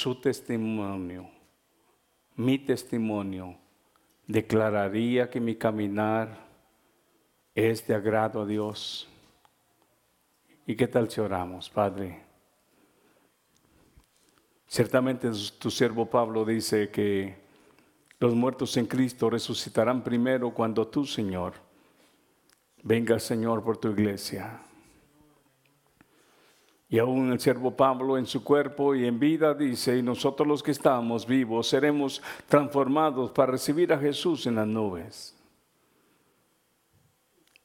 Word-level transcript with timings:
su 0.00 0.14
testimonio, 0.14 1.28
mi 2.36 2.58
testimonio, 2.58 3.58
declararía 4.26 5.28
que 5.28 5.40
mi 5.40 5.56
caminar 5.56 6.46
es 7.54 7.86
de 7.86 7.94
agrado 7.94 8.40
a 8.40 8.46
Dios. 8.46 9.06
¿Y 10.66 10.74
qué 10.74 10.88
tal 10.88 11.10
si 11.10 11.20
oramos, 11.20 11.68
Padre? 11.68 12.22
Ciertamente 14.66 15.28
tu 15.58 15.70
siervo 15.70 16.06
Pablo 16.06 16.46
dice 16.46 16.88
que 16.88 17.36
los 18.20 18.34
muertos 18.34 18.78
en 18.78 18.86
Cristo 18.86 19.28
resucitarán 19.28 20.02
primero 20.02 20.54
cuando 20.54 20.88
tú, 20.88 21.04
Señor, 21.04 21.52
vengas, 22.82 23.22
Señor, 23.24 23.62
por 23.62 23.76
tu 23.76 23.90
iglesia. 23.90 24.62
Y 26.90 26.98
aún 26.98 27.30
el 27.30 27.38
siervo 27.38 27.70
Pablo 27.76 28.18
en 28.18 28.26
su 28.26 28.42
cuerpo 28.42 28.96
y 28.96 29.06
en 29.06 29.20
vida 29.20 29.54
dice, 29.54 29.96
y 29.96 30.02
nosotros 30.02 30.46
los 30.48 30.60
que 30.60 30.72
estamos 30.72 31.24
vivos 31.24 31.68
seremos 31.68 32.20
transformados 32.48 33.30
para 33.30 33.52
recibir 33.52 33.92
a 33.92 33.98
Jesús 33.98 34.44
en 34.46 34.56
las 34.56 34.66
nubes. 34.66 35.36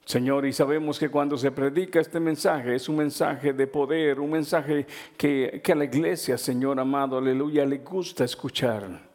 Señor, 0.06 0.46
y 0.46 0.54
sabemos 0.54 1.00
que 1.00 1.10
cuando 1.10 1.36
se 1.36 1.50
predica 1.50 2.00
este 2.00 2.20
mensaje 2.20 2.76
es 2.76 2.88
un 2.88 2.98
mensaje 2.98 3.52
de 3.52 3.66
poder, 3.66 4.20
un 4.20 4.30
mensaje 4.30 4.86
que, 5.18 5.60
que 5.64 5.72
a 5.72 5.76
la 5.76 5.86
iglesia, 5.86 6.38
Señor 6.38 6.80
amado, 6.80 7.18
aleluya, 7.18 7.66
le 7.66 7.80
gusta 7.80 8.24
escuchar. 8.24 9.15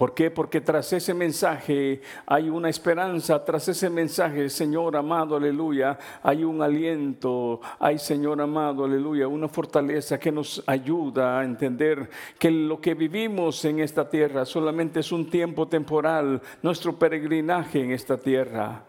¿Por 0.00 0.14
qué? 0.14 0.30
Porque 0.30 0.62
tras 0.62 0.90
ese 0.94 1.12
mensaje 1.12 2.00
hay 2.24 2.48
una 2.48 2.70
esperanza, 2.70 3.44
tras 3.44 3.68
ese 3.68 3.90
mensaje, 3.90 4.48
Señor 4.48 4.96
amado, 4.96 5.36
aleluya, 5.36 5.98
hay 6.22 6.42
un 6.42 6.62
aliento, 6.62 7.60
hay, 7.78 7.98
Señor 7.98 8.40
amado, 8.40 8.86
aleluya, 8.86 9.28
una 9.28 9.46
fortaleza 9.46 10.18
que 10.18 10.32
nos 10.32 10.64
ayuda 10.66 11.38
a 11.38 11.44
entender 11.44 12.08
que 12.38 12.50
lo 12.50 12.80
que 12.80 12.94
vivimos 12.94 13.62
en 13.66 13.80
esta 13.80 14.08
tierra 14.08 14.46
solamente 14.46 15.00
es 15.00 15.12
un 15.12 15.28
tiempo 15.28 15.68
temporal, 15.68 16.40
nuestro 16.62 16.98
peregrinaje 16.98 17.84
en 17.84 17.90
esta 17.90 18.16
tierra. 18.16 18.82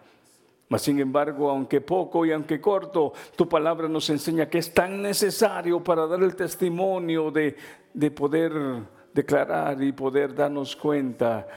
Mas 0.70 0.82
sin 0.82 0.98
embargo, 1.02 1.50
aunque 1.50 1.82
poco 1.82 2.26
y 2.26 2.32
aunque 2.32 2.62
corto, 2.62 3.12
tu 3.36 3.50
palabra 3.50 3.90
nos 3.90 4.10
enseña 4.10 4.48
que 4.48 4.60
es 4.60 4.74
tan 4.74 5.02
necesario 5.02 5.84
para 5.84 6.08
dar 6.08 6.24
el 6.24 6.38
testimonio 6.38 7.32
de, 7.32 7.58
de 7.94 8.12
poder 8.12 9.01
declarar 9.14 9.82
y 9.82 9.92
poder 9.92 10.34
darnos 10.34 10.76
cuenta 10.76 11.48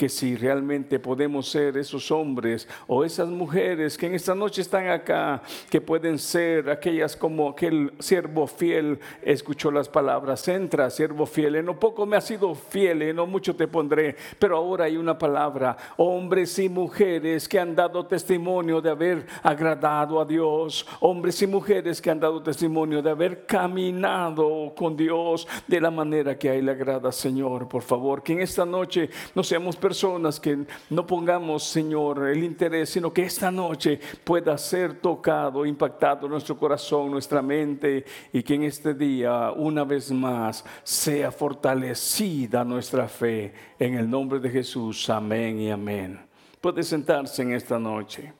que 0.00 0.08
si 0.08 0.34
realmente 0.34 0.98
podemos 0.98 1.50
ser 1.50 1.76
esos 1.76 2.10
hombres 2.10 2.66
o 2.86 3.04
esas 3.04 3.28
mujeres 3.28 3.98
que 3.98 4.06
en 4.06 4.14
esta 4.14 4.34
noche 4.34 4.62
están 4.62 4.88
acá, 4.88 5.42
que 5.68 5.82
pueden 5.82 6.18
ser 6.18 6.70
aquellas 6.70 7.14
como 7.14 7.50
aquel 7.50 7.92
siervo 7.98 8.46
fiel, 8.46 8.98
escuchó 9.20 9.70
las 9.70 9.90
palabras, 9.90 10.48
entra 10.48 10.88
siervo 10.88 11.26
fiel, 11.26 11.56
en 11.56 11.66
lo 11.66 11.78
poco 11.78 12.06
me 12.06 12.16
ha 12.16 12.22
sido 12.22 12.54
fiel, 12.54 13.02
en 13.02 13.16
lo 13.16 13.26
mucho 13.26 13.54
te 13.54 13.68
pondré, 13.68 14.16
pero 14.38 14.56
ahora 14.56 14.86
hay 14.86 14.96
una 14.96 15.18
palabra, 15.18 15.76
hombres 15.98 16.58
y 16.58 16.70
mujeres 16.70 17.46
que 17.46 17.60
han 17.60 17.76
dado 17.76 18.06
testimonio 18.06 18.80
de 18.80 18.88
haber 18.88 19.26
agradado 19.42 20.18
a 20.18 20.24
Dios, 20.24 20.86
hombres 21.00 21.42
y 21.42 21.46
mujeres 21.46 22.00
que 22.00 22.10
han 22.10 22.20
dado 22.20 22.42
testimonio 22.42 23.02
de 23.02 23.10
haber 23.10 23.44
caminado 23.44 24.72
con 24.74 24.96
Dios 24.96 25.46
de 25.66 25.78
la 25.78 25.90
manera 25.90 26.38
que 26.38 26.48
a 26.48 26.54
Él 26.54 26.64
le 26.64 26.72
agrada, 26.72 27.12
Señor, 27.12 27.68
por 27.68 27.82
favor, 27.82 28.22
que 28.22 28.32
en 28.32 28.40
esta 28.40 28.64
noche 28.64 29.10
no 29.34 29.44
seamos 29.44 29.76
personas 29.90 30.38
que 30.38 30.56
no 30.90 31.04
pongamos, 31.04 31.64
Señor, 31.64 32.28
el 32.28 32.44
interés, 32.44 32.90
sino 32.90 33.12
que 33.12 33.24
esta 33.24 33.50
noche 33.50 33.98
pueda 34.22 34.56
ser 34.56 35.00
tocado, 35.00 35.66
impactado 35.66 36.28
nuestro 36.28 36.56
corazón, 36.56 37.10
nuestra 37.10 37.42
mente, 37.42 38.04
y 38.32 38.40
que 38.44 38.54
en 38.54 38.62
este 38.62 38.94
día, 38.94 39.50
una 39.50 39.82
vez 39.82 40.12
más, 40.12 40.64
sea 40.84 41.32
fortalecida 41.32 42.62
nuestra 42.62 43.08
fe. 43.08 43.52
En 43.80 43.94
el 43.94 44.08
nombre 44.08 44.38
de 44.38 44.50
Jesús, 44.50 45.10
amén 45.10 45.58
y 45.58 45.72
amén. 45.72 46.20
Puede 46.60 46.84
sentarse 46.84 47.42
en 47.42 47.52
esta 47.52 47.76
noche. 47.76 48.32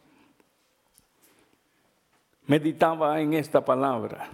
Meditaba 2.47 3.21
en 3.21 3.35
esta 3.35 3.65
palabra. 3.65 4.31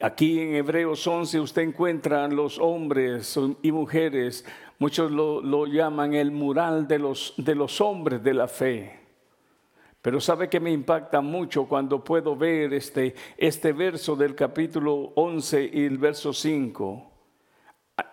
Aquí 0.00 0.40
en 0.40 0.54
Hebreos 0.54 1.04
11 1.04 1.40
usted 1.40 1.62
encuentra 1.62 2.28
los 2.28 2.56
hombres 2.58 3.36
y 3.62 3.72
mujeres 3.72 4.44
Muchos 4.80 5.10
lo, 5.10 5.66
llaman 5.66 6.14
el 6.14 6.30
mural 6.30 6.86
de 6.86 7.00
los, 7.00 7.34
de 7.36 7.54
los 7.56 7.80
hombres 7.80 8.22
de 8.22 8.34
la 8.34 8.46
fe. 8.46 9.00
Pero 10.00 10.20
sabe 10.20 10.48
que 10.48 10.60
me 10.60 10.70
impacta 10.70 11.20
mucho 11.20 11.66
cuando 11.66 12.04
puedo 12.04 12.36
ver 12.36 12.72
este, 12.72 13.14
este 13.36 13.72
verso 13.72 14.14
del 14.14 14.36
capítulo 14.36 15.12
11 15.16 15.70
y 15.72 15.84
el 15.84 15.98
verso 15.98 16.32
5. 16.32 17.10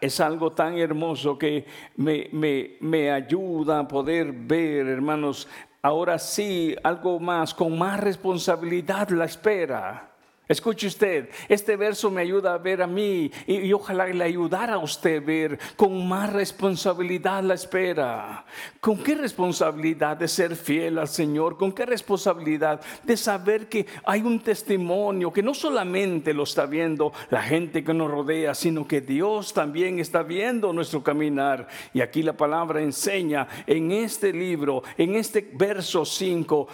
Es 0.02 0.20
algo 0.20 0.54
tan 0.54 0.80
hermoso 0.80 1.38
que 1.38 1.68
me, 1.98 2.30
me, 2.32 2.78
me 2.80 3.12
ayuda 3.12 3.80
a 3.80 3.88
poder 3.88 4.32
ver, 4.32 4.88
hermanos, 4.88 5.48
ahora 5.84 6.18
sí, 6.18 6.76
algo 6.84 7.20
más, 7.20 7.54
con 7.54 7.78
más 7.78 8.00
responsabilidad 8.00 9.10
la 9.10 9.26
espera. 9.26 10.15
Escuche 10.48 10.86
usted, 10.86 11.30
este 11.50 11.76
verso 11.76 12.12
me 12.12 12.22
ayuda 12.22 12.54
a 12.54 12.60
ver 12.60 12.84
a 12.84 12.88
mí 12.88 13.32
y, 13.48 13.74
ojalá 13.74 14.06
le 14.06 14.24
ayudara 14.24 14.76
a 14.76 14.78
usted 14.78 15.26
ver 15.26 15.58
con 15.76 16.08
más 16.08 16.32
responsabilidad 16.32 17.44
la 17.44 17.56
espera. 17.56 18.46
¿Con 18.80 19.00
qué 19.00 19.16
responsabilidad 19.16 20.18
de 20.18 20.28
ser 20.28 20.56
fiel 20.56 21.00
al 21.00 21.08
Señor? 21.08 21.58
¿Con 21.58 21.72
qué 21.72 21.88
responsabilidad 21.88 22.80
de 23.04 23.18
saber 23.18 23.68
que 23.68 23.88
hay 24.06 24.22
un 24.22 24.40
testimonio 24.40 25.34
que 25.34 25.42
no 25.42 25.56
solamente 25.56 26.32
lo 26.32 26.44
está 26.44 26.68
viendo 26.68 27.12
la 27.32 27.42
gente 27.42 27.84
que 27.84 27.94
nos 27.96 28.12
rodea, 28.12 28.54
sino 28.54 28.88
que 28.88 29.02
Dios 29.02 29.52
también 29.52 29.98
está 29.98 30.22
viendo 30.22 30.72
nuestro 30.74 31.02
caminar? 31.02 31.68
Y 31.92 32.02
aquí 32.02 32.22
la 32.22 32.34
palabra 32.34 32.84
enseña 32.84 33.48
en 33.66 33.92
este 33.92 34.32
libro, 34.32 34.84
en 34.96 35.16
este 35.16 35.50
verso 35.54 36.06
5, 36.06 36.68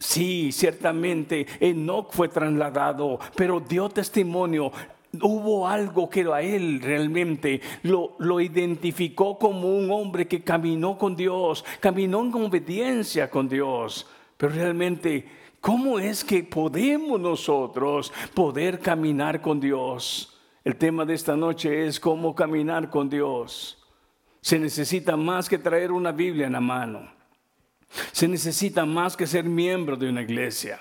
Sí, 0.00 0.50
ciertamente 0.50 1.46
Enoch 1.60 2.10
fue 2.10 2.28
trasladado, 2.28 3.20
pero 3.36 3.60
dio 3.60 3.88
testimonio 3.90 4.72
hubo 5.20 5.66
algo 5.68 6.08
que 6.08 6.22
a 6.32 6.40
él 6.40 6.80
realmente 6.80 7.60
lo, 7.82 8.14
lo, 8.18 8.40
identificó 8.40 9.38
como 9.38 9.68
un 9.68 9.90
hombre 9.90 10.26
que 10.26 10.42
caminó 10.42 10.96
con 10.96 11.16
Dios, 11.16 11.64
caminó 11.80 12.22
en 12.22 12.34
obediencia 12.34 13.28
con 13.28 13.48
Dios. 13.48 14.06
Pero 14.36 14.54
realmente, 14.54 15.26
¿cómo 15.60 15.98
es 15.98 16.24
que 16.24 16.44
podemos 16.44 17.20
nosotros 17.20 18.12
poder 18.32 18.78
caminar 18.78 19.42
con 19.42 19.60
Dios? 19.60 20.40
El 20.64 20.76
tema 20.76 21.04
de 21.04 21.14
esta 21.14 21.36
noche 21.36 21.86
es 21.86 21.98
cómo 21.98 22.34
caminar 22.34 22.88
con 22.88 23.10
Dios. 23.10 23.76
Se 24.40 24.58
necesita 24.58 25.16
más 25.16 25.48
que 25.48 25.58
traer 25.58 25.92
una 25.92 26.12
Biblia 26.12 26.46
en 26.46 26.52
la 26.52 26.60
mano. 26.60 27.19
Se 28.12 28.28
necesita 28.28 28.84
más 28.86 29.16
que 29.16 29.26
ser 29.26 29.44
miembro 29.44 29.96
de 29.96 30.08
una 30.08 30.22
iglesia. 30.22 30.80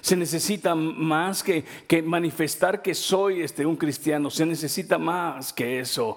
Se 0.00 0.16
necesita 0.16 0.74
más 0.74 1.42
que, 1.42 1.64
manifestar 2.04 2.82
que 2.82 2.94
soy 2.94 3.42
este, 3.42 3.66
un 3.66 3.76
cristiano. 3.76 4.30
Se 4.30 4.46
necesita 4.46 4.98
más 4.98 5.52
que 5.52 5.80
eso. 5.80 6.16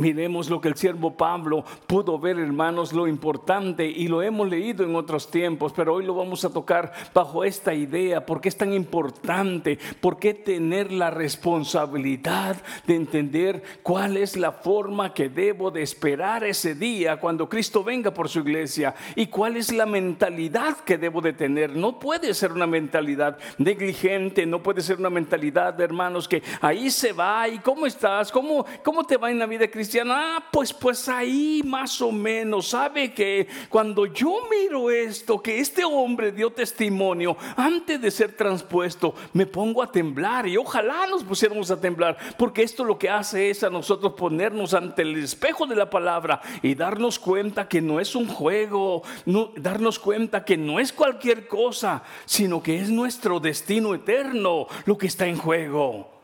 Miremos 0.00 0.48
lo 0.48 0.62
que 0.62 0.68
el 0.68 0.76
siervo 0.76 1.14
Pablo 1.14 1.62
pudo 1.86 2.18
ver, 2.18 2.38
hermanos, 2.38 2.94
lo 2.94 3.06
importante 3.06 3.84
y 3.84 4.08
lo 4.08 4.22
hemos 4.22 4.48
leído 4.48 4.82
en 4.82 4.96
otros 4.96 5.30
tiempos, 5.30 5.74
pero 5.76 5.92
hoy 5.92 6.06
lo 6.06 6.14
vamos 6.14 6.42
a 6.42 6.50
tocar 6.50 6.90
bajo 7.12 7.44
esta 7.44 7.74
idea. 7.74 8.24
¿Por 8.24 8.40
qué 8.40 8.48
es 8.48 8.56
tan 8.56 8.72
importante? 8.72 9.78
¿Por 10.00 10.18
qué 10.18 10.32
tener 10.32 10.90
la 10.90 11.10
responsabilidad 11.10 12.56
de 12.86 12.94
entender 12.94 13.62
cuál 13.82 14.16
es 14.16 14.38
la 14.38 14.52
forma 14.52 15.12
que 15.12 15.28
debo 15.28 15.70
de 15.70 15.82
esperar 15.82 16.44
ese 16.44 16.74
día 16.74 17.20
cuando 17.20 17.46
Cristo 17.46 17.84
venga 17.84 18.14
por 18.14 18.30
su 18.30 18.38
iglesia? 18.38 18.94
¿Y 19.16 19.26
cuál 19.26 19.58
es 19.58 19.70
la 19.70 19.84
mentalidad 19.84 20.78
que 20.78 20.96
debo 20.96 21.20
de 21.20 21.34
tener? 21.34 21.76
No 21.76 21.98
puede 21.98 22.32
ser 22.32 22.52
una 22.52 22.66
mentalidad 22.66 23.36
negligente, 23.58 24.46
no 24.46 24.62
puede 24.62 24.80
ser 24.80 24.98
una 24.98 25.10
mentalidad 25.10 25.74
de 25.74 25.84
hermanos 25.84 26.26
que 26.26 26.42
ahí 26.62 26.90
se 26.90 27.12
va 27.12 27.46
y 27.46 27.58
cómo 27.58 27.86
estás, 27.86 28.32
cómo, 28.32 28.64
cómo 28.82 29.04
te 29.04 29.18
va 29.18 29.30
en 29.30 29.38
la 29.38 29.44
vida 29.44 29.66
ah, 30.10 30.44
pues, 30.50 30.72
pues 30.72 31.08
ahí 31.08 31.62
más 31.64 32.00
o 32.00 32.12
menos, 32.12 32.68
sabe 32.68 33.12
que 33.12 33.48
cuando 33.68 34.06
yo 34.06 34.48
miro 34.50 34.90
esto, 34.90 35.42
que 35.42 35.60
este 35.60 35.84
hombre 35.84 36.32
dio 36.32 36.50
testimonio 36.50 37.36
antes 37.56 38.00
de 38.00 38.10
ser 38.10 38.36
transpuesto, 38.36 39.14
me 39.32 39.46
pongo 39.46 39.82
a 39.82 39.90
temblar 39.90 40.46
y 40.46 40.56
ojalá 40.56 41.06
nos 41.06 41.24
pusiéramos 41.24 41.70
a 41.70 41.80
temblar, 41.80 42.16
porque 42.36 42.62
esto 42.62 42.84
lo 42.84 42.98
que 42.98 43.10
hace 43.10 43.50
es 43.50 43.62
a 43.62 43.70
nosotros 43.70 44.14
ponernos 44.14 44.74
ante 44.74 45.02
el 45.02 45.16
espejo 45.16 45.66
de 45.66 45.76
la 45.76 45.90
palabra 45.90 46.40
y 46.62 46.74
darnos 46.74 47.18
cuenta 47.18 47.68
que 47.68 47.80
no 47.80 48.00
es 48.00 48.14
un 48.14 48.28
juego, 48.28 49.02
no, 49.26 49.50
darnos 49.56 49.98
cuenta 49.98 50.44
que 50.44 50.56
no 50.56 50.78
es 50.78 50.92
cualquier 50.92 51.48
cosa, 51.48 52.02
sino 52.26 52.62
que 52.62 52.80
es 52.80 52.90
nuestro 52.90 53.40
destino 53.40 53.94
eterno 53.94 54.66
lo 54.84 54.98
que 54.98 55.06
está 55.06 55.26
en 55.26 55.36
juego. 55.36 56.19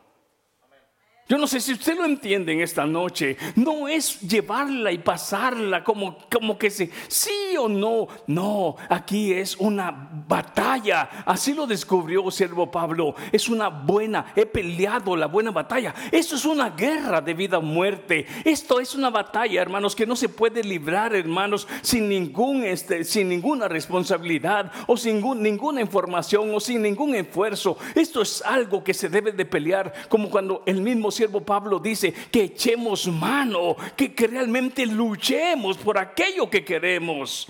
Yo 1.29 1.37
no 1.37 1.45
sé 1.45 1.59
si 1.59 1.73
usted 1.73 1.97
lo 1.97 2.05
entiende 2.05 2.53
en 2.53 2.61
esta 2.61 2.85
noche. 2.85 3.35
No 3.55 3.89
es 3.89 4.21
llevarla 4.21 4.93
y 4.93 4.99
pasarla 4.99 5.83
como, 5.83 6.17
como 6.31 6.57
que 6.57 6.69
se, 6.69 6.89
sí 7.09 7.57
o 7.59 7.67
no. 7.67 8.07
No, 8.27 8.77
aquí 8.87 9.33
es 9.33 9.57
una 9.57 10.09
batalla. 10.25 11.23
Así 11.25 11.53
lo 11.53 11.67
descubrió 11.67 12.31
siervo 12.31 12.71
Pablo. 12.71 13.13
Es 13.33 13.49
una 13.49 13.67
buena, 13.67 14.27
he 14.37 14.45
peleado 14.45 15.17
la 15.17 15.27
buena 15.27 15.51
batalla. 15.51 15.93
Esto 16.13 16.35
es 16.35 16.45
una 16.45 16.69
guerra 16.69 17.19
de 17.19 17.33
vida 17.33 17.57
o 17.57 17.61
muerte. 17.61 18.25
Esto 18.45 18.79
es 18.79 18.95
una 18.95 19.09
batalla, 19.09 19.61
hermanos, 19.61 19.97
que 19.97 20.05
no 20.05 20.15
se 20.15 20.29
puede 20.29 20.63
librar, 20.63 21.13
hermanos, 21.13 21.67
sin, 21.81 22.07
ningún, 22.07 22.63
este, 22.63 23.03
sin 23.03 23.27
ninguna 23.27 23.67
responsabilidad 23.67 24.71
o 24.87 24.95
sin 24.95 25.21
ninguna 25.41 25.81
información 25.81 26.55
o 26.55 26.61
sin 26.61 26.81
ningún 26.81 27.15
esfuerzo. 27.15 27.77
Esto 27.95 28.21
es 28.21 28.41
algo 28.43 28.81
que 28.81 28.93
se 28.93 29.09
debe 29.09 29.33
de 29.33 29.45
pelear, 29.45 29.91
como 30.07 30.29
cuando 30.29 30.63
el 30.65 30.81
mismo 30.81 31.11
siervo 31.17 31.41
Pablo 31.41 31.79
dice 31.79 32.13
que 32.31 32.43
echemos 32.43 33.07
mano, 33.07 33.75
que, 33.95 34.13
realmente 34.27 34.85
luchemos 34.85 35.77
por 35.77 35.97
aquello 35.97 36.49
que 36.49 36.63
queremos. 36.63 37.47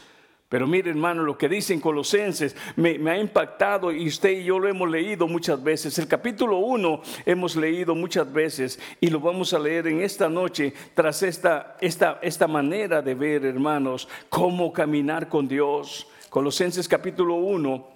Pero 0.49 0.65
mire 0.65 0.89
hermano, 0.89 1.23
lo 1.23 1.37
que 1.37 1.49
dicen 1.49 1.81
Colosenses 1.81 2.55
me, 2.77 3.11
ha 3.11 3.17
impactado 3.17 3.91
y 3.91 4.07
usted 4.07 4.29
y 4.29 4.45
yo 4.45 4.57
lo 4.59 4.69
hemos 4.69 4.89
leído 4.89 5.27
muchas 5.27 5.61
veces. 5.61 5.99
El 5.99 6.07
capítulo 6.07 6.59
1 6.59 7.01
hemos 7.25 7.57
leído 7.57 7.93
muchas 7.93 8.31
veces 8.31 8.79
y 9.01 9.09
lo 9.09 9.19
vamos 9.19 9.53
a 9.53 9.59
leer 9.59 9.87
en 9.87 10.01
esta 10.01 10.29
noche 10.29 10.73
tras 10.93 11.21
esta, 11.21 11.75
esta, 11.81 12.19
esta 12.21 12.47
manera 12.47 13.01
de 13.01 13.13
ver, 13.13 13.45
hermanos, 13.45 14.07
cómo 14.29 14.71
caminar 14.71 15.27
con 15.27 15.49
Dios. 15.49 16.07
Colosenses 16.29 16.87
capítulo 16.87 17.35
1, 17.35 17.87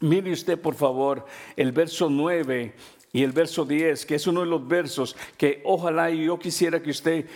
mire 0.00 0.32
usted 0.32 0.58
por 0.58 0.74
favor 0.74 1.26
el 1.56 1.72
verso 1.72 2.08
9 2.08 2.74
y 3.12 3.22
el 3.22 3.32
verso 3.32 3.64
10, 3.64 4.06
que 4.06 4.14
es 4.14 4.26
uno 4.26 4.40
de 4.40 4.46
los 4.46 4.66
versos 4.66 5.16
que 5.36 5.60
ojalá 5.64 6.10
y 6.10 6.24
yo 6.24 6.38
quisiera 6.38 6.82
que 6.82 6.90
usted 6.90 7.26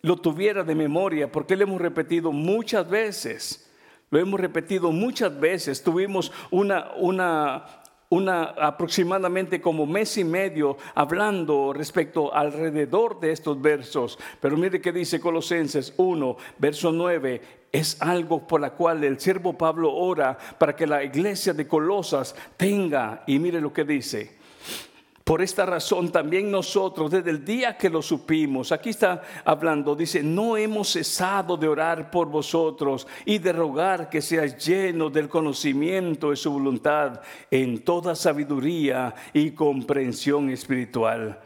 lo 0.00 0.16
tuviera 0.16 0.64
de 0.64 0.74
memoria, 0.74 1.30
porque 1.30 1.56
lo 1.56 1.64
hemos 1.64 1.80
repetido 1.80 2.32
muchas 2.32 2.88
veces. 2.88 3.62
Lo 4.10 4.18
hemos 4.18 4.40
repetido 4.40 4.92
muchas 4.92 5.38
veces. 5.38 5.82
Tuvimos 5.82 6.32
una, 6.50 6.92
una, 6.96 7.66
una 8.08 8.44
aproximadamente 8.44 9.60
como 9.60 9.84
mes 9.84 10.16
y 10.16 10.24
medio 10.24 10.76
hablando 10.94 11.72
respecto 11.72 12.32
alrededor 12.32 13.18
de 13.18 13.32
estos 13.32 13.60
versos. 13.60 14.18
Pero 14.40 14.56
mire 14.56 14.80
que 14.80 14.92
dice 14.92 15.20
Colosenses 15.20 15.92
1, 15.96 16.36
verso 16.58 16.92
9, 16.92 17.42
es 17.72 18.00
algo 18.00 18.46
por 18.46 18.60
la 18.60 18.70
cual 18.70 19.02
el 19.02 19.18
siervo 19.18 19.58
Pablo 19.58 19.92
ora 19.92 20.38
para 20.56 20.76
que 20.76 20.86
la 20.86 21.02
iglesia 21.02 21.52
de 21.52 21.66
Colosas 21.66 22.36
tenga, 22.56 23.24
y 23.26 23.38
mire 23.40 23.60
lo 23.60 23.72
que 23.72 23.84
dice, 23.84 24.35
por 25.26 25.42
esta 25.42 25.66
razón 25.66 26.12
también 26.12 26.52
nosotros, 26.52 27.10
desde 27.10 27.30
el 27.30 27.44
día 27.44 27.76
que 27.76 27.90
lo 27.90 28.00
supimos, 28.00 28.70
aquí 28.70 28.90
está 28.90 29.22
hablando, 29.44 29.96
dice, 29.96 30.22
no 30.22 30.56
hemos 30.56 30.92
cesado 30.92 31.56
de 31.56 31.66
orar 31.66 32.12
por 32.12 32.28
vosotros 32.28 33.08
y 33.24 33.38
de 33.38 33.52
rogar 33.52 34.08
que 34.08 34.22
seáis 34.22 34.56
llenos 34.64 35.12
del 35.12 35.28
conocimiento 35.28 36.30
de 36.30 36.36
su 36.36 36.52
voluntad 36.52 37.20
en 37.50 37.82
toda 37.82 38.14
sabiduría 38.14 39.16
y 39.32 39.50
comprensión 39.50 40.48
espiritual. 40.50 41.40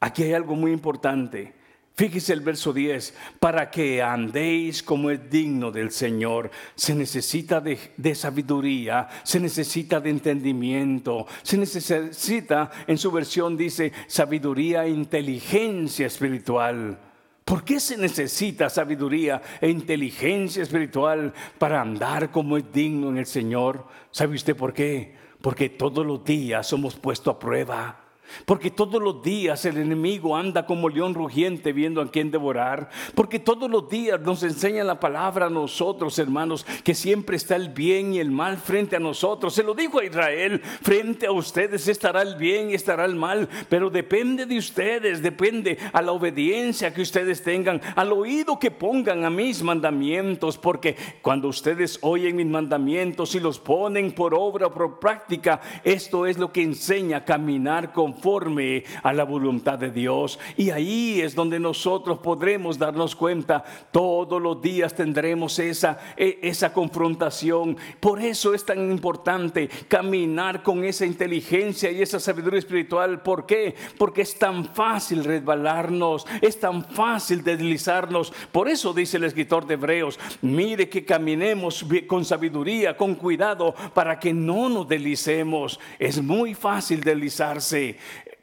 Aquí 0.00 0.22
hay 0.22 0.32
algo 0.32 0.54
muy 0.54 0.72
importante. 0.72 1.57
Fíjese 1.98 2.32
el 2.32 2.42
verso 2.42 2.72
10, 2.72 3.12
para 3.40 3.72
que 3.72 4.00
andéis 4.00 4.84
como 4.84 5.10
es 5.10 5.28
digno 5.28 5.72
del 5.72 5.90
Señor. 5.90 6.48
Se 6.76 6.94
necesita 6.94 7.60
de, 7.60 8.14
sabiduría, 8.14 9.08
se 9.24 9.40
necesita 9.40 9.98
de 9.98 10.10
entendimiento, 10.10 11.26
se 11.42 11.58
necesita, 11.58 12.70
en 12.86 12.98
su 12.98 13.10
versión 13.10 13.56
dice, 13.56 13.92
sabiduría 14.06 14.84
e 14.84 14.90
inteligencia 14.90 16.06
espiritual. 16.06 17.00
¿Por 17.44 17.64
qué 17.64 17.80
se 17.80 17.96
necesita 17.96 18.70
sabiduría 18.70 19.42
e 19.60 19.68
inteligencia 19.68 20.62
espiritual 20.62 21.34
para 21.58 21.80
andar 21.80 22.30
como 22.30 22.58
es 22.58 22.72
digno 22.72 23.08
en 23.08 23.18
el 23.18 23.26
Señor? 23.26 23.88
¿Sabe 24.12 24.36
usted 24.36 24.54
por 24.54 24.72
qué? 24.72 25.16
Porque 25.42 25.68
todos 25.68 26.06
los 26.06 26.24
días 26.24 26.64
somos 26.64 26.94
puestos 26.94 27.34
a 27.34 27.38
prueba. 27.40 28.07
Porque 28.44 28.70
todos 28.70 29.02
los 29.02 29.22
días 29.22 29.64
el 29.64 29.78
enemigo 29.78 30.36
anda 30.36 30.66
como 30.66 30.88
león 30.88 31.14
rugiente 31.14 31.72
viendo 31.72 32.00
a 32.00 32.10
quién 32.10 32.30
devorar. 32.30 32.90
Porque 33.14 33.38
todos 33.38 33.70
los 33.70 33.88
días 33.88 34.20
nos 34.20 34.42
enseña 34.42 34.84
la 34.84 35.00
palabra 35.00 35.46
a 35.46 35.50
nosotros, 35.50 36.18
hermanos, 36.18 36.64
que 36.84 36.94
siempre 36.94 37.36
está 37.36 37.56
el 37.56 37.70
bien 37.70 38.14
y 38.14 38.18
el 38.18 38.30
mal 38.30 38.56
frente 38.56 38.96
a 38.96 39.00
nosotros. 39.00 39.54
Se 39.54 39.62
lo 39.62 39.74
dijo 39.74 40.00
a 40.00 40.04
Israel, 40.04 40.60
frente 40.82 41.26
a 41.26 41.32
ustedes 41.32 41.88
estará 41.88 42.22
el 42.22 42.36
bien 42.36 42.70
y 42.70 42.74
estará 42.74 43.04
el 43.04 43.14
mal. 43.14 43.48
Pero 43.68 43.90
depende 43.90 44.46
de 44.46 44.58
ustedes, 44.58 45.22
depende 45.22 45.78
a 45.92 46.02
la 46.02 46.12
obediencia 46.12 46.92
que 46.92 47.02
ustedes 47.02 47.42
tengan, 47.42 47.80
al 47.96 48.12
oído 48.12 48.58
que 48.58 48.70
pongan 48.70 49.24
a 49.24 49.30
mis 49.30 49.62
mandamientos. 49.62 50.58
Porque 50.58 50.96
cuando 51.22 51.48
ustedes 51.48 51.98
oyen 52.02 52.36
mis 52.36 52.46
mandamientos 52.46 53.34
y 53.34 53.40
los 53.40 53.58
ponen 53.58 54.12
por 54.12 54.34
obra 54.34 54.66
o 54.66 54.74
por 54.74 54.98
práctica, 54.98 55.60
esto 55.84 56.26
es 56.26 56.38
lo 56.38 56.52
que 56.52 56.62
enseña 56.62 57.18
a 57.18 57.24
caminar 57.24 57.92
con 57.92 58.17
conforme 58.18 58.82
a 59.04 59.12
la 59.12 59.22
voluntad 59.22 59.78
de 59.78 59.90
Dios. 59.90 60.40
Y 60.56 60.70
ahí 60.70 61.20
es 61.20 61.36
donde 61.36 61.60
nosotros 61.60 62.18
podremos 62.18 62.76
darnos 62.76 63.14
cuenta, 63.14 63.64
todos 63.92 64.42
los 64.42 64.60
días 64.60 64.94
tendremos 64.94 65.58
esa, 65.60 66.00
e, 66.16 66.40
esa 66.42 66.72
confrontación. 66.72 67.76
Por 68.00 68.20
eso 68.20 68.54
es 68.54 68.64
tan 68.64 68.90
importante 68.90 69.68
caminar 69.86 70.64
con 70.64 70.82
esa 70.84 71.06
inteligencia 71.06 71.92
y 71.92 72.02
esa 72.02 72.18
sabiduría 72.18 72.58
espiritual. 72.58 73.22
¿Por 73.22 73.46
qué? 73.46 73.76
Porque 73.96 74.22
es 74.22 74.36
tan 74.36 74.64
fácil 74.64 75.22
resbalarnos, 75.22 76.26
es 76.42 76.58
tan 76.58 76.84
fácil 76.84 77.44
deslizarnos. 77.44 78.32
Por 78.50 78.68
eso 78.68 78.92
dice 78.92 79.18
el 79.18 79.24
escritor 79.24 79.64
de 79.64 79.74
Hebreos, 79.74 80.18
mire 80.42 80.88
que 80.88 81.04
caminemos 81.04 81.86
con 82.08 82.24
sabiduría, 82.24 82.96
con 82.96 83.14
cuidado, 83.14 83.74
para 83.94 84.18
que 84.18 84.32
no 84.32 84.68
nos 84.68 84.88
deslicemos. 84.88 85.78
Es 86.00 86.20
muy 86.20 86.54
fácil 86.54 87.00
deslizarse. 87.00 87.96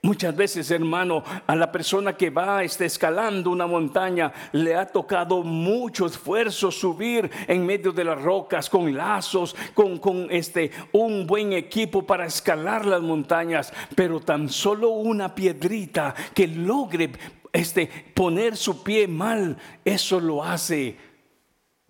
Muchas 0.05 0.35
veces, 0.35 0.69
hermano, 0.69 1.23
a 1.47 1.55
la 1.55 1.71
persona 1.71 2.15
que 2.15 2.29
va 2.29 2.63
está 2.63 2.85
escalando 2.85 3.49
una 3.49 3.65
montaña 3.65 4.31
le 4.51 4.75
ha 4.75 4.85
tocado 4.85 5.41
mucho 5.41 6.05
esfuerzo 6.05 6.69
subir 6.69 7.27
en 7.47 7.65
medio 7.65 7.91
de 7.91 8.03
las 8.03 8.21
rocas 8.21 8.69
con 8.69 8.95
lazos, 8.95 9.55
con, 9.73 9.97
con 9.97 10.27
este 10.29 10.69
un 10.91 11.25
buen 11.25 11.53
equipo 11.53 12.05
para 12.05 12.27
escalar 12.27 12.85
las 12.85 13.01
montañas, 13.01 13.73
pero 13.95 14.19
tan 14.19 14.47
solo 14.47 14.89
una 14.89 15.33
piedrita 15.33 16.13
que 16.35 16.49
logre 16.49 17.09
este 17.51 17.89
poner 18.13 18.57
su 18.57 18.83
pie 18.83 19.07
mal, 19.07 19.57
eso 19.83 20.19
lo 20.19 20.43
hace 20.43 20.97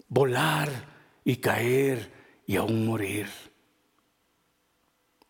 volar 0.07 0.69
y 1.25 1.35
caer 1.35 2.13
y 2.47 2.55
aún 2.55 2.85
morir. 2.85 3.27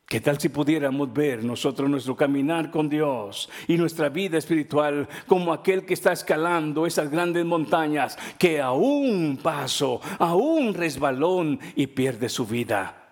¿Qué 0.07 0.21
tal 0.21 0.39
si 0.39 0.49
pudiéramos 0.49 1.11
ver 1.11 1.43
nosotros 1.43 1.89
nuestro 1.89 2.15
caminar 2.15 2.69
con 2.69 2.87
Dios 2.87 3.49
y 3.67 3.75
nuestra 3.75 4.07
vida 4.09 4.37
espiritual 4.37 5.09
como 5.25 5.51
aquel 5.51 5.83
que 5.83 5.95
está 5.95 6.13
escalando 6.13 6.85
esas 6.85 7.09
grandes 7.09 7.43
montañas 7.43 8.15
que 8.37 8.61
a 8.61 8.71
un 8.71 9.39
paso, 9.41 9.99
a 10.19 10.35
un 10.35 10.75
resbalón 10.75 11.59
y 11.75 11.87
pierde 11.87 12.29
su 12.29 12.45
vida? 12.45 13.04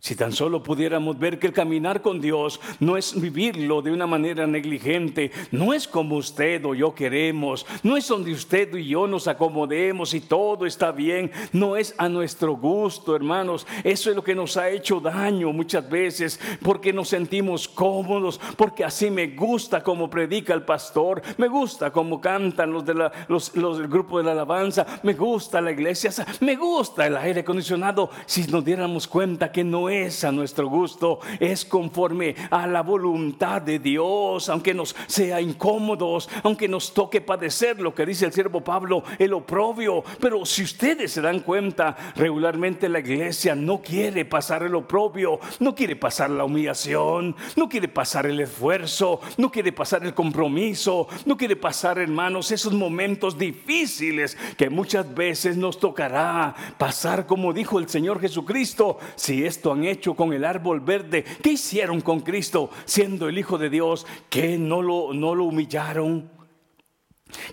Si 0.00 0.16
tan 0.16 0.32
solo 0.32 0.62
pudiéramos 0.62 1.18
ver 1.18 1.38
que 1.38 1.46
el 1.46 1.52
caminar 1.52 2.00
con 2.00 2.22
Dios 2.22 2.58
no 2.80 2.96
es 2.96 3.20
vivirlo 3.20 3.82
de 3.82 3.92
una 3.92 4.06
manera 4.06 4.46
negligente, 4.46 5.30
no 5.50 5.74
es 5.74 5.86
como 5.86 6.16
usted 6.16 6.64
o 6.64 6.74
yo 6.74 6.94
queremos, 6.94 7.66
no 7.82 7.98
es 7.98 8.08
donde 8.08 8.32
usted 8.32 8.74
y 8.76 8.88
yo 8.88 9.06
nos 9.06 9.28
acomodemos 9.28 10.14
y 10.14 10.20
todo 10.22 10.64
está 10.64 10.90
bien, 10.90 11.30
no 11.52 11.76
es 11.76 11.94
a 11.98 12.08
nuestro 12.08 12.56
gusto, 12.56 13.14
hermanos. 13.14 13.66
Eso 13.84 14.08
es 14.08 14.16
lo 14.16 14.24
que 14.24 14.34
nos 14.34 14.56
ha 14.56 14.70
hecho 14.70 15.00
daño 15.00 15.52
muchas 15.52 15.88
veces, 15.90 16.40
porque 16.62 16.94
nos 16.94 17.10
sentimos 17.10 17.68
cómodos, 17.68 18.40
porque 18.56 18.84
así 18.84 19.10
me 19.10 19.26
gusta 19.28 19.82
como 19.82 20.08
predica 20.08 20.54
el 20.54 20.62
pastor, 20.62 21.20
me 21.36 21.48
gusta 21.48 21.92
como 21.92 22.22
cantan 22.22 22.72
los, 22.72 22.86
de 22.86 22.94
la, 22.94 23.12
los, 23.28 23.52
del 23.52 23.88
grupo 23.88 24.16
de 24.16 24.24
la 24.24 24.32
alabanza, 24.32 24.86
me 25.02 25.12
gusta 25.12 25.60
la 25.60 25.72
iglesia, 25.72 26.10
me 26.40 26.56
gusta 26.56 27.06
el 27.06 27.18
aire 27.18 27.40
acondicionado. 27.40 28.08
Si 28.24 28.44
nos 28.44 28.64
diéramos 28.64 29.06
cuenta 29.06 29.52
que 29.52 29.62
no 29.62 29.89
es 29.90 30.24
a 30.24 30.32
nuestro 30.32 30.68
gusto, 30.68 31.20
es 31.38 31.64
conforme 31.64 32.34
a 32.50 32.66
la 32.66 32.82
voluntad 32.82 33.60
de 33.62 33.78
Dios, 33.78 34.48
aunque 34.48 34.74
nos 34.74 34.94
sea 35.06 35.40
incómodos, 35.40 36.28
aunque 36.42 36.68
nos 36.68 36.94
toque 36.94 37.20
padecer 37.20 37.80
lo 37.80 37.94
que 37.94 38.06
dice 38.06 38.26
el 38.26 38.32
siervo 38.32 38.62
Pablo, 38.62 39.02
el 39.18 39.32
oprobio. 39.32 40.02
Pero 40.20 40.44
si 40.46 40.62
ustedes 40.62 41.12
se 41.12 41.20
dan 41.20 41.40
cuenta, 41.40 41.96
regularmente 42.16 42.88
la 42.88 43.00
iglesia 43.00 43.54
no 43.54 43.80
quiere 43.82 44.24
pasar 44.24 44.62
el 44.62 44.74
oprobio, 44.74 45.40
no 45.58 45.74
quiere 45.74 45.96
pasar 45.96 46.30
la 46.30 46.44
humillación, 46.44 47.36
no 47.56 47.68
quiere 47.68 47.88
pasar 47.88 48.26
el 48.26 48.40
esfuerzo, 48.40 49.20
no 49.36 49.50
quiere 49.50 49.72
pasar 49.72 50.04
el 50.04 50.14
compromiso, 50.14 51.08
no 51.26 51.36
quiere 51.36 51.56
pasar, 51.56 51.98
hermanos, 51.98 52.50
esos 52.50 52.72
momentos 52.72 53.38
difíciles 53.38 54.36
que 54.56 54.70
muchas 54.70 55.12
veces 55.14 55.56
nos 55.56 55.78
tocará 55.78 56.54
pasar, 56.78 57.26
como 57.26 57.52
dijo 57.52 57.78
el 57.78 57.88
Señor 57.88 58.20
Jesucristo, 58.20 58.98
si 59.16 59.44
esto 59.44 59.72
han 59.72 59.79
hecho 59.84 60.14
con 60.14 60.32
el 60.32 60.44
árbol 60.44 60.80
verde? 60.80 61.24
¿Qué 61.42 61.52
hicieron 61.52 62.00
con 62.00 62.20
Cristo 62.20 62.70
siendo 62.84 63.28
el 63.28 63.38
Hijo 63.38 63.58
de 63.58 63.70
Dios? 63.70 64.06
¿Que 64.28 64.58
no 64.58 64.82
lo, 64.82 65.12
no 65.12 65.34
lo 65.34 65.44
humillaron? 65.44 66.30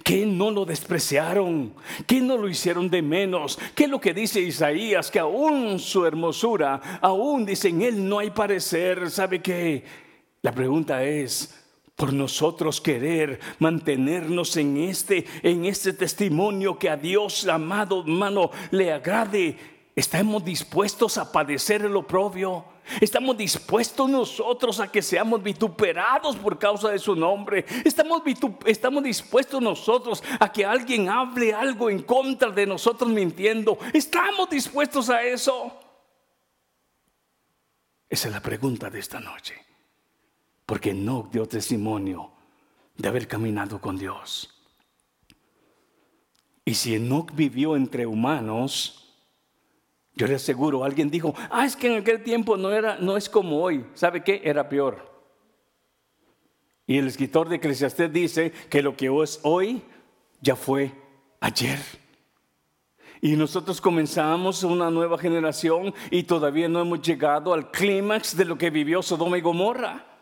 ¿Que 0.04 0.26
no 0.26 0.52
lo 0.52 0.66
despreciaron? 0.66 1.74
¿Que 2.06 2.22
no 2.22 2.38
lo 2.38 2.50
hicieron 2.50 2.90
de 2.90 3.02
menos? 3.02 3.60
¿Qué 3.76 3.86
es 3.86 3.90
lo 3.90 4.02
que 4.02 4.14
dice 4.14 4.42
Isaías? 4.42 5.12
Que 5.12 5.20
aún 5.20 5.80
su 5.80 6.06
hermosura, 6.06 7.00
aún 7.02 7.46
dice 7.46 7.70
en 7.70 7.82
él 7.82 8.08
no 8.08 8.20
hay 8.20 8.32
parecer. 8.32 9.10
¿Sabe 9.12 9.42
qué? 9.42 9.84
La 10.42 10.52
pregunta 10.52 11.04
es, 11.04 11.54
por 11.98 12.14
nosotros 12.14 12.80
querer 12.80 13.40
mantenernos 13.58 14.56
en 14.56 14.78
este, 14.78 15.26
en 15.42 15.66
este 15.66 15.94
testimonio 15.94 16.78
que 16.78 16.92
a 16.92 16.96
Dios, 16.96 17.48
amado 17.48 18.02
hermano, 18.02 18.52
le 18.70 18.92
agrade, 18.92 19.58
¿estamos 19.98 20.46
dispuestos 20.46 21.18
a 21.18 21.32
padecer 21.32 21.82
el 21.82 21.96
oprobio? 21.96 22.64
¿Estamos 23.02 23.36
dispuestos 23.36 24.10
nosotros 24.10 24.80
a 24.80 24.90
que 24.90 25.02
seamos 25.02 25.44
vituperados 25.44 26.38
por 26.38 26.58
causa 26.58 26.90
de 26.90 27.00
su 27.00 27.16
nombre? 27.16 27.66
¿Estamos, 27.84 28.22
¿Estamos 28.66 29.04
dispuestos 29.04 29.62
nosotros 29.62 30.24
a 30.40 30.50
que 30.52 30.64
alguien 30.64 31.10
hable 31.10 31.54
algo 31.54 31.90
en 31.90 32.04
contra 32.04 32.50
de 32.52 32.66
nosotros 32.66 33.10
mintiendo? 33.10 33.78
¿Estamos 33.92 34.50
dispuestos 34.50 35.10
a 35.10 35.24
eso? 35.24 35.74
Esa 38.08 38.28
es 38.28 38.34
la 38.34 38.42
pregunta 38.42 38.90
de 38.90 39.00
esta 39.00 39.20
noche 39.20 39.68
porque 40.68 40.94
no 40.94 41.30
dio 41.32 41.48
testimonio 41.48 42.30
de 42.98 43.08
haber 43.08 43.28
caminado 43.28 43.80
con 43.80 43.98
Dios. 43.98 44.54
Y 46.66 46.74
si 46.74 46.96
Enoch 46.96 47.34
vivió 47.34 47.78
entre 47.78 48.06
humanos, 48.06 49.07
yo 50.18 50.28
le 50.28 50.36
aseguro, 50.36 50.84
alguien 50.84 51.10
dijo, 51.10 51.34
ah, 51.52 51.66
es 51.66 51.76
que 51.76 51.88
en 51.88 52.02
aquel 52.02 52.24
tiempo 52.24 52.58
no, 52.58 52.72
era, 52.72 52.98
no 52.98 53.16
es 53.16 53.30
como 53.30 53.62
hoy. 53.62 53.86
¿Sabe 53.94 54.24
qué? 54.24 54.42
Era 54.44 54.68
peor. 54.68 55.16
Y 56.88 56.98
el 56.98 57.08
escritor 57.08 57.48
de 57.48 57.58
Eclesiastés 57.58 58.12
dice 58.12 58.52
que 58.70 58.82
lo 58.82 58.96
que 58.98 59.12
es 59.24 59.40
hoy 59.44 59.82
ya 60.42 60.56
fue 60.56 60.92
ayer. 61.40 61.80
Y 63.22 63.36
nosotros 63.36 63.80
comenzamos 63.80 64.64
una 64.64 64.90
nueva 64.90 65.18
generación 65.18 65.94
y 66.12 66.24
todavía 66.24 66.68
no 66.68 66.82
hemos 66.82 67.02
llegado 67.02 67.54
al 67.54 67.72
clímax 67.72 68.36
de 68.36 68.46
lo 68.46 68.58
que 68.58 68.70
vivió 68.70 69.02
Sodoma 69.02 69.38
y 69.38 69.42
Gomorra 69.42 70.17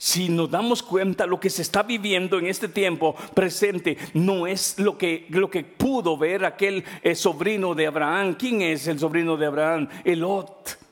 si 0.00 0.30
nos 0.30 0.50
damos 0.50 0.82
cuenta 0.82 1.26
lo 1.26 1.38
que 1.38 1.50
se 1.50 1.60
está 1.60 1.82
viviendo 1.82 2.38
en 2.38 2.46
este 2.46 2.68
tiempo 2.68 3.14
presente 3.34 3.98
no 4.14 4.46
es 4.46 4.78
lo 4.78 4.96
que, 4.96 5.26
lo 5.28 5.50
que 5.50 5.62
pudo 5.62 6.16
ver 6.16 6.46
aquel 6.46 6.82
eh, 7.02 7.14
sobrino 7.14 7.74
de 7.74 7.86
Abraham. 7.86 8.34
¿Quién 8.38 8.62
es 8.62 8.86
el 8.86 8.98
sobrino 8.98 9.36
de 9.36 9.44
Abraham? 9.44 9.88
Elot. 10.02 10.89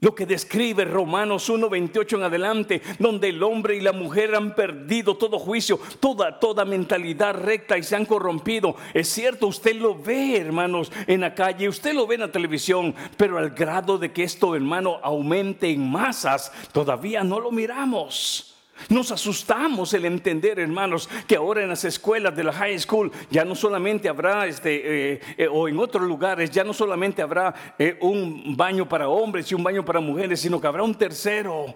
Lo 0.00 0.14
que 0.14 0.26
describe 0.26 0.84
Romanos 0.84 1.48
1:28 1.50 2.16
en 2.16 2.22
adelante, 2.22 2.82
donde 2.98 3.28
el 3.28 3.42
hombre 3.42 3.76
y 3.76 3.80
la 3.80 3.92
mujer 3.92 4.34
han 4.34 4.54
perdido 4.54 5.16
todo 5.16 5.38
juicio, 5.38 5.78
toda 6.00 6.38
toda 6.38 6.64
mentalidad 6.64 7.34
recta 7.34 7.76
y 7.76 7.82
se 7.82 7.96
han 7.96 8.06
corrompido. 8.06 8.76
Es 8.94 9.08
cierto, 9.08 9.46
usted 9.46 9.76
lo 9.76 9.94
ve, 9.94 10.38
hermanos, 10.38 10.90
en 11.06 11.20
la 11.20 11.34
calle, 11.34 11.68
usted 11.68 11.94
lo 11.94 12.06
ve 12.06 12.14
en 12.14 12.22
la 12.22 12.32
televisión, 12.32 12.94
pero 13.16 13.38
al 13.38 13.50
grado 13.50 13.98
de 13.98 14.12
que 14.12 14.24
esto, 14.24 14.54
hermano, 14.54 14.98
aumente 15.02 15.68
en 15.68 15.90
masas, 15.90 16.52
todavía 16.72 17.22
no 17.22 17.38
lo 17.38 17.50
miramos. 17.50 18.59
Nos 18.88 19.10
asustamos 19.12 19.92
el 19.94 20.04
entender, 20.04 20.58
hermanos, 20.58 21.08
que 21.26 21.36
ahora 21.36 21.62
en 21.62 21.68
las 21.68 21.84
escuelas 21.84 22.34
de 22.34 22.44
la 22.44 22.52
high 22.52 22.78
school 22.78 23.12
ya 23.30 23.44
no 23.44 23.54
solamente 23.54 24.08
habrá, 24.08 24.46
este, 24.46 25.12
eh, 25.12 25.20
eh, 25.36 25.48
o 25.50 25.68
en 25.68 25.78
otros 25.78 26.04
lugares, 26.04 26.50
ya 26.50 26.64
no 26.64 26.72
solamente 26.72 27.22
habrá 27.22 27.74
eh, 27.78 27.98
un 28.00 28.56
baño 28.56 28.88
para 28.88 29.08
hombres 29.08 29.50
y 29.50 29.54
un 29.54 29.62
baño 29.62 29.84
para 29.84 30.00
mujeres, 30.00 30.40
sino 30.40 30.60
que 30.60 30.66
habrá 30.66 30.82
un 30.82 30.94
tercero. 30.94 31.74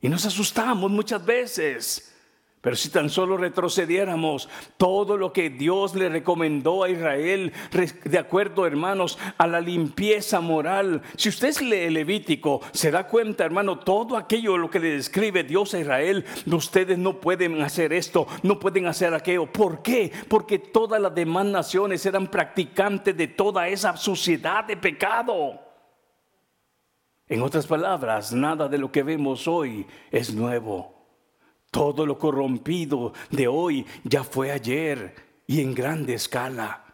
Y 0.00 0.08
nos 0.08 0.24
asustamos 0.24 0.90
muchas 0.90 1.24
veces. 1.24 2.06
Pero 2.60 2.76
si 2.76 2.90
tan 2.90 3.08
solo 3.08 3.38
retrocediéramos 3.38 4.46
todo 4.76 5.16
lo 5.16 5.32
que 5.32 5.48
Dios 5.48 5.94
le 5.94 6.10
recomendó 6.10 6.84
a 6.84 6.90
Israel, 6.90 7.54
de 8.04 8.18
acuerdo, 8.18 8.66
hermanos, 8.66 9.18
a 9.38 9.46
la 9.46 9.62
limpieza 9.62 10.42
moral. 10.42 11.00
Si 11.16 11.30
usted 11.30 11.56
lee 11.60 11.88
Levítico, 11.88 12.60
se 12.72 12.90
da 12.90 13.06
cuenta, 13.06 13.46
hermano, 13.46 13.78
todo 13.78 14.14
aquello 14.14 14.58
lo 14.58 14.68
que 14.68 14.78
le 14.78 14.90
describe 14.90 15.42
Dios 15.42 15.72
a 15.72 15.80
Israel, 15.80 16.26
ustedes 16.46 16.98
no 16.98 17.18
pueden 17.18 17.62
hacer 17.62 17.94
esto, 17.94 18.26
no 18.42 18.58
pueden 18.58 18.86
hacer 18.86 19.14
aquello. 19.14 19.46
¿Por 19.46 19.80
qué? 19.80 20.12
Porque 20.28 20.58
todas 20.58 21.00
las 21.00 21.14
demás 21.14 21.46
naciones 21.46 22.04
eran 22.04 22.26
practicantes 22.26 23.16
de 23.16 23.28
toda 23.28 23.68
esa 23.68 23.96
suciedad 23.96 24.64
de 24.64 24.76
pecado. 24.76 25.58
En 27.26 27.40
otras 27.40 27.66
palabras, 27.66 28.34
nada 28.34 28.68
de 28.68 28.76
lo 28.76 28.92
que 28.92 29.02
vemos 29.02 29.48
hoy 29.48 29.86
es 30.10 30.34
nuevo. 30.34 30.99
Todo 31.70 32.04
lo 32.04 32.18
corrompido 32.18 33.12
de 33.30 33.46
hoy 33.46 33.86
ya 34.04 34.24
fue 34.24 34.50
ayer 34.50 35.14
y 35.46 35.60
en 35.60 35.74
grande 35.74 36.14
escala. 36.14 36.84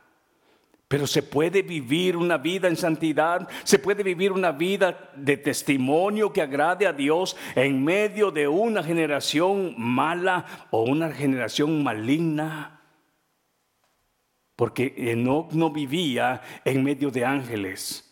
Pero 0.89 1.07
se 1.07 1.23
puede 1.23 1.63
vivir 1.63 2.17
una 2.17 2.39
vida 2.39 2.69
en 2.69 2.77
santidad, 2.77 3.49
se 3.65 3.79
puede 3.79 4.05
vivir 4.05 4.31
una 4.31 4.53
vida 4.53 5.11
de 5.17 5.37
testimonio 5.37 6.33
que 6.33 6.43
agrade 6.43 6.87
a 6.87 6.93
Dios 6.93 7.37
en 7.57 7.83
medio 7.83 8.31
de 8.31 8.47
una 8.47 8.85
generación 8.85 9.75
mala 9.77 10.45
o 10.71 10.83
una 10.83 11.11
generación 11.11 11.83
maligna. 11.83 12.81
Porque 14.55 14.95
Enoch 14.97 15.53
no 15.53 15.71
vivía 15.71 16.41
en 16.65 16.85
medio 16.85 17.11
de 17.11 17.25
ángeles. 17.25 18.06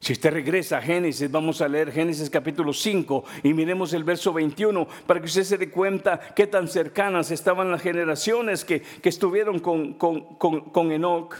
Si 0.00 0.12
usted 0.12 0.32
regresa 0.32 0.78
a 0.78 0.82
Génesis, 0.82 1.30
vamos 1.30 1.60
a 1.60 1.68
leer 1.68 1.90
Génesis 1.90 2.30
capítulo 2.30 2.72
5 2.72 3.24
y 3.42 3.52
miremos 3.52 3.92
el 3.92 4.04
verso 4.04 4.32
21 4.32 4.86
para 5.06 5.18
que 5.20 5.26
usted 5.26 5.42
se 5.42 5.58
dé 5.58 5.70
cuenta 5.70 6.20
qué 6.36 6.46
tan 6.46 6.68
cercanas 6.68 7.32
estaban 7.32 7.70
las 7.70 7.82
generaciones 7.82 8.64
que, 8.64 8.82
estuvieron 9.02 9.58
con, 9.58 9.94
con, 9.94 10.36
con 10.36 10.92
Enoch. 10.92 11.34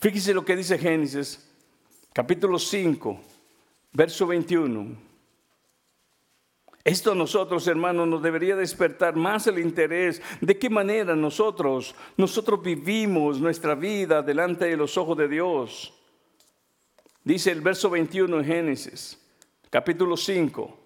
Fíjese 0.00 0.32
lo 0.32 0.44
que 0.44 0.56
dice 0.56 0.78
Génesis 0.78 1.50
capítulo 2.14 2.58
5, 2.58 3.20
verso 3.92 4.26
21. 4.26 4.96
Esto 6.82 7.12
a 7.12 7.14
nosotros, 7.14 7.66
hermanos, 7.66 8.06
nos 8.06 8.22
debería 8.22 8.56
despertar 8.56 9.16
más 9.16 9.46
el 9.46 9.58
interés 9.58 10.20
de 10.40 10.58
qué 10.58 10.68
manera 10.68 11.16
nosotros, 11.16 11.94
nosotros 12.16 12.62
vivimos 12.62 13.40
nuestra 13.40 13.74
vida 13.74 14.22
delante 14.22 14.66
de 14.66 14.76
los 14.76 14.96
ojos 14.96 15.16
de 15.16 15.28
Dios. 15.28 15.93
Dice 17.24 17.50
el 17.50 17.62
verso 17.62 17.88
21 17.88 18.38
en 18.40 18.44
Génesis, 18.44 19.18
capítulo 19.70 20.14
5. 20.14 20.78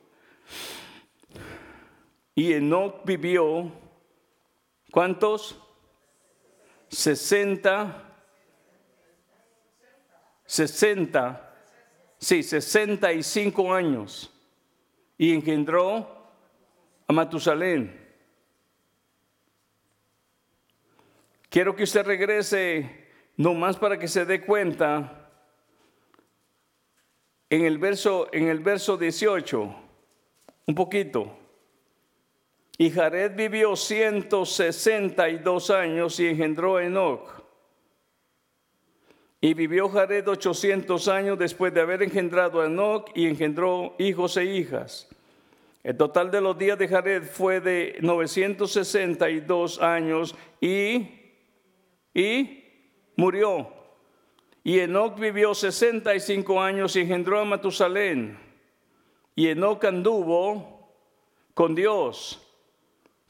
Y 2.37 2.52
Enoch 2.52 3.04
vivió, 3.04 3.73
¿cuántos? 4.92 5.61
60, 6.90 8.04
60, 10.47 11.54
sí, 12.18 12.45
65 12.45 13.75
años. 13.75 14.33
Y 15.18 15.35
engendró 15.35 16.30
a 17.09 17.12
Matusalén. 17.12 17.99
Quiero 21.50 21.75
que 21.75 21.83
usted 21.83 22.07
regrese 22.07 23.09
nomás 23.37 23.76
para 23.76 23.99
que 23.99 24.07
se 24.07 24.25
dé 24.25 24.40
cuenta 24.47 25.18
en 27.50 27.64
el 27.64 27.78
verso, 27.78 28.28
en 28.33 28.49
el 28.49 28.61
verso 28.61 28.97
18, 28.97 29.75
un 30.67 30.75
poquito. 30.75 31.37
Y 32.76 32.90
Jared 32.90 33.35
vivió 33.35 33.75
162 33.75 35.71
años 35.71 36.21
y 36.21 36.28
engendró 36.28 36.76
a 36.76 36.85
Enoch. 36.85 37.43
Y 39.40 39.55
vivió 39.55 39.88
Jared 39.88 40.28
800 40.28 41.09
años 41.09 41.38
después 41.38 41.73
de 41.73 41.81
haber 41.81 42.02
engendrado 42.02 42.61
a 42.61 42.67
Enoch 42.67 43.11
y 43.14 43.26
engendró 43.26 43.95
hijos 43.99 44.37
e 44.37 44.45
hijas. 44.45 45.09
El 45.83 45.97
total 45.97 46.31
de 46.31 46.40
los 46.40 46.59
días 46.59 46.78
de 46.78 46.87
Jared 46.87 47.23
fue 47.23 47.61
de 47.61 47.97
962 48.00 49.81
años 49.81 50.37
y, 50.61 51.09
y 52.12 52.64
murió. 53.17 53.78
Y 54.69 54.81
Enoch 54.81 55.19
vivió 55.19 55.55
65 55.55 56.61
años 56.61 56.95
y 56.95 57.01
engendró 57.01 57.41
a 57.41 57.45
Matusalén. 57.47 58.39
Y 59.35 59.49
Enoch 59.49 59.83
anduvo 59.87 60.93
con 61.55 61.75
Dios 61.75 62.47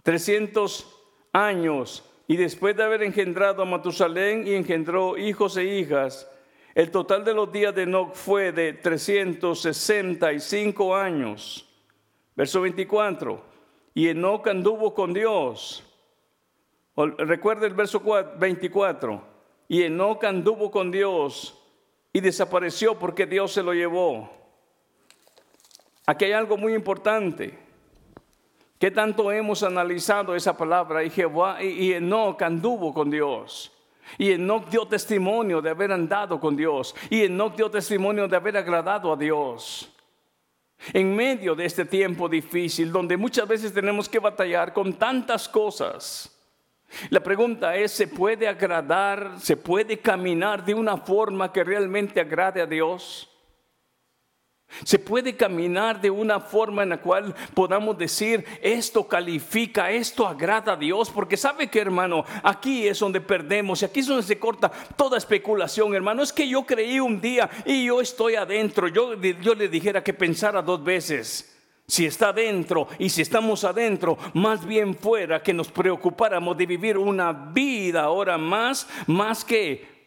300 0.02 0.84
años. 1.32 2.04
Y 2.26 2.36
después 2.36 2.76
de 2.76 2.82
haber 2.82 3.04
engendrado 3.04 3.62
a 3.62 3.66
Matusalén 3.66 4.48
y 4.48 4.54
engendró 4.54 5.16
hijos 5.16 5.56
e 5.56 5.78
hijas, 5.78 6.28
el 6.74 6.90
total 6.90 7.24
de 7.24 7.34
los 7.34 7.52
días 7.52 7.72
de 7.72 7.84
Enoch 7.84 8.16
fue 8.16 8.50
de 8.50 8.72
365 8.72 10.96
años. 10.96 11.68
Verso 12.34 12.62
24. 12.62 13.40
Y 13.94 14.08
Enoch 14.08 14.48
anduvo 14.48 14.92
con 14.92 15.14
Dios. 15.14 15.84
Recuerda 16.96 17.68
el 17.68 17.74
verso 17.74 18.02
24 18.40 19.37
y 19.68 19.82
Enoch 19.82 20.24
anduvo 20.24 20.70
con 20.70 20.90
Dios 20.90 21.54
y 22.12 22.20
desapareció 22.20 22.98
porque 22.98 23.26
Dios 23.26 23.52
se 23.52 23.62
lo 23.62 23.74
llevó. 23.74 24.30
Aquí 26.06 26.24
hay 26.24 26.32
algo 26.32 26.56
muy 26.56 26.74
importante. 26.74 27.58
¿Qué 28.78 28.90
tanto 28.90 29.30
hemos 29.30 29.62
analizado 29.62 30.34
esa 30.34 30.56
palabra? 30.56 31.04
Y 31.04 31.10
Jehová 31.10 31.58
anduvo 32.40 32.94
con 32.94 33.10
Dios. 33.10 33.72
Y 34.16 34.32
Enoch 34.32 34.68
dio 34.70 34.86
testimonio 34.86 35.60
de 35.60 35.68
haber 35.68 35.92
andado 35.92 36.40
con 36.40 36.56
Dios. 36.56 36.94
Y 37.10 37.24
Enoch 37.24 37.54
dio 37.54 37.70
testimonio 37.70 38.26
de 38.26 38.36
haber 38.36 38.56
agradado 38.56 39.12
a 39.12 39.16
Dios. 39.16 39.92
En 40.92 41.14
medio 41.14 41.54
de 41.54 41.66
este 41.66 41.84
tiempo 41.84 42.28
difícil, 42.28 42.90
donde 42.90 43.16
muchas 43.16 43.46
veces 43.46 43.74
tenemos 43.74 44.08
que 44.08 44.20
batallar 44.20 44.72
con 44.72 44.94
tantas 44.94 45.48
cosas. 45.48 46.37
La 47.10 47.20
pregunta 47.20 47.76
es, 47.76 47.92
¿se 47.92 48.08
puede 48.08 48.48
agradar, 48.48 49.34
se 49.40 49.56
puede 49.56 49.98
caminar 49.98 50.64
de 50.64 50.74
una 50.74 50.96
forma 50.96 51.52
que 51.52 51.62
realmente 51.62 52.20
agrade 52.20 52.60
a 52.60 52.66
Dios? 52.66 53.30
Se 54.84 54.98
puede 54.98 55.34
caminar 55.34 56.00
de 56.00 56.10
una 56.10 56.40
forma 56.40 56.82
en 56.82 56.90
la 56.90 57.00
cual 57.00 57.34
podamos 57.54 57.96
decir, 57.96 58.44
esto 58.60 59.08
califica, 59.08 59.90
esto 59.90 60.26
agrada 60.26 60.74
a 60.74 60.76
Dios, 60.76 61.10
porque 61.10 61.38
sabe 61.38 61.68
que 61.68 61.80
hermano, 61.80 62.24
aquí 62.42 62.86
es 62.86 62.98
donde 62.98 63.20
perdemos 63.20 63.80
y 63.80 63.86
aquí 63.86 64.00
es 64.00 64.06
donde 64.06 64.22
se 64.22 64.38
corta 64.38 64.70
toda 64.96 65.16
especulación, 65.16 65.94
hermano. 65.94 66.22
Es 66.22 66.32
que 66.32 66.46
yo 66.46 66.64
creí 66.64 67.00
un 67.00 67.20
día 67.20 67.48
y 67.64 67.86
yo 67.86 68.00
estoy 68.00 68.34
adentro, 68.34 68.88
yo, 68.88 69.14
yo 69.14 69.54
le 69.54 69.68
dijera 69.68 70.04
que 70.04 70.12
pensara 70.12 70.60
dos 70.60 70.84
veces. 70.84 71.57
Si 71.88 72.04
está 72.04 72.28
adentro 72.28 72.86
y 72.98 73.08
si 73.08 73.22
estamos 73.22 73.64
adentro, 73.64 74.18
más 74.34 74.66
bien 74.66 74.94
fuera 74.94 75.42
que 75.42 75.54
nos 75.54 75.68
preocupáramos 75.68 76.54
de 76.58 76.66
vivir 76.66 76.98
una 76.98 77.32
vida 77.32 78.02
ahora 78.02 78.36
más, 78.36 78.86
más 79.06 79.42
que 79.42 79.98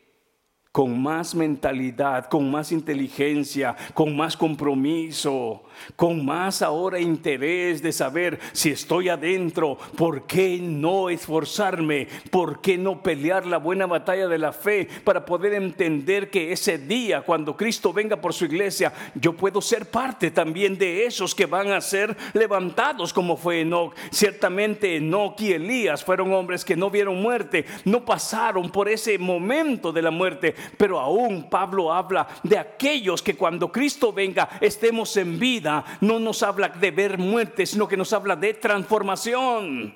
con 0.71 1.01
más 1.01 1.33
mentalidad, 1.33 2.29
con 2.29 2.51
más 2.51 2.71
inteligencia, 2.71 3.75
con 3.95 4.15
más 4.15 4.37
compromiso, 4.37 5.63
con 5.95 6.25
más 6.25 6.61
ahora 6.61 6.99
interés 6.99 7.81
de 7.81 7.91
saber 7.91 8.39
si 8.53 8.69
estoy 8.69 9.09
adentro, 9.09 9.77
por 9.95 10.25
qué 10.27 10.59
no 10.61 11.09
esforzarme, 11.09 12.07
por 12.29 12.61
qué 12.61 12.77
no 12.77 13.01
pelear 13.01 13.45
la 13.45 13.57
buena 13.57 13.85
batalla 13.85 14.27
de 14.27 14.37
la 14.37 14.53
fe 14.53 14.87
para 15.03 15.25
poder 15.25 15.53
entender 15.53 16.29
que 16.29 16.51
ese 16.51 16.77
día, 16.77 17.21
cuando 17.21 17.55
Cristo 17.55 17.93
venga 17.93 18.17
por 18.17 18.33
su 18.33 18.45
iglesia, 18.45 18.93
yo 19.15 19.33
puedo 19.33 19.61
ser 19.61 19.89
parte 19.89 20.31
también 20.31 20.77
de 20.77 21.05
esos 21.05 21.35
que 21.35 21.45
van 21.45 21.71
a 21.71 21.81
ser 21.81 22.15
levantados 22.33 23.13
como 23.13 23.37
fue 23.37 23.61
Enoch. 23.61 23.95
Ciertamente 24.11 24.97
Enoch 24.97 25.39
y 25.41 25.53
Elías 25.53 26.03
fueron 26.03 26.33
hombres 26.33 26.65
que 26.65 26.75
no 26.75 26.89
vieron 26.89 27.21
muerte, 27.21 27.65
no 27.85 28.03
pasaron 28.05 28.69
por 28.71 28.89
ese 28.89 29.17
momento 29.17 29.91
de 29.91 30.01
la 30.01 30.11
muerte, 30.11 30.55
pero 30.77 30.99
aún 30.99 31.49
Pablo 31.49 31.93
habla 31.93 32.27
de 32.43 32.57
aquellos 32.57 33.21
que 33.21 33.35
cuando 33.35 33.71
Cristo 33.71 34.11
venga 34.13 34.49
estemos 34.59 35.15
en 35.17 35.39
vida. 35.39 35.70
No 36.01 36.19
nos 36.19 36.43
habla 36.43 36.69
de 36.69 36.91
ver 36.91 37.17
muerte, 37.17 37.65
sino 37.65 37.87
que 37.87 37.97
nos 37.97 38.13
habla 38.13 38.35
de 38.35 38.53
transformación. 38.53 39.95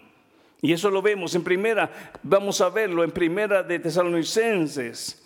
Y 0.62 0.74
eso 0.74 0.90
lo 0.90 1.02
vemos 1.02 1.36
en 1.36 1.44
primera, 1.44 1.92
vamos 2.24 2.62
a 2.62 2.70
verlo 2.70 3.04
en 3.04 3.12
primera 3.12 3.62
de 3.62 3.80
Tesalonicenses. 3.80 5.24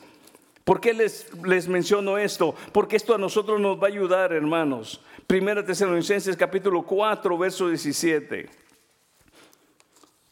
¿Por 0.63 0.81
qué 0.81 0.93
les, 0.93 1.31
les 1.45 1.67
menciono 1.67 2.17
esto? 2.17 2.53
Porque 2.71 2.95
esto 2.95 3.15
a 3.15 3.17
nosotros 3.17 3.59
nos 3.59 3.77
va 3.81 3.87
a 3.87 3.91
ayudar, 3.91 4.33
hermanos. 4.33 5.01
Primera 5.25 5.63
Tesalonicenses 5.63 6.35
capítulo 6.35 6.83
4, 6.83 7.37
verso 7.37 7.67
17. 7.69 8.49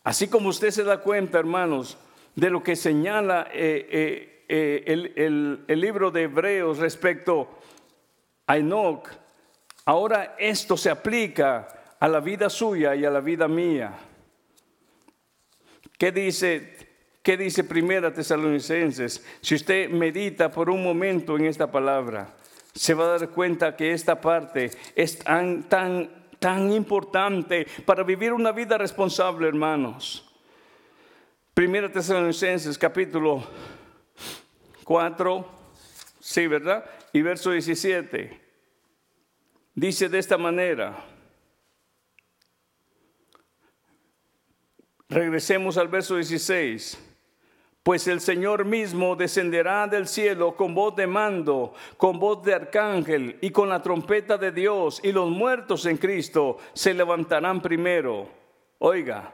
Así 0.03 0.27
como 0.27 0.49
usted 0.49 0.71
se 0.71 0.83
da 0.83 1.01
cuenta, 1.01 1.37
hermanos, 1.37 1.97
de 2.33 2.49
lo 2.49 2.63
que 2.63 2.75
señala 2.75 3.47
eh, 3.51 3.87
eh, 3.91 4.45
eh, 4.47 5.63
el, 5.67 5.81
libro 5.81 6.11
de 6.11 6.23
Hebreos 6.23 6.77
respecto 6.77 7.49
a 8.45 8.57
Enoch, 8.57 9.09
ahora 9.87 10.35
esto 10.37 10.75
se 10.75 10.89
aplica 10.89 11.95
a 11.99 12.07
la 12.09 12.19
vida 12.19 12.49
suya 12.49 12.93
y 12.93 13.05
a 13.05 13.09
la 13.09 13.21
vida 13.21 13.47
mía. 13.47 13.93
¿Qué 15.97 16.11
dice, 16.11 16.75
qué 17.23 17.37
dice 17.37 17.63
Primera 17.63 18.13
Tesalonicenses? 18.13 19.25
Si 19.41 19.55
usted 19.55 19.89
medita 19.89 20.51
por 20.51 20.69
un 20.69 20.83
momento 20.83 21.37
en 21.37 21.45
esta 21.45 21.71
palabra, 21.71 22.35
se 22.73 22.93
va 22.93 23.05
a 23.05 23.17
dar 23.17 23.29
cuenta 23.29 23.77
que 23.77 23.93
esta 23.93 24.19
parte 24.19 24.71
es 24.93 25.19
tan, 25.19 25.63
tan, 25.63 26.09
tan 26.37 26.69
importante 26.71 27.65
para 27.85 28.03
vivir 28.03 28.33
una 28.33 28.51
vida 28.51 28.77
responsable, 28.77 29.47
hermanos. 29.47 30.29
Primera 31.53 31.89
Tesalonicenses 31.89 32.77
capítulo 32.77 33.41
4, 34.83 35.47
sí, 36.19 36.45
¿verdad? 36.45 36.83
Y 37.13 37.21
verso 37.21 37.51
17. 37.51 38.46
Dice 39.77 40.09
de 40.09 40.17
esta 40.17 40.39
manera. 40.39 41.05
Regresemos 45.07 45.77
al 45.77 45.87
verso 45.87 46.15
16. 46.15 46.97
Pues 47.83 48.07
el 48.07 48.19
Señor 48.19 48.65
mismo 48.65 49.15
descenderá 49.15 49.85
del 49.85 50.07
cielo 50.07 50.55
con 50.55 50.73
voz 50.73 50.95
de 50.95 51.05
mando, 51.05 51.75
con 51.95 52.17
voz 52.17 52.41
de 52.41 52.55
arcángel 52.55 53.37
y 53.39 53.51
con 53.51 53.69
la 53.69 53.83
trompeta 53.83 54.35
de 54.39 54.51
Dios, 54.51 54.99
y 55.03 55.11
los 55.11 55.29
muertos 55.29 55.85
en 55.85 55.97
Cristo 55.97 56.57
se 56.73 56.95
levantarán 56.95 57.61
primero. 57.61 58.27
Oiga, 58.79 59.31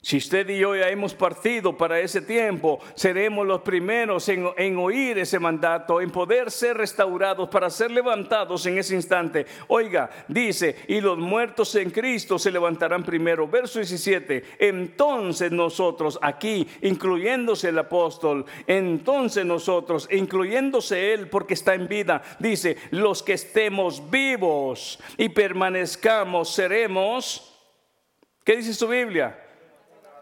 si 0.00 0.16
usted 0.18 0.48
y 0.48 0.60
yo 0.60 0.76
ya 0.76 0.88
hemos 0.88 1.12
partido 1.12 1.76
para 1.76 1.98
ese 1.98 2.22
tiempo, 2.22 2.78
seremos 2.94 3.44
los 3.44 3.62
primeros 3.62 4.28
en, 4.28 4.76
oír 4.78 5.18
ese 5.18 5.40
mandato, 5.40 6.00
en 6.00 6.12
poder 6.12 6.52
ser 6.52 6.76
restaurados 6.76 7.48
para 7.48 7.68
ser 7.68 7.90
levantados 7.90 8.64
en 8.66 8.78
ese 8.78 8.94
instante. 8.94 9.44
Oiga, 9.66 10.08
dice, 10.28 10.76
y 10.86 11.00
los 11.00 11.18
muertos 11.18 11.74
en 11.74 11.90
Cristo 11.90 12.38
se 12.38 12.52
levantarán 12.52 13.02
primero. 13.02 13.48
Verso 13.48 13.80
17, 13.80 14.44
entonces 14.60 15.50
nosotros 15.50 16.16
aquí, 16.22 16.66
incluyéndose 16.82 17.70
el 17.70 17.78
apóstol, 17.80 18.46
entonces 18.68 19.44
nosotros, 19.44 20.08
incluyéndose 20.12 21.12
él 21.12 21.28
porque 21.28 21.54
está 21.54 21.74
en 21.74 21.88
vida, 21.88 22.22
dice, 22.38 22.76
los 22.92 23.24
que 23.24 23.32
estemos 23.32 24.08
vivos 24.08 25.00
y 25.16 25.28
permanezcamos, 25.28 26.54
seremos, 26.54 27.52
¿qué 28.44 28.58
dice 28.58 28.72
su 28.72 28.86
Biblia? 28.86 29.47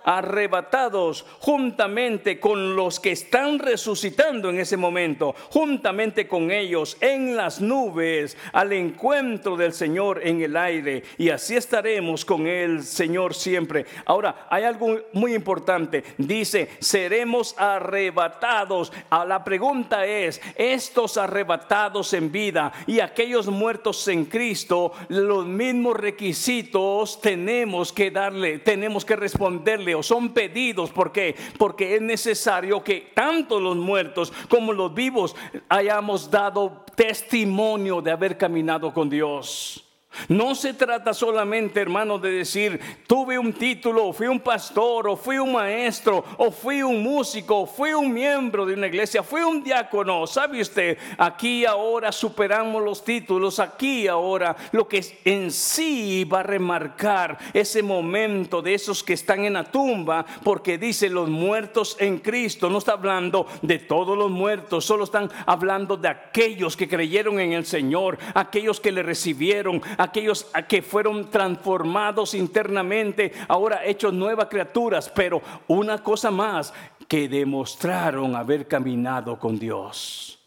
Arrebatados 0.07 1.27
juntamente 1.41 2.39
con 2.39 2.77
los 2.77 3.01
que 3.01 3.11
están 3.11 3.59
resucitando 3.59 4.49
en 4.49 4.61
ese 4.61 4.77
momento, 4.77 5.35
juntamente 5.51 6.29
con 6.29 6.53
ellos 6.53 6.97
en 7.01 7.37
las 7.37 7.61
nubes, 7.61 8.39
al 8.53 8.73
encuentro 8.73 9.57
del 9.57 9.73
Señor 9.73 10.21
en 10.23 10.41
el 10.41 10.57
aire. 10.57 11.03
Y 11.19 11.31
así 11.31 11.57
estaremos 11.57 12.25
con 12.25 12.47
el 12.47 12.85
Señor 12.85 13.35
siempre. 13.35 13.85
Ahora, 14.05 14.47
hay 14.49 14.63
algo 14.63 14.97
muy 15.13 15.35
importante. 15.35 16.05
Dice, 16.17 16.71
seremos 16.79 17.57
arrebatados. 17.59 18.93
A 19.11 19.25
la 19.25 19.43
pregunta 19.43 20.07
es, 20.07 20.41
estos 20.55 21.17
arrebatados 21.17 22.13
en 22.13 22.31
vida 22.31 22.73
y 22.87 23.01
aquellos 23.01 23.49
muertos 23.49 24.07
en 24.07 24.27
Cristo, 24.27 24.93
los 25.09 25.45
mismos 25.47 25.97
requisitos 25.97 27.21
tenemos 27.21 27.93
que 27.93 28.13
darle, 28.13 28.61
tenemos 28.61 29.05
que 29.05 29.17
responderle 29.17 29.96
son 30.03 30.31
pedidos. 30.31 30.91
¿Por 30.91 31.13
qué? 31.13 31.37
Porque 31.59 31.95
es 31.95 32.03
necesario 32.03 32.83
que 32.83 33.13
tanto 33.15 33.61
los 33.61 33.77
muertos 33.77 34.33
como 34.49 34.73
los 34.73 34.93
vivos 34.95 35.37
hayamos 35.69 36.31
dado 36.31 36.85
testimonio 36.95 38.03
de 38.03 38.11
haber 38.11 38.37
caminado 38.37 38.93
con 38.93 39.09
Dios. 39.09 39.86
No 40.29 40.55
se 40.55 40.75
trata 40.75 41.15
solamente, 41.15 41.81
hermano, 41.81 42.19
de 42.19 42.31
decir, 42.31 42.81
tuve 43.07 43.39
un 43.39 43.53
título, 43.53 44.13
fui 44.13 44.27
un 44.27 44.41
pastor, 44.41 45.09
o 45.09 45.17
fui 45.17 45.39
un 45.39 45.53
maestro, 45.53 46.25
o 46.39 46.51
fui 46.51 46.83
un 46.83 47.03
músico, 47.03 47.61
o 47.61 47.67
fui 47.67 47.93
un 47.93 48.13
miembro 48.13 48.67
de 48.67 48.75
una 48.75 48.87
iglesia, 48.87 49.23
fui 49.23 49.43
un 49.43 49.63
diácono. 49.63 50.27
¿Sabe 50.27 50.61
usted? 50.61 50.99
Aquí 51.19 51.65
ahora 51.65 52.13
superamos 52.13 52.83
los 52.83 53.05
títulos, 53.05 53.59
aquí 53.59 54.09
ahora 54.09 54.57
lo 54.73 54.89
que 54.89 55.05
en 55.25 55.51
sí 55.51 56.25
va 56.25 56.41
a 56.41 56.45
remarcar 56.45 57.39
ese 57.53 57.83
momento 57.83 58.63
de 58.63 58.75
esos 58.75 59.03
que 59.03 59.13
están 59.13 59.45
en 59.45 59.55
la 59.55 59.65
tumba, 59.65 60.25
porque 60.43 60.79
dice 60.79 61.09
los 61.09 61.29
muertos 61.29 61.97
en 62.01 62.19
Cristo, 62.19 62.71
no 62.71 62.79
está 62.79 62.93
hablando 62.93 63.47
de 63.63 63.79
todos 63.79 64.17
los 64.17 64.31
muertos, 64.31 64.85
solo 64.85 65.05
están 65.05 65.31
hablando 65.47 65.97
de 65.97 66.09
aquellos 66.09 66.77
que 66.77 66.89
creyeron 66.89 67.41
en 67.41 67.53
el 67.53 67.67
Señor, 67.67 68.19
aquellos 68.35 68.81
que 68.81 68.93
le 68.93 69.03
recibieron, 69.03 69.83
aquellos 70.07 70.47
que 70.69 70.83
fueron 70.83 71.31
transformados 71.31 72.35
internamente, 72.35 73.33
ahora 73.49 73.85
hechos 73.85 74.13
nuevas 74.13 74.49
criaturas, 74.49 75.11
pero 75.15 75.43
una 75.69 76.03
cosa 76.03 76.31
más, 76.31 76.73
que 77.09 77.29
demostraron 77.29 78.35
haber 78.35 78.67
caminado 78.67 79.39
con 79.39 79.59
Dios. 79.59 80.39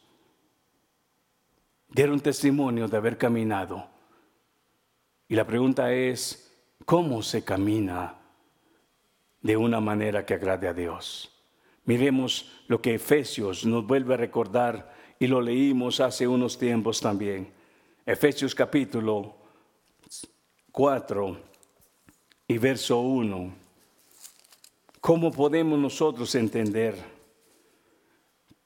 Dieron 1.88 2.20
testimonio 2.20 2.88
de 2.88 2.98
haber 2.98 3.18
caminado. 3.18 3.88
Y 5.28 5.36
la 5.36 5.46
pregunta 5.46 5.92
es, 5.94 6.54
¿cómo 6.86 7.22
se 7.24 7.44
camina 7.44 8.16
de 9.42 9.58
una 9.58 9.80
manera 9.80 10.26
que 10.26 10.34
agrade 10.34 10.68
a 10.68 10.74
Dios? 10.74 11.32
Miremos 11.86 12.52
lo 12.68 12.82
que 12.82 12.96
Efesios 12.96 13.66
nos 13.66 13.86
vuelve 13.86 14.16
a 14.16 14.18
recordar 14.18 14.94
y 15.18 15.28
lo 15.28 15.42
leímos 15.42 16.00
hace 16.00 16.28
unos 16.28 16.58
tiempos 16.58 17.02
también. 17.02 17.52
Efesios 18.06 18.54
capítulo 18.54 19.39
4 20.80 21.38
y 22.48 22.58
verso 22.58 23.02
1. 23.02 23.54
¿Cómo 25.02 25.30
podemos 25.30 25.78
nosotros 25.78 26.34
entender? 26.36 26.96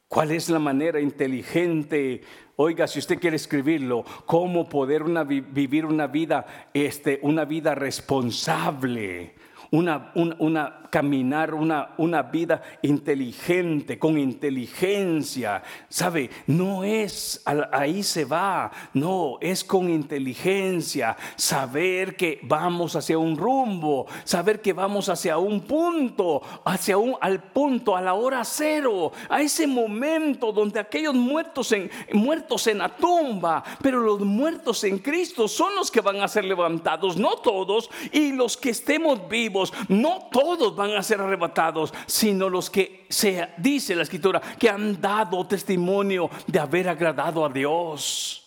¿Cuál 0.08 0.30
es 0.30 0.47
la 0.47 0.60
manera 0.60 1.02
inteligente? 1.02 2.21
Oiga, 2.56 2.86
si 2.88 2.99
usted 2.99 3.17
quiere 3.17 3.38
escribirlo, 3.38 4.06
cómo 4.28 4.69
poder 4.69 5.06
vivir 5.26 5.88
una 5.88 6.06
vida, 6.06 6.69
este, 6.71 7.17
una 7.23 7.45
vida 7.45 7.73
responsable, 7.73 9.34
una, 9.73 10.12
una, 10.13 10.83
caminar 10.91 11.55
una, 11.55 11.95
una 11.97 12.21
vida 12.21 12.62
inteligente, 12.83 13.97
con 13.97 14.19
inteligencia. 14.19 15.63
¿Sabe? 15.89 16.29
No 16.45 16.83
es 16.83 17.41
ahí 17.71 18.03
se 18.03 18.25
va, 18.25 18.71
no, 18.93 19.39
es 19.41 19.63
con 19.63 19.89
inteligencia. 19.89 21.17
Saber 21.36 22.15
que 22.15 22.39
vamos 22.43 22.95
hacia 22.95 23.17
un 23.17 23.36
rumbo, 23.36 24.05
saber 24.23 24.62
que 24.62 24.73
vamos 24.73 25.09
hacia 25.09 25.39
un 25.39 25.62
punto, 25.62 26.43
hacia 26.63 26.99
un, 26.99 27.15
al 27.19 27.41
punto, 27.41 27.97
a 27.97 28.01
la 28.01 28.13
hora 28.13 28.43
cero, 28.45 29.12
a 29.29 29.41
ese 29.41 29.65
momento 29.65 30.51
donde 30.51 30.79
aquellos 30.79 31.15
muertos 31.15 31.71
en, 31.71 31.89
muertos 32.12 32.67
en 32.67 32.77
la 32.77 32.95
tumba, 32.95 33.63
pero 33.81 33.99
los 33.99 34.19
muertos 34.19 34.83
en 34.83 34.99
Cristo 34.99 35.47
son 35.47 35.73
los 35.73 35.89
que 35.89 36.01
van 36.01 36.21
a 36.21 36.27
ser 36.27 36.45
levantados, 36.45 37.17
no 37.17 37.38
todos, 37.38 37.89
y 38.12 38.31
los 38.31 38.55
que 38.55 38.69
estemos 38.69 39.27
vivos, 39.27 39.62
no 39.88 40.28
todos 40.32 40.76
van 40.76 40.91
a 40.91 41.04
ser 41.04 41.21
arrebatados, 41.21 41.93
sino 42.08 42.49
los 42.49 42.69
que 42.69 43.06
se 43.10 43.49
dice 43.58 43.95
la 43.95 44.04
escritura 44.04 44.41
que 44.60 44.69
han 44.69 44.99
dado 44.99 45.45
testimonio 45.45 46.30
de 46.47 46.60
haber 46.60 46.89
agradado 46.89 47.45
a 47.45 47.49
Dios. 47.49 48.43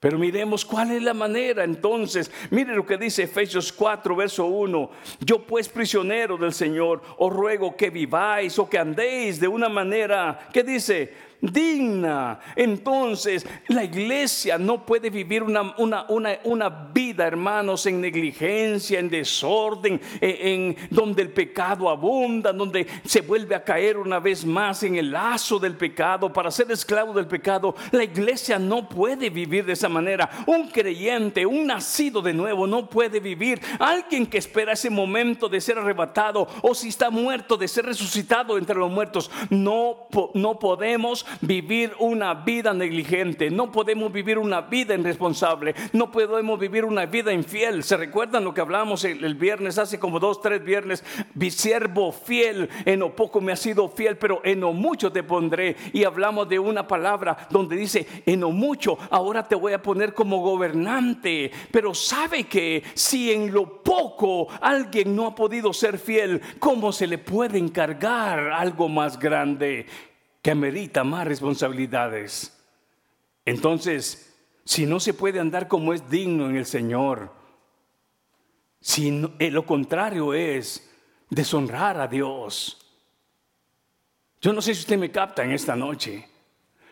Pero 0.00 0.16
miremos 0.16 0.64
cuál 0.64 0.92
es 0.92 1.02
la 1.02 1.12
manera 1.12 1.64
entonces. 1.64 2.30
Mire 2.50 2.74
lo 2.74 2.86
que 2.86 2.96
dice 2.96 3.24
Efesios 3.24 3.72
4, 3.72 4.14
verso 4.14 4.46
1. 4.46 4.90
Yo 5.20 5.42
pues 5.42 5.68
prisionero 5.68 6.36
del 6.36 6.52
Señor, 6.52 7.02
os 7.18 7.32
ruego 7.32 7.76
que 7.76 7.90
viváis 7.90 8.56
o 8.60 8.68
que 8.68 8.78
andéis 8.78 9.40
de 9.40 9.48
una 9.48 9.68
manera, 9.68 10.48
que 10.52 10.62
dice? 10.62 11.27
Digna. 11.40 12.40
Entonces, 12.56 13.46
la 13.68 13.84
iglesia 13.84 14.58
no 14.58 14.84
puede 14.84 15.10
vivir 15.10 15.42
una, 15.42 15.74
una, 15.78 16.06
una, 16.44 16.68
vida, 16.68 17.26
hermanos, 17.26 17.86
en 17.86 18.00
negligencia, 18.00 18.98
en 18.98 19.08
desorden, 19.08 20.00
en, 20.20 20.76
donde 20.90 21.22
el 21.22 21.30
pecado 21.30 21.88
abunda, 21.88 22.52
donde 22.52 22.86
se 23.04 23.20
vuelve 23.20 23.54
a 23.54 23.62
caer 23.64 23.98
una 23.98 24.18
vez 24.18 24.44
más 24.44 24.82
en 24.82 24.96
el 24.96 25.12
lazo 25.12 25.58
del 25.58 25.76
pecado 25.76 26.32
para 26.32 26.50
ser 26.50 26.70
esclavo 26.72 27.12
del 27.12 27.26
pecado. 27.26 27.74
La 27.92 28.04
iglesia 28.04 28.58
no 28.58 28.88
puede 28.88 29.30
vivir 29.30 29.64
de 29.64 29.72
esa 29.74 29.88
manera. 29.88 30.28
Un 30.46 30.68
creyente, 30.68 31.46
un 31.46 31.66
nacido 31.66 32.20
de 32.20 32.32
nuevo, 32.32 32.66
no 32.66 32.88
puede 32.88 33.20
vivir. 33.20 33.60
Alguien 33.78 34.26
que 34.26 34.38
espera 34.38 34.72
ese 34.72 34.90
momento 34.90 35.48
de 35.48 35.60
ser 35.60 35.78
arrebatado 35.78 36.48
o 36.62 36.74
si 36.74 36.88
está 36.88 37.10
muerto, 37.10 37.56
de 37.56 37.68
ser 37.68 37.86
resucitado 37.86 38.58
entre 38.58 38.76
los 38.76 38.90
muertos, 38.90 39.30
no, 39.50 40.08
no 40.34 40.58
podemos 40.58 41.26
vivir 41.40 41.92
una 41.98 42.34
vida 42.34 42.72
negligente, 42.72 43.50
no 43.50 43.70
podemos 43.72 44.12
vivir 44.12 44.38
una 44.38 44.62
vida 44.62 44.94
irresponsable, 44.94 45.74
no 45.92 46.10
podemos 46.10 46.58
vivir 46.58 46.84
una 46.84 47.06
vida 47.06 47.32
infiel. 47.32 47.82
¿Se 47.82 47.96
recuerdan 47.96 48.44
lo 48.44 48.54
que 48.54 48.60
hablamos 48.60 49.04
el, 49.04 49.34
viernes, 49.34 49.78
hace 49.78 49.98
como 49.98 50.18
dos, 50.18 50.40
tres 50.40 50.62
viernes? 50.64 51.04
Mi 51.34 51.50
siervo 51.50 52.12
fiel, 52.12 52.68
en 52.84 53.00
lo 53.00 53.14
poco 53.14 53.40
me 53.40 53.52
ha 53.52 53.56
sido 53.56 53.88
fiel, 53.88 54.16
pero 54.16 54.40
en 54.44 54.60
lo 54.60 54.72
mucho 54.72 55.12
te 55.12 55.22
pondré. 55.22 55.76
Y 55.92 56.04
hablamos 56.04 56.48
de 56.48 56.58
una 56.58 56.86
palabra 56.86 57.48
donde 57.50 57.76
dice, 57.76 58.06
en 58.26 58.40
lo 58.40 58.50
mucho, 58.50 58.98
ahora 59.10 59.46
te 59.46 59.54
voy 59.54 59.72
a 59.72 59.82
poner 59.82 60.14
como 60.14 60.40
gobernante. 60.40 61.50
Pero 61.70 61.94
sabe 61.94 62.44
que 62.44 62.82
si 62.94 63.32
en 63.32 63.52
lo 63.52 63.82
poco 63.82 64.48
alguien 64.60 65.14
no 65.14 65.26
ha 65.26 65.34
podido 65.34 65.72
ser 65.72 65.98
fiel, 65.98 66.40
¿cómo 66.58 66.92
se 66.92 67.06
le 67.06 67.18
puede 67.18 67.58
encargar 67.58 68.50
algo 68.52 68.88
más 68.88 69.18
grande? 69.18 69.86
Que 70.42 70.50
amerita 70.50 71.04
más 71.04 71.26
responsabilidades. 71.26 72.56
Entonces, 73.44 74.36
si 74.64 74.86
no 74.86 75.00
se 75.00 75.14
puede 75.14 75.40
andar 75.40 75.68
como 75.68 75.92
es 75.92 76.08
digno 76.10 76.48
en 76.48 76.56
el 76.56 76.66
Señor, 76.66 77.32
si 78.80 79.26
eh, 79.38 79.50
lo 79.50 79.64
contrario 79.66 80.34
es 80.34 80.88
deshonrar 81.30 82.00
a 82.00 82.06
Dios. 82.06 82.76
Yo 84.40 84.52
no 84.52 84.62
sé 84.62 84.74
si 84.74 84.80
usted 84.80 84.98
me 84.98 85.10
capta 85.10 85.44
en 85.44 85.52
esta 85.52 85.74
noche, 85.74 86.28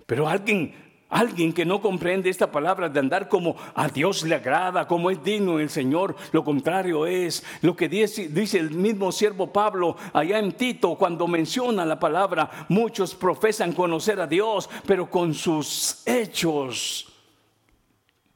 pero 0.04 0.28
alguien 0.28 0.85
Alguien 1.08 1.52
que 1.52 1.64
no 1.64 1.80
comprende 1.80 2.28
esta 2.28 2.50
palabra 2.50 2.88
de 2.88 2.98
andar 2.98 3.28
como 3.28 3.54
a 3.74 3.88
Dios 3.88 4.24
le 4.24 4.34
agrada, 4.34 4.88
como 4.88 5.08
es 5.08 5.22
digno 5.22 5.60
el 5.60 5.70
Señor, 5.70 6.16
lo 6.32 6.42
contrario 6.42 7.06
es 7.06 7.44
lo 7.62 7.76
que 7.76 7.88
dice, 7.88 8.28
dice, 8.28 8.58
el 8.58 8.72
mismo 8.72 9.12
siervo 9.12 9.52
Pablo 9.52 9.96
allá 10.12 10.40
en 10.40 10.52
Tito 10.52 10.96
cuando 10.96 11.28
menciona 11.28 11.86
la 11.86 12.00
palabra, 12.00 12.66
muchos 12.68 13.14
profesan 13.14 13.72
conocer 13.72 14.20
a 14.20 14.26
Dios, 14.26 14.68
pero 14.84 15.08
con 15.08 15.32
sus 15.32 16.02
hechos, 16.06 17.12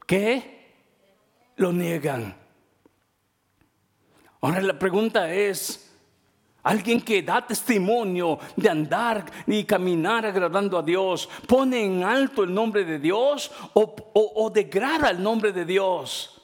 ¿qué? 0.06 0.61
Lo 1.56 1.72
niegan. 1.72 2.37
Ahora 4.42 4.61
la 4.61 4.78
pregunta 4.78 5.35
es, 5.35 5.89
Alguien 6.62 7.01
que 7.01 7.23
da 7.23 7.40
testimonio 7.40 8.38
de 8.55 8.68
andar 8.68 9.25
y 9.46 9.64
caminar 9.64 10.27
agradando 10.27 10.77
a 10.77 10.83
Dios, 10.83 11.29
pone 11.46 11.85
en 11.85 12.05
alto 12.05 12.44
el 12.44 12.53
nombre 12.53 12.85
de 12.85 12.99
Dios 12.99 13.51
o, 13.73 14.51
degrada 14.53 15.11
el 15.11 15.23
nombre 15.23 15.53
de 15.53 15.64
Dios. 15.64 16.37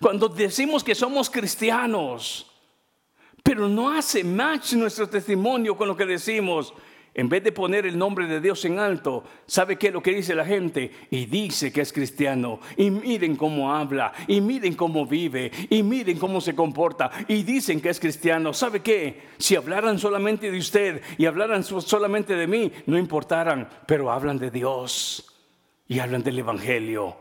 Cuando 0.00 0.28
decimos 0.28 0.84
que 0.84 0.94
somos 0.94 1.28
cristianos, 1.28 2.46
pero 3.42 3.68
no 3.68 3.90
hace 3.90 4.22
match 4.22 4.74
nuestro 4.74 5.08
testimonio 5.08 5.76
con 5.76 5.88
lo 5.88 5.96
que 5.96 6.06
decimos, 6.06 6.72
en 7.14 7.28
vez 7.28 7.44
de 7.44 7.52
poner 7.52 7.84
el 7.84 7.98
nombre 7.98 8.26
de 8.26 8.40
Dios 8.40 8.64
en 8.64 8.78
alto, 8.78 9.24
¿sabe 9.46 9.76
qué 9.76 9.88
es 9.88 9.92
lo 9.92 10.02
que 10.02 10.14
dice 10.14 10.34
la 10.34 10.46
gente? 10.46 10.90
Y 11.10 11.26
dice 11.26 11.70
que 11.70 11.82
es 11.82 11.92
cristiano. 11.92 12.58
Y 12.78 12.90
miren 12.90 13.36
cómo 13.36 13.74
habla. 13.74 14.14
Y 14.28 14.40
miren 14.40 14.74
cómo 14.74 15.04
vive. 15.04 15.50
Y 15.68 15.82
miren 15.82 16.18
cómo 16.18 16.40
se 16.40 16.54
comporta. 16.54 17.10
Y 17.28 17.42
dicen 17.42 17.82
que 17.82 17.90
es 17.90 18.00
cristiano. 18.00 18.54
¿Sabe 18.54 18.80
qué? 18.80 19.24
Si 19.36 19.56
hablaran 19.56 19.98
solamente 19.98 20.50
de 20.50 20.56
usted 20.56 21.02
y 21.18 21.26
hablaran 21.26 21.64
solamente 21.64 22.34
de 22.34 22.46
mí, 22.46 22.72
no 22.86 22.96
importaran. 22.96 23.68
Pero 23.86 24.10
hablan 24.10 24.38
de 24.38 24.50
Dios. 24.50 25.36
Y 25.88 25.98
hablan 25.98 26.22
del 26.22 26.38
Evangelio. 26.38 27.14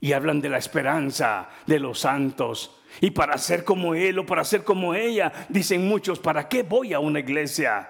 Y 0.00 0.12
hablan 0.12 0.40
de 0.40 0.50
la 0.50 0.58
esperanza 0.58 1.48
de 1.66 1.80
los 1.80 1.98
santos. 1.98 2.82
Y 3.00 3.10
para 3.10 3.36
ser 3.36 3.64
como 3.64 3.96
Él 3.96 4.20
o 4.20 4.26
para 4.26 4.44
ser 4.44 4.62
como 4.62 4.94
ella, 4.94 5.32
dicen 5.48 5.88
muchos, 5.88 6.20
¿para 6.20 6.48
qué 6.48 6.62
voy 6.62 6.92
a 6.92 7.00
una 7.00 7.18
iglesia? 7.18 7.88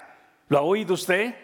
¿Lo 0.49 0.57
ha 0.57 0.61
oído 0.61 0.93
usted? 0.93 1.35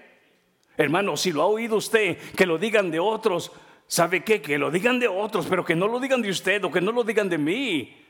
Hermano, 0.77 1.17
si 1.17 1.31
lo 1.31 1.41
ha 1.41 1.47
oído 1.47 1.75
usted, 1.77 2.17
que 2.35 2.45
lo 2.45 2.57
digan 2.57 2.91
de 2.91 2.99
otros, 2.99 3.51
¿sabe 3.87 4.23
qué? 4.23 4.41
Que 4.41 4.57
lo 4.57 4.71
digan 4.71 4.99
de 4.99 5.07
otros, 5.07 5.45
pero 5.47 5.65
que 5.65 5.75
no 5.75 5.87
lo 5.87 5.99
digan 5.99 6.21
de 6.21 6.29
usted 6.29 6.63
o 6.63 6.71
que 6.71 6.81
no 6.81 6.91
lo 6.91 7.03
digan 7.03 7.29
de 7.29 7.37
mí. 7.37 8.00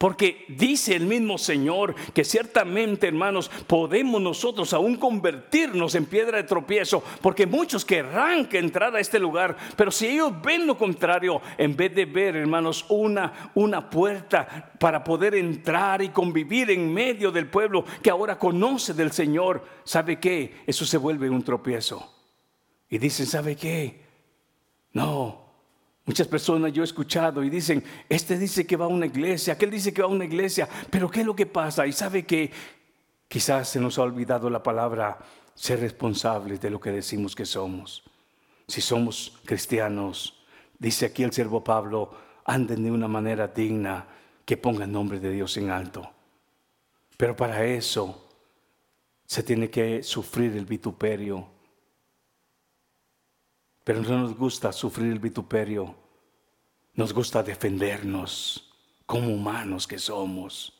Porque 0.00 0.46
dice 0.48 0.96
el 0.96 1.04
mismo 1.04 1.36
Señor 1.36 1.94
que 2.14 2.24
ciertamente, 2.24 3.06
hermanos, 3.06 3.50
podemos 3.66 4.18
nosotros 4.18 4.72
aún 4.72 4.96
convertirnos 4.96 5.94
en 5.94 6.06
piedra 6.06 6.38
de 6.38 6.44
tropiezo, 6.44 7.04
porque 7.20 7.46
muchos 7.46 7.84
querrán 7.84 8.46
que 8.46 8.58
entrar 8.58 8.96
a 8.96 9.00
este 9.00 9.18
lugar, 9.18 9.58
pero 9.76 9.90
si 9.90 10.06
ellos 10.06 10.32
ven 10.40 10.66
lo 10.66 10.78
contrario, 10.78 11.42
en 11.58 11.76
vez 11.76 11.94
de 11.94 12.06
ver, 12.06 12.34
hermanos, 12.34 12.86
una, 12.88 13.50
una 13.54 13.90
puerta 13.90 14.72
para 14.78 15.04
poder 15.04 15.34
entrar 15.34 16.00
y 16.00 16.08
convivir 16.08 16.70
en 16.70 16.94
medio 16.94 17.30
del 17.30 17.48
pueblo 17.48 17.84
que 18.02 18.08
ahora 18.08 18.38
conoce 18.38 18.94
del 18.94 19.12
Señor, 19.12 19.66
¿sabe 19.84 20.18
qué? 20.18 20.62
Eso 20.66 20.86
se 20.86 20.96
vuelve 20.96 21.28
un 21.28 21.42
tropiezo. 21.42 22.10
Y 22.88 22.96
dicen, 22.96 23.26
¿sabe 23.26 23.54
qué? 23.54 24.00
No, 24.94 25.49
Muchas 26.10 26.26
personas 26.26 26.72
yo 26.72 26.82
he 26.82 26.84
escuchado 26.84 27.44
y 27.44 27.48
dicen, 27.48 27.84
este 28.08 28.36
dice 28.36 28.66
que 28.66 28.74
va 28.74 28.86
a 28.86 28.88
una 28.88 29.06
iglesia, 29.06 29.52
aquel 29.52 29.70
dice 29.70 29.94
que 29.94 30.02
va 30.02 30.08
a 30.08 30.10
una 30.10 30.24
iglesia, 30.24 30.68
pero 30.90 31.08
¿qué 31.08 31.20
es 31.20 31.26
lo 31.26 31.36
que 31.36 31.46
pasa? 31.46 31.86
Y 31.86 31.92
sabe 31.92 32.26
que 32.26 32.50
quizás 33.28 33.68
se 33.68 33.78
nos 33.78 33.96
ha 33.96 34.02
olvidado 34.02 34.50
la 34.50 34.60
palabra 34.60 35.20
ser 35.54 35.78
responsables 35.78 36.60
de 36.60 36.68
lo 36.68 36.80
que 36.80 36.90
decimos 36.90 37.36
que 37.36 37.46
somos. 37.46 38.02
Si 38.66 38.80
somos 38.80 39.38
cristianos, 39.44 40.42
dice 40.80 41.06
aquí 41.06 41.22
el 41.22 41.32
siervo 41.32 41.62
Pablo, 41.62 42.10
anden 42.44 42.82
de 42.82 42.90
una 42.90 43.06
manera 43.06 43.46
digna 43.46 44.04
que 44.44 44.56
ponga 44.56 44.86
el 44.86 44.90
nombre 44.90 45.20
de 45.20 45.30
Dios 45.30 45.56
en 45.58 45.70
alto. 45.70 46.10
Pero 47.16 47.36
para 47.36 47.64
eso 47.64 48.26
se 49.26 49.44
tiene 49.44 49.70
que 49.70 50.02
sufrir 50.02 50.56
el 50.56 50.66
vituperio 50.66 51.46
pero 53.84 54.02
no 54.02 54.18
nos 54.18 54.36
gusta 54.36 54.72
sufrir 54.72 55.10
el 55.10 55.18
vituperio. 55.18 55.94
Nos 56.94 57.12
gusta 57.12 57.42
defendernos 57.42 58.70
como 59.06 59.28
humanos 59.28 59.86
que 59.86 59.98
somos. 59.98 60.72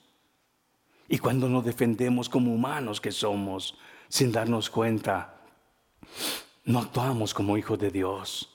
Y 1.09 1.19
cuando 1.19 1.49
nos 1.49 1.65
defendemos 1.65 2.29
como 2.29 2.55
humanos 2.55 3.01
que 3.01 3.11
somos, 3.11 3.77
sin 4.09 4.31
darnos 4.31 4.71
cuenta, 4.71 5.41
no 6.65 6.79
actuamos 6.79 7.35
como 7.35 7.57
hijos 7.57 7.79
de 7.79 7.91
Dios. 7.91 8.51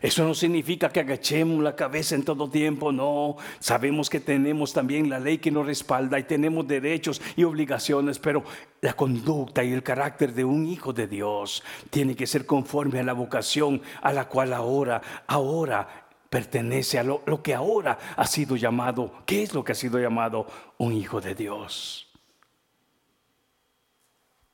Eso 0.00 0.24
no 0.24 0.34
significa 0.34 0.88
que 0.88 1.00
agachemos 1.00 1.62
la 1.62 1.76
cabeza 1.76 2.14
en 2.14 2.24
todo 2.24 2.48
tiempo, 2.48 2.90
no. 2.90 3.36
Sabemos 3.58 4.08
que 4.08 4.20
tenemos 4.20 4.72
también 4.72 5.10
la 5.10 5.18
ley 5.18 5.38
que 5.38 5.50
nos 5.50 5.66
respalda 5.66 6.18
y 6.18 6.24
tenemos 6.24 6.66
derechos 6.66 7.20
y 7.36 7.44
obligaciones, 7.44 8.18
pero 8.18 8.44
la 8.80 8.94
conducta 8.94 9.62
y 9.62 9.72
el 9.72 9.82
carácter 9.82 10.32
de 10.32 10.44
un 10.44 10.66
hijo 10.66 10.92
de 10.92 11.06
Dios 11.06 11.62
tiene 11.90 12.16
que 12.16 12.26
ser 12.26 12.46
conforme 12.46 13.00
a 13.00 13.04
la 13.04 13.12
vocación 13.12 13.82
a 14.02 14.12
la 14.12 14.26
cual 14.28 14.52
ahora, 14.52 15.00
ahora 15.26 16.03
pertenece 16.34 16.98
a 16.98 17.04
lo, 17.04 17.22
que 17.44 17.54
ahora 17.54 17.96
ha 18.16 18.26
sido 18.26 18.56
llamado. 18.56 19.22
¿Qué 19.24 19.44
es 19.44 19.54
lo 19.54 19.62
que 19.62 19.70
ha 19.70 19.76
sido 19.76 20.00
llamado 20.00 20.48
un 20.78 20.92
hijo 20.92 21.20
de 21.20 21.32
Dios? 21.32 22.08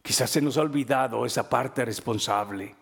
Quizás 0.03 0.29
se 0.29 0.43
nos 0.43 0.59
ha 0.59 0.61
olvidado 0.61 1.25
esa 1.25 1.49
parte 1.49 1.83
responsable. 1.83 2.77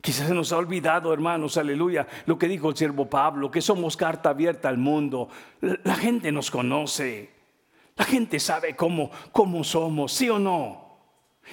Quizás 0.00 0.26
se 0.26 0.34
nos 0.34 0.50
ha 0.52 0.56
olvidado, 0.56 1.12
hermanos, 1.12 1.56
aleluya, 1.56 2.08
lo 2.26 2.36
que 2.36 2.48
dijo 2.48 2.70
el 2.70 2.76
siervo 2.76 3.08
Pablo, 3.08 3.52
que 3.52 3.60
somos 3.60 3.96
carta 3.96 4.30
abierta 4.30 4.68
al 4.68 4.78
mundo. 4.78 5.28
La 5.60 5.94
gente 5.94 6.32
nos 6.32 6.50
conoce. 6.50 7.30
La 7.94 8.04
gente 8.04 8.40
sabe 8.40 8.74
cómo, 8.74 9.12
cómo 9.30 9.62
somos, 9.62 10.12
sí 10.12 10.28
o 10.28 10.40
no. 10.40 10.91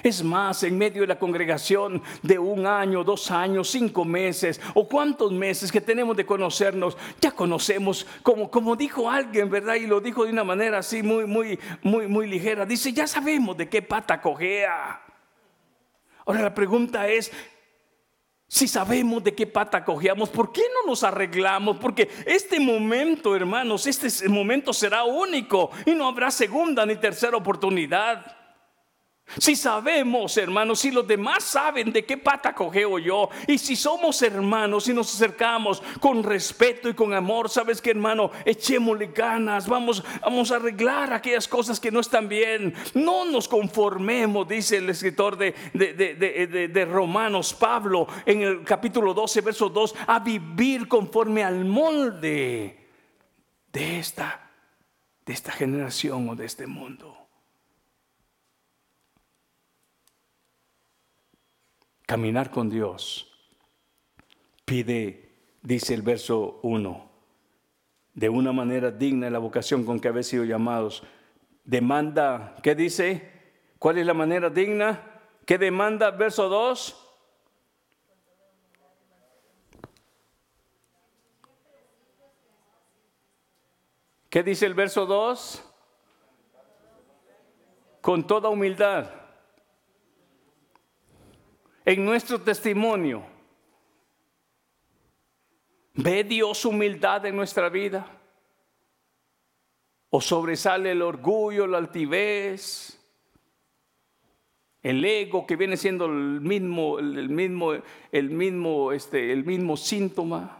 Es 0.02 0.22
más, 0.22 0.62
en 0.62 0.78
medio 0.78 1.02
de 1.02 1.08
la 1.08 1.18
congregación 1.18 2.02
de 2.22 2.38
un 2.38 2.64
año, 2.64 3.04
dos 3.04 3.30
años, 3.30 3.68
cinco 3.68 4.04
meses 4.04 4.60
o 4.74 4.88
cuántos 4.88 5.30
meses 5.32 5.70
que 5.70 5.80
tenemos 5.80 6.16
de 6.16 6.24
conocernos, 6.24 6.96
ya 7.20 7.32
conocemos, 7.32 8.06
como, 8.22 8.50
como 8.50 8.76
dijo 8.76 9.10
alguien, 9.10 9.50
¿verdad? 9.50 9.74
Y 9.74 9.86
lo 9.86 10.00
dijo 10.00 10.24
de 10.24 10.32
una 10.32 10.44
manera 10.44 10.78
así 10.78 11.02
muy, 11.02 11.26
muy, 11.26 11.58
muy, 11.82 12.06
muy 12.06 12.26
ligera. 12.26 12.64
Dice, 12.64 12.92
ya 12.92 13.06
sabemos 13.06 13.56
de 13.56 13.68
qué 13.68 13.82
pata 13.82 14.20
cojea. 14.22 15.02
Ahora 16.24 16.42
la 16.42 16.54
pregunta 16.54 17.08
es, 17.08 17.30
si 18.46 18.66
sabemos 18.66 19.22
de 19.22 19.34
qué 19.34 19.46
pata 19.46 19.84
cojeamos, 19.84 20.28
¿por 20.30 20.50
qué 20.50 20.62
no 20.74 20.88
nos 20.88 21.04
arreglamos? 21.04 21.76
Porque 21.76 22.08
este 22.26 22.58
momento, 22.58 23.36
hermanos, 23.36 23.86
este 23.86 24.28
momento 24.28 24.72
será 24.72 25.04
único 25.04 25.70
y 25.84 25.94
no 25.94 26.08
habrá 26.08 26.30
segunda 26.30 26.86
ni 26.86 26.96
tercera 26.96 27.36
oportunidad. 27.36 28.39
Si 29.38 29.54
sabemos, 29.54 30.36
hermanos, 30.36 30.80
si 30.80 30.90
los 30.90 31.06
demás 31.06 31.44
saben 31.44 31.92
de 31.92 32.04
qué 32.04 32.16
pata 32.16 32.54
cogeo 32.54 32.98
yo, 32.98 33.28
y 33.46 33.58
si 33.58 33.76
somos 33.76 34.20
hermanos 34.22 34.88
y 34.88 34.94
nos 34.94 35.14
acercamos 35.14 35.82
con 36.00 36.22
respeto 36.22 36.88
y 36.88 36.94
con 36.94 37.14
amor, 37.14 37.48
sabes 37.48 37.80
que, 37.80 37.90
hermano, 37.90 38.30
echémosle 38.44 39.08
ganas, 39.08 39.68
vamos, 39.68 40.02
vamos 40.20 40.50
a 40.50 40.56
arreglar 40.56 41.12
aquellas 41.12 41.46
cosas 41.46 41.78
que 41.78 41.90
no 41.90 42.00
están 42.00 42.28
bien. 42.28 42.74
No 42.94 43.24
nos 43.24 43.46
conformemos, 43.46 44.48
dice 44.48 44.78
el 44.78 44.90
escritor 44.90 45.36
de, 45.36 45.54
de, 45.74 46.68
de 46.68 46.84
Romanos, 46.84 47.54
Pablo, 47.54 48.06
en 48.26 48.42
el 48.42 48.64
capítulo 48.64 49.14
12, 49.14 49.40
verso 49.40 49.68
2, 49.68 49.94
a 50.06 50.18
vivir 50.18 50.88
conforme 50.88 51.44
al 51.44 51.64
molde 51.64 52.88
de 53.72 53.98
esta, 53.98 54.50
de 55.24 55.32
esta 55.32 55.52
generación 55.52 56.28
o 56.28 56.34
de 56.34 56.46
este 56.46 56.66
mundo. 56.66 57.19
Caminar 62.10 62.50
con 62.50 62.68
Dios 62.68 63.30
pide, 64.64 65.30
dice 65.62 65.94
el 65.94 66.02
verso 66.02 66.58
1, 66.64 67.08
de 68.14 68.28
una 68.28 68.50
manera 68.50 68.90
digna 68.90 69.26
de 69.26 69.30
la 69.30 69.38
vocación 69.38 69.84
con 69.84 70.00
que 70.00 70.08
habéis 70.08 70.26
sido 70.26 70.42
llamados. 70.42 71.04
Demanda, 71.62 72.56
¿qué 72.64 72.74
dice? 72.74 73.30
¿Cuál 73.78 73.98
es 73.98 74.06
la 74.06 74.14
manera 74.14 74.50
digna? 74.50 75.20
¿Qué 75.46 75.56
demanda? 75.56 76.10
Verso 76.10 76.48
2. 76.48 76.96
¿Qué 84.30 84.42
dice 84.42 84.66
el 84.66 84.74
verso 84.74 85.06
2? 85.06 85.62
Con 88.00 88.26
toda 88.26 88.48
humildad 88.48 89.19
en 91.84 92.04
nuestro 92.04 92.40
testimonio. 92.40 93.22
¿Ve 95.94 96.24
Dios 96.24 96.64
humildad 96.64 97.26
en 97.26 97.36
nuestra 97.36 97.68
vida? 97.68 98.06
¿O 100.10 100.20
sobresale 100.20 100.92
el 100.92 101.02
orgullo, 101.02 101.66
la 101.66 101.78
altivez, 101.78 102.98
el 104.82 105.04
ego 105.04 105.46
que 105.46 105.56
viene 105.56 105.76
siendo 105.76 106.06
el 106.06 106.40
mismo, 106.40 106.98
el 106.98 107.28
mismo, 107.28 107.72
el 108.10 108.30
mismo, 108.30 108.92
este, 108.92 109.32
el 109.32 109.44
mismo 109.44 109.76
síntoma? 109.76 110.58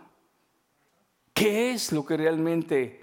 ¿Qué 1.33 1.73
es 1.73 1.93
lo 1.93 2.05
que 2.05 2.17
realmente 2.17 3.01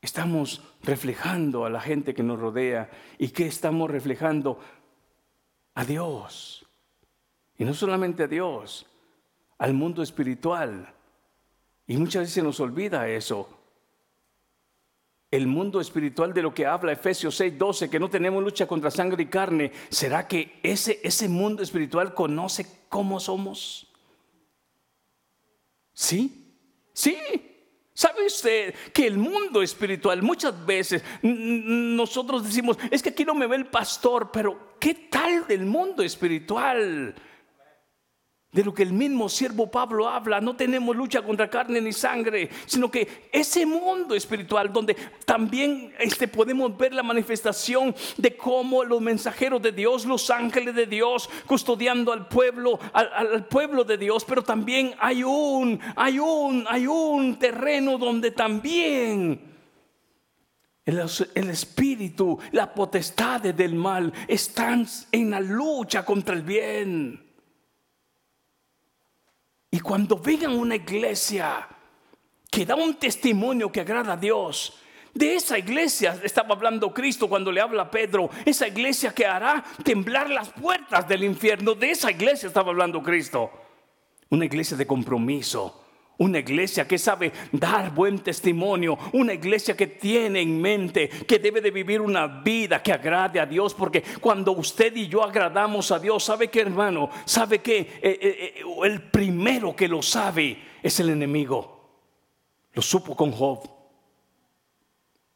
estamos 0.00 0.62
reflejando 0.82 1.64
a 1.64 1.70
la 1.70 1.80
gente 1.80 2.14
que 2.14 2.22
nos 2.22 2.38
rodea 2.38 2.90
y 3.18 3.30
qué 3.30 3.46
estamos 3.46 3.90
reflejando 3.90 4.60
a 5.74 5.84
Dios? 5.84 6.67
Y 7.58 7.64
no 7.64 7.74
solamente 7.74 8.22
a 8.22 8.28
Dios, 8.28 8.86
al 9.58 9.74
mundo 9.74 10.02
espiritual. 10.02 10.94
Y 11.88 11.96
muchas 11.96 12.22
veces 12.22 12.44
nos 12.44 12.60
olvida 12.60 13.08
eso. 13.08 13.48
El 15.30 15.46
mundo 15.46 15.80
espiritual 15.80 16.32
de 16.32 16.42
lo 16.42 16.54
que 16.54 16.64
habla 16.64 16.92
Efesios 16.92 17.34
6, 17.36 17.58
12, 17.58 17.90
que 17.90 17.98
no 17.98 18.08
tenemos 18.08 18.42
lucha 18.42 18.66
contra 18.66 18.90
sangre 18.90 19.24
y 19.24 19.26
carne, 19.26 19.72
¿será 19.90 20.26
que 20.26 20.60
ese, 20.62 21.00
ese 21.02 21.28
mundo 21.28 21.62
espiritual 21.62 22.14
conoce 22.14 22.64
cómo 22.88 23.20
somos? 23.20 23.92
¿Sí? 25.92 26.54
Sí. 26.92 27.18
¿Sabe 27.92 28.24
usted 28.26 28.74
que 28.94 29.08
el 29.08 29.18
mundo 29.18 29.60
espiritual 29.60 30.22
muchas 30.22 30.64
veces 30.64 31.02
nosotros 31.20 32.44
decimos, 32.44 32.78
es 32.92 33.02
que 33.02 33.08
aquí 33.08 33.24
no 33.24 33.34
me 33.34 33.48
ve 33.48 33.56
el 33.56 33.66
pastor, 33.66 34.30
pero 34.32 34.76
¿qué 34.78 34.94
tal 35.10 35.48
del 35.48 35.66
mundo 35.66 36.04
espiritual? 36.04 37.16
De 38.50 38.64
lo 38.64 38.72
que 38.72 38.82
el 38.82 38.94
mismo 38.94 39.28
siervo 39.28 39.70
Pablo 39.70 40.08
habla, 40.08 40.40
no 40.40 40.56
tenemos 40.56 40.96
lucha 40.96 41.20
contra 41.20 41.50
carne 41.50 41.82
ni 41.82 41.92
sangre, 41.92 42.48
sino 42.64 42.90
que 42.90 43.28
ese 43.30 43.66
mundo 43.66 44.14
espiritual 44.14 44.72
donde 44.72 44.96
también 45.26 45.92
este, 45.98 46.28
podemos 46.28 46.74
ver 46.76 46.94
la 46.94 47.02
manifestación 47.02 47.94
de 48.16 48.36
cómo 48.38 48.84
los 48.84 49.02
mensajeros 49.02 49.60
de 49.60 49.72
Dios, 49.72 50.06
los 50.06 50.30
ángeles 50.30 50.74
de 50.74 50.86
Dios, 50.86 51.28
custodiando 51.46 52.10
al 52.10 52.26
pueblo, 52.26 52.80
al, 52.94 53.46
pueblo 53.46 53.84
de 53.84 53.98
Dios, 53.98 54.24
pero 54.24 54.42
también 54.42 54.94
hay 54.98 55.22
un, 55.22 55.78
hay 55.94 56.18
un, 56.18 56.64
hay 56.70 56.86
un 56.86 57.38
terreno 57.38 57.98
donde 57.98 58.30
también 58.30 59.42
el, 60.86 61.02
el 61.34 61.50
espíritu, 61.50 62.38
la 62.52 62.72
potestad 62.72 63.42
del 63.42 63.74
mal 63.74 64.10
están 64.26 64.86
en 65.12 65.30
la 65.32 65.40
lucha 65.40 66.02
contra 66.02 66.34
el 66.34 66.42
bien. 66.42 67.27
Y 69.70 69.80
cuando 69.80 70.18
vengan 70.18 70.52
una 70.52 70.76
iglesia 70.76 71.68
que 72.50 72.64
da 72.64 72.74
un 72.74 72.94
testimonio 72.94 73.70
que 73.70 73.80
agrada 73.80 74.14
a 74.14 74.16
Dios, 74.16 74.78
de 75.14 75.34
esa 75.34 75.58
iglesia 75.58 76.18
estaba 76.22 76.54
hablando 76.54 76.92
Cristo 76.94 77.28
cuando 77.28 77.50
le 77.50 77.60
habla 77.60 77.82
a 77.82 77.90
Pedro, 77.90 78.30
esa 78.44 78.68
iglesia 78.68 79.12
que 79.14 79.26
hará 79.26 79.64
temblar 79.82 80.30
las 80.30 80.50
puertas 80.50 81.08
del 81.08 81.24
infierno, 81.24 81.74
de 81.74 81.90
esa 81.90 82.10
iglesia 82.10 82.46
estaba 82.46 82.70
hablando 82.70 83.02
Cristo. 83.02 83.50
Una 84.30 84.44
iglesia 84.44 84.76
de 84.76 84.86
compromiso, 84.86 85.87
una 86.18 86.40
iglesia 86.40 86.86
que 86.86 86.98
sabe 86.98 87.32
dar 87.52 87.94
buen 87.94 88.18
testimonio. 88.18 88.98
Una 89.12 89.32
iglesia 89.32 89.76
que 89.76 89.86
tiene 89.86 90.40
en 90.40 90.60
mente 90.60 91.08
que 91.08 91.38
debe 91.38 91.60
de 91.60 91.70
vivir 91.70 92.00
una 92.00 92.26
vida 92.26 92.82
que 92.82 92.92
agrade 92.92 93.40
a 93.40 93.46
Dios. 93.46 93.72
Porque 93.74 94.02
cuando 94.20 94.52
usted 94.52 94.94
y 94.96 95.08
yo 95.08 95.22
agradamos 95.22 95.90
a 95.92 95.98
Dios, 95.98 96.24
¿sabe 96.24 96.48
qué 96.48 96.60
hermano? 96.60 97.08
¿Sabe 97.24 97.60
que 97.60 97.78
eh, 97.78 97.98
eh, 98.02 98.18
eh, 98.20 98.64
el 98.84 99.02
primero 99.02 99.74
que 99.74 99.88
lo 99.88 100.02
sabe 100.02 100.58
es 100.82 100.98
el 101.00 101.10
enemigo? 101.10 101.78
Lo 102.72 102.82
supo 102.82 103.14
con 103.16 103.30
Job. 103.30 103.60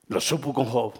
Lo 0.09 0.21
supo 0.21 0.53
con 0.53 0.67
Job. 0.67 0.95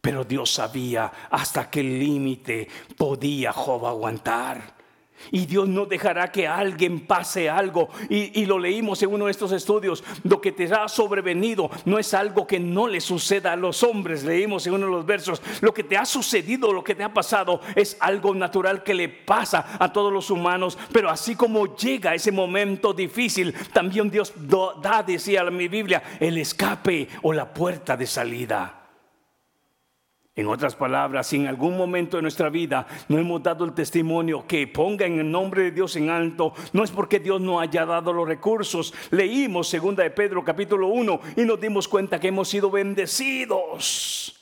Pero 0.00 0.24
Dios 0.24 0.50
sabía 0.50 1.12
hasta 1.30 1.70
qué 1.70 1.82
límite 1.82 2.68
podía 2.96 3.52
Job 3.52 3.86
aguantar. 3.86 4.83
Y 5.30 5.46
Dios 5.46 5.68
no 5.68 5.86
dejará 5.86 6.30
que 6.30 6.46
alguien 6.46 7.06
pase 7.06 7.48
algo. 7.48 7.88
Y, 8.08 8.44
lo 8.44 8.58
leímos 8.58 9.02
en 9.02 9.12
uno 9.12 9.26
de 9.26 9.30
estos 9.30 9.52
estudios. 9.52 10.04
Lo 10.22 10.40
que 10.40 10.52
te 10.52 10.64
ha 10.72 10.88
sobrevenido 10.88 11.70
no 11.86 11.98
es 11.98 12.12
algo 12.14 12.46
que 12.46 12.60
no 12.60 12.86
le 12.88 13.00
suceda 13.00 13.52
a 13.52 13.56
los 13.56 13.82
hombres. 13.82 14.24
Leímos 14.24 14.66
en 14.66 14.74
uno 14.74 14.86
de 14.86 14.92
los 14.92 15.06
versos. 15.06 15.40
Lo 15.60 15.72
que 15.72 15.84
te 15.84 15.96
ha 15.96 16.04
sucedido, 16.04 16.72
lo 16.72 16.84
que 16.84 16.94
te 16.94 17.04
ha 17.04 17.12
pasado, 17.12 17.60
es 17.74 17.96
algo 18.00 18.34
natural 18.34 18.82
que 18.82 18.94
le 18.94 19.08
pasa 19.08 19.76
a 19.78 19.92
todos 19.92 20.12
los 20.12 20.30
humanos. 20.30 20.78
Pero 20.92 21.08
así 21.08 21.34
como 21.34 21.76
llega 21.76 22.14
ese 22.14 22.32
momento 22.32 22.92
difícil, 22.92 23.54
también 23.72 24.10
Dios 24.10 24.32
da, 24.36 25.02
decía 25.02 25.44
mi 25.44 25.68
Biblia, 25.68 26.02
el 26.20 26.38
escape 26.38 27.08
o 27.22 27.32
la 27.32 27.52
puerta 27.52 27.96
de 27.96 28.06
salida. 28.06 28.83
En 30.36 30.48
otras 30.48 30.74
palabras, 30.74 31.28
si 31.28 31.36
en 31.36 31.46
algún 31.46 31.76
momento 31.76 32.16
de 32.16 32.22
nuestra 32.22 32.48
vida 32.48 32.88
no 33.08 33.18
hemos 33.18 33.40
dado 33.40 33.64
el 33.64 33.72
testimonio 33.72 34.44
que 34.48 34.66
ponga 34.66 35.06
en 35.06 35.20
el 35.20 35.30
nombre 35.30 35.62
de 35.62 35.70
Dios 35.70 35.94
en 35.94 36.10
alto, 36.10 36.52
no 36.72 36.82
es 36.82 36.90
porque 36.90 37.20
Dios 37.20 37.40
no 37.40 37.60
haya 37.60 37.86
dado 37.86 38.12
los 38.12 38.26
recursos. 38.26 38.92
Leímos 39.12 39.68
segunda 39.68 40.02
de 40.02 40.10
Pedro 40.10 40.44
capítulo 40.44 40.88
1 40.88 41.20
y 41.36 41.42
nos 41.42 41.60
dimos 41.60 41.86
cuenta 41.86 42.18
que 42.18 42.28
hemos 42.28 42.48
sido 42.48 42.68
bendecidos. 42.68 44.40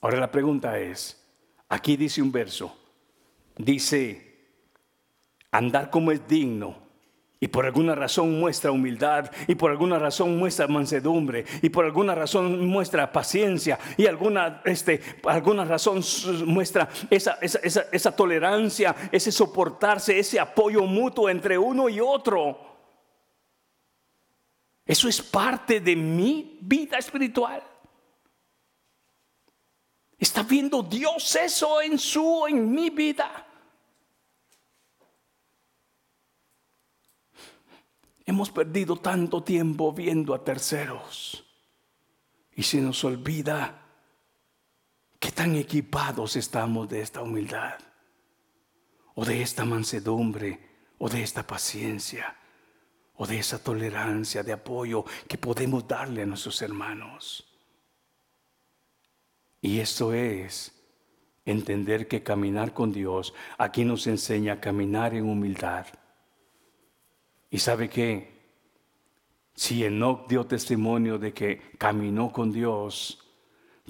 Ahora 0.00 0.20
la 0.20 0.30
pregunta 0.30 0.78
es, 0.78 1.20
aquí 1.68 1.96
dice 1.96 2.22
un 2.22 2.30
verso, 2.30 2.76
dice, 3.56 4.46
andar 5.50 5.90
como 5.90 6.12
es 6.12 6.26
digno 6.28 6.81
y 7.42 7.48
por 7.48 7.66
alguna 7.66 7.96
razón 7.96 8.38
muestra 8.38 8.70
humildad, 8.70 9.28
y 9.48 9.56
por 9.56 9.72
alguna 9.72 9.98
razón 9.98 10.38
muestra 10.38 10.68
mansedumbre, 10.68 11.44
y 11.60 11.70
por 11.70 11.84
alguna 11.84 12.14
razón 12.14 12.64
muestra 12.68 13.10
paciencia, 13.10 13.80
y 13.96 14.06
alguna, 14.06 14.62
este, 14.64 15.02
alguna 15.24 15.64
razón 15.64 16.04
muestra 16.46 16.88
esa, 17.10 17.38
esa, 17.40 17.58
esa, 17.58 17.86
esa 17.90 18.14
tolerancia, 18.14 18.94
ese 19.10 19.32
soportarse, 19.32 20.16
ese 20.16 20.38
apoyo 20.38 20.84
mutuo 20.84 21.28
entre 21.28 21.58
uno 21.58 21.88
y 21.88 21.98
otro. 21.98 22.58
Eso 24.86 25.08
es 25.08 25.20
parte 25.20 25.80
de 25.80 25.96
mi 25.96 26.58
vida 26.60 26.96
espiritual. 26.96 27.60
¿Está 30.16 30.44
viendo 30.44 30.80
Dios 30.80 31.34
eso 31.34 31.82
en 31.82 31.98
su, 31.98 32.46
en 32.46 32.70
mi 32.70 32.88
vida? 32.90 33.48
Hemos 38.24 38.50
perdido 38.50 38.96
tanto 38.96 39.42
tiempo 39.42 39.92
viendo 39.92 40.34
a 40.34 40.44
terceros 40.44 41.44
y 42.54 42.62
se 42.62 42.80
nos 42.80 43.02
olvida 43.04 43.82
qué 45.18 45.32
tan 45.32 45.56
equipados 45.56 46.36
estamos 46.36 46.88
de 46.88 47.00
esta 47.00 47.22
humildad 47.22 47.78
o 49.14 49.24
de 49.24 49.42
esta 49.42 49.64
mansedumbre 49.64 50.60
o 50.98 51.08
de 51.08 51.22
esta 51.22 51.46
paciencia 51.46 52.36
o 53.16 53.26
de 53.26 53.38
esa 53.38 53.62
tolerancia 53.62 54.42
de 54.42 54.52
apoyo 54.52 55.04
que 55.28 55.38
podemos 55.38 55.86
darle 55.86 56.22
a 56.22 56.26
nuestros 56.26 56.62
hermanos. 56.62 57.46
Y 59.60 59.80
esto 59.80 60.12
es 60.12 60.72
entender 61.44 62.08
que 62.08 62.22
caminar 62.22 62.72
con 62.72 62.92
Dios 62.92 63.34
aquí 63.58 63.84
nos 63.84 64.06
enseña 64.06 64.54
a 64.54 64.60
caminar 64.60 65.14
en 65.14 65.28
humildad 65.28 65.86
y 67.52 67.58
sabe 67.58 67.90
que 67.90 68.32
si 69.54 69.84
Enoch 69.84 70.26
dio 70.26 70.46
testimonio 70.46 71.18
de 71.18 71.34
que 71.34 71.60
caminó 71.76 72.32
con 72.32 72.50
Dios, 72.50 73.30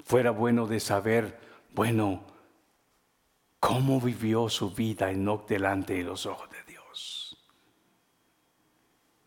fuera 0.03 0.31
bueno 0.31 0.67
de 0.67 0.81
saber, 0.81 1.39
bueno, 1.73 2.25
cómo 3.61 4.01
vivió 4.01 4.49
su 4.49 4.71
vida 4.71 5.11
Enoch 5.11 5.47
delante 5.47 5.93
de 5.93 6.03
los 6.03 6.25
ojos 6.25 6.49
de 6.49 6.57
Dios. 6.73 7.47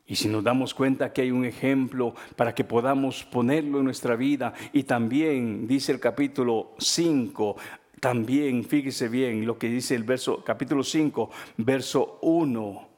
Y 0.07 0.17
si 0.17 0.29
nos 0.29 0.45
damos 0.45 0.75
cuenta 0.75 1.15
que 1.15 1.23
hay 1.23 1.31
un 1.31 1.47
ejemplo 1.47 2.15
para 2.37 2.55
que 2.55 2.63
podamos 2.63 3.25
ponerlo 3.25 3.79
en 3.79 3.87
nuestra 3.87 4.17
vida, 4.17 4.53
y 4.75 4.83
también 4.83 5.67
dice 5.67 5.93
el 5.93 5.99
capítulo 5.99 6.75
5, 6.79 7.57
también 8.01 8.65
fíjese 8.65 9.09
bien 9.09 9.47
lo 9.47 9.57
que 9.57 9.71
dice 9.71 9.95
el 9.95 10.05
verso, 10.05 10.45
capítulo 10.45 10.85
5, 10.85 11.31
verso 11.57 12.19
1 12.21 12.96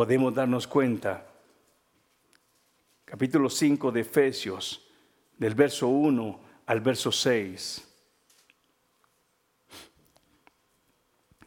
podemos 0.00 0.32
darnos 0.32 0.66
cuenta. 0.66 1.26
Capítulo 3.04 3.50
5 3.50 3.92
de 3.92 4.00
Efesios, 4.00 4.88
del 5.36 5.54
verso 5.54 5.88
1 5.88 6.40
al 6.64 6.80
verso 6.80 7.12
6. 7.12 7.86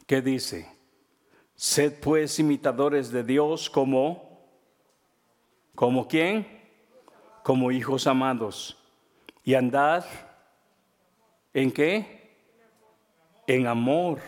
¿Qué 0.06 0.22
dice? 0.22 0.68
Sed 1.56 1.94
pues 1.98 2.38
imitadores 2.38 3.10
de 3.10 3.24
Dios 3.24 3.68
como, 3.68 4.46
como 5.74 6.06
quién? 6.06 6.46
Como 7.42 7.72
hijos 7.72 8.06
amados. 8.06 8.80
Y 9.42 9.54
andad 9.54 10.04
en 11.52 11.72
qué? 11.72 12.36
En 13.48 13.66
amor 13.66 14.20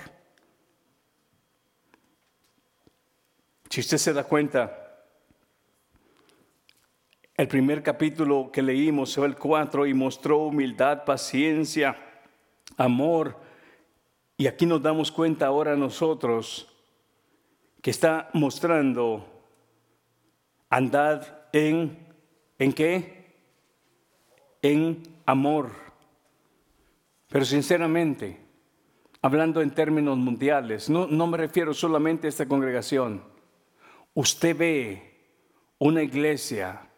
Si 3.77 3.81
usted 3.81 3.99
se 3.99 4.15
da 4.15 4.25
cuenta, 4.25 5.05
el 7.37 7.47
primer 7.47 7.83
capítulo 7.83 8.51
que 8.51 8.63
leímos 8.63 9.15
fue 9.15 9.27
el 9.27 9.37
4 9.37 9.87
y 9.87 9.93
mostró 9.93 10.47
humildad, 10.47 11.05
paciencia, 11.05 11.95
amor. 12.79 13.39
Y 14.39 14.47
aquí 14.47 14.65
nos 14.65 14.81
damos 14.81 15.13
cuenta 15.13 15.49
ahora 15.49 15.77
nosotros 15.77 16.75
que 17.83 17.91
está 17.91 18.31
mostrando 18.33 19.45
andad 20.71 21.27
en, 21.53 21.99
¿en 22.59 22.73
qué? 22.73 23.35
En 24.63 25.03
amor. 25.27 25.71
Pero 27.29 27.45
sinceramente, 27.45 28.41
hablando 29.21 29.61
en 29.61 29.71
términos 29.71 30.17
mundiales, 30.17 30.89
no, 30.89 31.07
no 31.07 31.27
me 31.27 31.37
refiero 31.37 31.75
solamente 31.75 32.27
a 32.27 32.31
esta 32.31 32.49
congregación 32.49 33.36
usted 34.17 34.57
ve 34.57 35.03
una 35.79 36.03
iglesia 36.03 36.89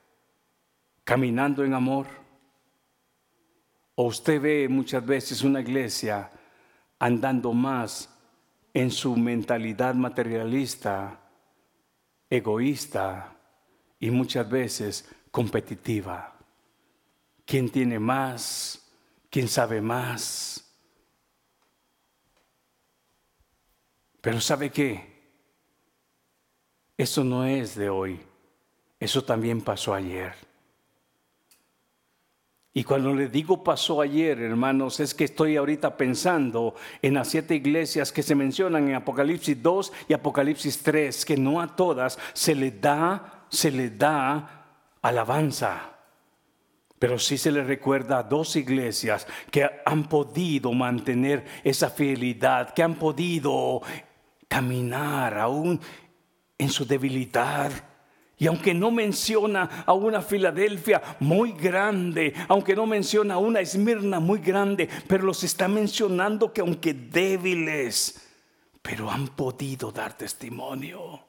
caminando 1.03 1.65
en 1.65 1.75
amor? 1.75 2.07
¿O 3.97 4.05
usted 4.05 4.41
ve 4.41 4.69
muchas 4.69 5.05
veces 5.05 5.43
una 5.43 5.61
iglesia 5.61 6.31
andando 7.01 7.53
más 7.53 8.09
en 8.73 8.93
su 8.93 9.17
mentalidad 9.17 9.97
materialista, 9.97 11.21
egoísta 12.31 13.37
y 13.99 14.11
muchas 14.11 14.49
veces 14.49 15.11
competitiva? 15.33 16.39
¿Quién 17.45 17.69
tiene 17.69 17.99
más? 17.99 18.93
¿Quién 19.29 19.49
sabe 19.49 19.81
más? 19.81 20.73
Pero 24.21 24.41
¿sabe 24.41 24.71
qué? 24.71 25.18
Eso 26.99 27.23
no 27.23 27.45
es 27.45 27.77
de 27.77 27.89
hoy, 27.89 28.19
eso 28.99 29.23
también 29.23 29.61
pasó 29.61 29.95
ayer. 29.95 30.35
Y 32.75 32.83
cuando 32.83 33.15
le 33.15 33.29
digo 33.29 33.63
pasó 33.63 34.01
ayer, 34.01 34.41
hermanos, 34.41 34.99
es 34.99 35.15
que 35.15 35.25
estoy 35.25 35.57
ahorita 35.57 35.97
pensando 35.97 36.75
en 37.01 37.15
las 37.15 37.29
siete 37.29 37.55
iglesias 37.55 38.11
que 38.11 38.25
se 38.25 38.35
mencionan 38.35 38.89
en 38.89 38.97
Apocalipsis 38.97 39.63
2 39.63 39.93
y 40.09 40.13
Apocalipsis 40.13 40.83
3, 40.83 41.25
que 41.25 41.37
no 41.37 41.61
a 41.61 41.77
todas 41.77 42.19
se 42.33 42.57
le 42.57 42.73
da, 42.73 43.47
se 43.49 43.71
le 43.71 43.91
da 43.91 44.67
alabanza. 45.01 45.99
Pero 46.99 47.19
sí 47.21 47.39
se 47.39 47.53
le 47.53 47.63
recuerda 47.63 48.19
a 48.19 48.23
dos 48.25 48.57
iglesias 48.57 49.27
que 49.53 49.69
han 49.87 50.09
podido 50.09 50.73
mantener 50.73 51.45
esa 51.63 51.91
fidelidad, 51.91 52.75
que 52.75 52.83
han 52.83 52.97
podido 52.97 53.83
caminar 54.49 55.39
aún 55.39 55.81
en 56.59 56.69
su 56.69 56.85
debilidad. 56.85 57.73
Y 58.37 58.47
aunque 58.47 58.75
no 58.75 58.91
menciona 58.91 59.85
a 59.87 59.93
una 59.93 60.23
Filadelfia 60.23 61.03
muy 61.21 61.53
grande, 61.53 62.35
aunque 62.49 62.77
no 62.77 62.87
menciona 62.87 63.35
a 63.35 63.39
una 63.39 63.61
Esmirna 63.61 64.21
muy 64.21 64.39
grande, 64.41 64.89
pero 65.09 65.25
los 65.25 65.43
está 65.43 65.67
mencionando 65.67 66.53
que 66.53 66.61
aunque 66.61 66.95
débiles, 66.95 68.29
pero 68.83 69.11
han 69.11 69.29
podido 69.29 69.91
dar 69.91 70.17
testimonio. 70.17 71.28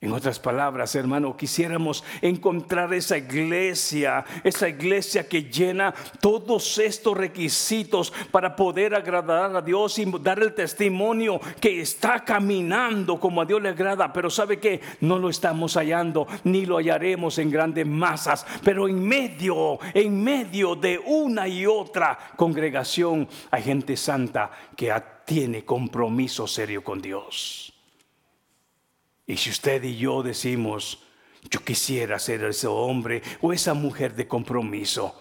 En 0.00 0.12
otras 0.12 0.38
palabras, 0.38 0.94
hermano, 0.94 1.36
quisiéramos 1.36 2.04
encontrar 2.22 2.94
esa 2.94 3.18
iglesia, 3.18 4.24
esa 4.44 4.68
iglesia 4.68 5.28
que 5.28 5.42
llena 5.42 5.92
todos 6.20 6.78
estos 6.78 7.16
requisitos 7.16 8.12
para 8.30 8.54
poder 8.54 8.94
agradar 8.94 9.56
a 9.56 9.60
Dios 9.60 9.98
y 9.98 10.04
dar 10.20 10.38
el 10.38 10.54
testimonio 10.54 11.40
que 11.60 11.80
está 11.80 12.24
caminando 12.24 13.18
como 13.18 13.40
a 13.42 13.44
Dios 13.44 13.60
le 13.60 13.70
agrada. 13.70 14.12
Pero 14.12 14.30
sabe 14.30 14.60
que 14.60 14.80
no 15.00 15.18
lo 15.18 15.30
estamos 15.30 15.74
hallando, 15.74 16.28
ni 16.44 16.64
lo 16.64 16.76
hallaremos 16.76 17.36
en 17.38 17.50
grandes 17.50 17.84
masas, 17.84 18.46
pero 18.62 18.86
en 18.86 19.02
medio, 19.02 19.80
en 19.94 20.22
medio 20.22 20.76
de 20.76 21.00
una 21.04 21.48
y 21.48 21.66
otra 21.66 22.16
congregación 22.36 23.26
hay 23.50 23.64
gente 23.64 23.96
santa 23.96 24.48
que 24.76 24.94
tiene 25.24 25.64
compromiso 25.64 26.46
serio 26.46 26.84
con 26.84 27.02
Dios. 27.02 27.74
Y 29.28 29.36
si 29.36 29.50
usted 29.50 29.84
y 29.84 29.96
yo 29.96 30.22
decimos, 30.22 31.04
yo 31.50 31.60
quisiera 31.60 32.18
ser 32.18 32.42
ese 32.44 32.66
hombre 32.66 33.22
o 33.42 33.52
esa 33.52 33.74
mujer 33.74 34.16
de 34.16 34.26
compromiso, 34.26 35.14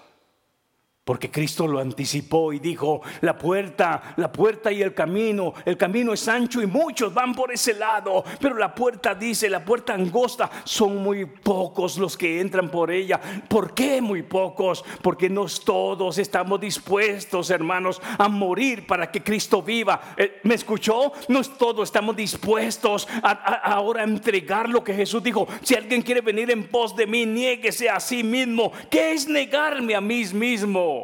Porque 1.07 1.31
Cristo 1.31 1.65
lo 1.67 1.79
anticipó 1.79 2.51
y 2.51 2.59
dijo, 2.59 2.99
la 3.21 3.37
puerta, 3.37 4.13
la 4.17 4.29
puerta 4.29 4.73
y 4.73 4.81
el 4.81 4.93
camino, 4.93 5.53
el 5.63 5.77
camino 5.77 6.11
es 6.11 6.27
ancho 6.27 6.61
y 6.61 6.67
muchos 6.67 7.13
van 7.13 7.33
por 7.33 7.49
ese 7.49 7.75
lado, 7.75 8.25
pero 8.41 8.57
la 8.57 8.75
puerta 8.75 9.15
dice, 9.15 9.49
la 9.49 9.63
puerta 9.63 9.93
angosta, 9.93 10.51
son 10.65 10.97
muy 10.97 11.23
pocos 11.25 11.97
los 11.97 12.17
que 12.17 12.41
entran 12.41 12.69
por 12.69 12.91
ella. 12.91 13.21
¿Por 13.47 13.73
qué 13.73 14.01
muy 14.01 14.21
pocos? 14.23 14.83
Porque 15.01 15.29
no 15.29 15.45
todos 15.63 16.17
estamos 16.17 16.59
dispuestos, 16.59 17.51
hermanos, 17.51 18.01
a 18.17 18.27
morir 18.27 18.85
para 18.85 19.09
que 19.09 19.23
Cristo 19.23 19.61
viva. 19.61 20.13
Eh, 20.17 20.41
¿Me 20.43 20.55
escuchó? 20.55 21.13
No 21.29 21.41
todos 21.41 21.87
estamos 21.87 22.17
dispuestos 22.17 23.07
ahora 23.23 24.01
a 24.01 24.03
entregar 24.03 24.67
lo 24.67 24.83
que 24.83 24.93
Jesús 24.93 25.23
dijo. 25.23 25.47
Si 25.61 25.73
alguien 25.73 26.01
quiere 26.01 26.19
venir 26.19 26.51
en 26.51 26.67
pos 26.67 26.93
de 26.97 27.07
mí, 27.07 27.25
niéguese 27.25 27.89
a 27.89 28.01
sí 28.01 28.25
mismo. 28.25 28.73
¿Qué 28.89 29.13
es 29.13 29.25
negarme 29.29 29.95
a 29.95 30.01
mí 30.01 30.25
mismo? 30.33 30.96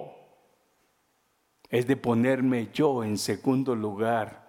Es 1.74 1.88
de 1.88 1.98
ponerme 1.98 2.70
yo 2.72 3.04
en 3.04 3.18
segundo 3.18 3.76
lugar, 3.76 4.44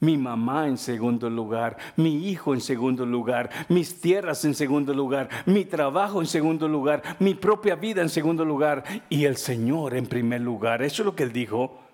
mi 0.00 0.18
mamá 0.18 0.68
en 0.68 0.76
segundo 0.76 1.30
lugar, 1.30 1.78
mi 1.96 2.28
hijo 2.28 2.52
en 2.52 2.60
segundo 2.60 3.06
lugar, 3.06 3.48
mis 3.70 4.02
tierras 4.02 4.44
en 4.44 4.54
segundo 4.54 4.92
lugar, 4.92 5.30
mi 5.46 5.64
trabajo 5.64 6.20
en 6.20 6.26
segundo 6.26 6.68
lugar, 6.68 7.02
mi 7.20 7.32
propia 7.34 7.74
vida 7.74 8.02
en 8.02 8.10
segundo 8.10 8.44
lugar 8.44 8.84
y 9.08 9.24
el 9.24 9.38
Señor 9.38 9.94
en 9.94 10.06
primer 10.06 10.42
lugar. 10.42 10.82
Eso 10.82 11.00
es 11.02 11.06
lo 11.06 11.16
que 11.16 11.22
él 11.22 11.32
dijo. 11.32 11.87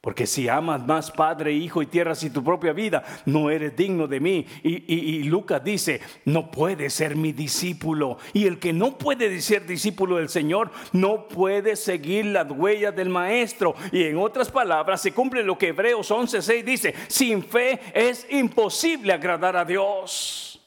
Porque 0.00 0.26
si 0.26 0.48
amas 0.48 0.86
más 0.86 1.10
padre, 1.10 1.52
hijo 1.52 1.82
y 1.82 1.86
tierras 1.86 2.22
y 2.22 2.30
tu 2.30 2.42
propia 2.42 2.72
vida, 2.72 3.04
no 3.26 3.50
eres 3.50 3.76
digno 3.76 4.06
de 4.06 4.18
mí. 4.18 4.46
Y, 4.62 5.24
Lucas 5.24 5.62
dice, 5.62 6.00
no 6.24 6.50
puedes 6.50 6.94
ser 6.94 7.16
mi 7.16 7.32
discípulo. 7.32 8.16
Y 8.32 8.46
el 8.46 8.58
que 8.58 8.72
no 8.72 8.96
puede 8.96 9.38
ser 9.42 9.66
discípulo 9.66 10.16
del 10.16 10.30
Señor, 10.30 10.70
no 10.92 11.28
puede 11.28 11.76
seguir 11.76 12.26
las 12.26 12.50
huellas 12.50 12.96
del 12.96 13.10
Maestro. 13.10 13.74
Y 13.92 14.04
en 14.04 14.16
otras 14.16 14.50
palabras, 14.50 15.02
se 15.02 15.12
cumple 15.12 15.42
lo 15.42 15.58
que 15.58 15.68
Hebreos 15.68 16.10
11.6 16.10 16.64
dice, 16.64 16.94
sin 17.08 17.42
fe 17.42 17.78
es 17.92 18.26
imposible 18.30 19.12
agradar 19.12 19.54
a 19.54 19.66
Dios. 19.66 20.66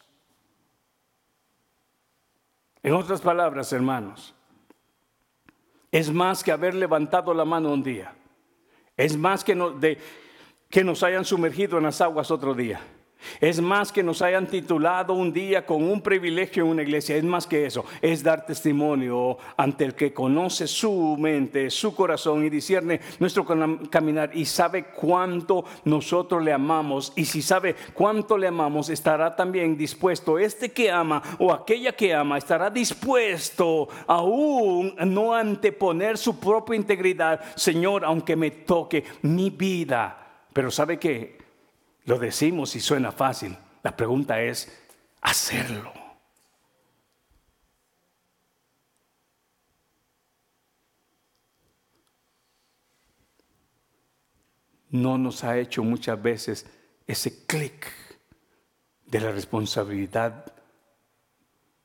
En 2.83 2.93
otras 2.93 3.19
palabras, 3.19 3.73
hermanos, 3.73 4.35
es 5.91 6.11
más 6.11 6.43
que 6.43 6.51
haber 6.51 6.75
levantado 6.75 7.33
la 7.33 7.45
mano 7.45 7.73
un 7.73 7.81
día 7.81 8.13
es 8.97 9.17
más 9.17 9.43
que, 9.43 9.55
de, 9.55 9.97
que 10.69 10.83
nos 10.83 11.03
hayan 11.03 11.25
sumergido 11.25 11.77
en 11.77 11.83
las 11.83 12.01
aguas 12.01 12.31
otro 12.31 12.53
día. 12.53 12.81
Es 13.39 13.61
más 13.61 13.91
que 13.91 14.03
nos 14.03 14.21
hayan 14.21 14.47
titulado 14.47 15.13
un 15.13 15.33
día 15.33 15.65
con 15.65 15.83
un 15.83 16.01
privilegio 16.01 16.63
en 16.63 16.69
una 16.69 16.81
iglesia. 16.83 17.15
Es 17.15 17.23
más 17.23 17.47
que 17.47 17.65
eso. 17.65 17.85
Es 18.01 18.23
dar 18.23 18.45
testimonio 18.45 19.37
ante 19.57 19.85
el 19.85 19.95
que 19.95 20.13
conoce 20.13 20.67
su 20.67 21.15
mente, 21.19 21.69
su 21.69 21.95
corazón 21.95 22.45
y 22.45 22.49
discierne 22.49 22.99
nuestro 23.19 23.45
caminar 23.89 24.31
y 24.33 24.45
sabe 24.45 24.85
cuánto 24.85 25.65
nosotros 25.85 26.43
le 26.43 26.53
amamos. 26.53 27.13
Y 27.15 27.25
si 27.25 27.41
sabe 27.41 27.75
cuánto 27.93 28.37
le 28.37 28.47
amamos, 28.47 28.89
estará 28.89 29.35
también 29.35 29.77
dispuesto. 29.77 30.39
Este 30.39 30.71
que 30.71 30.91
ama 30.91 31.21
o 31.39 31.51
aquella 31.51 31.93
que 31.93 32.13
ama 32.13 32.37
estará 32.37 32.69
dispuesto 32.69 33.87
aún 34.07 34.95
no 35.05 35.33
anteponer 35.33 36.17
su 36.17 36.39
propia 36.39 36.75
integridad. 36.75 37.41
Señor, 37.55 38.05
aunque 38.05 38.35
me 38.35 38.51
toque 38.51 39.03
mi 39.21 39.49
vida. 39.49 40.19
Pero 40.53 40.69
sabe 40.69 40.99
que 40.99 41.42
lo 42.05 42.19
decimos 42.19 42.75
y 42.75 42.79
suena 42.79 43.11
fácil. 43.11 43.57
La 43.81 43.95
pregunta 43.95 44.41
es 44.41 44.71
hacerlo. 45.21 45.93
No 54.89 55.17
nos 55.17 55.43
ha 55.43 55.57
hecho 55.57 55.83
muchas 55.83 56.21
veces 56.21 56.67
ese 57.07 57.45
clic 57.45 57.91
de 59.05 59.19
la 59.19 59.31
responsabilidad 59.31 60.53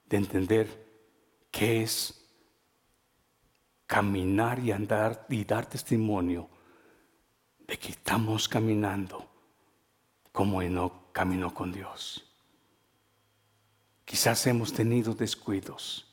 de 0.06 0.16
entender 0.16 0.86
qué 1.50 1.82
es 1.82 2.26
caminar 3.86 4.58
y 4.58 4.72
andar 4.72 5.24
y 5.30 5.44
dar 5.44 5.66
testimonio 5.66 6.50
de 7.66 7.78
que 7.78 7.92
estamos 7.92 8.46
caminando 8.48 9.27
como 10.38 10.62
no 10.62 10.92
caminó 11.10 11.52
con 11.52 11.72
Dios. 11.72 12.24
Quizás 14.04 14.46
hemos 14.46 14.72
tenido 14.72 15.12
descuidos, 15.12 16.06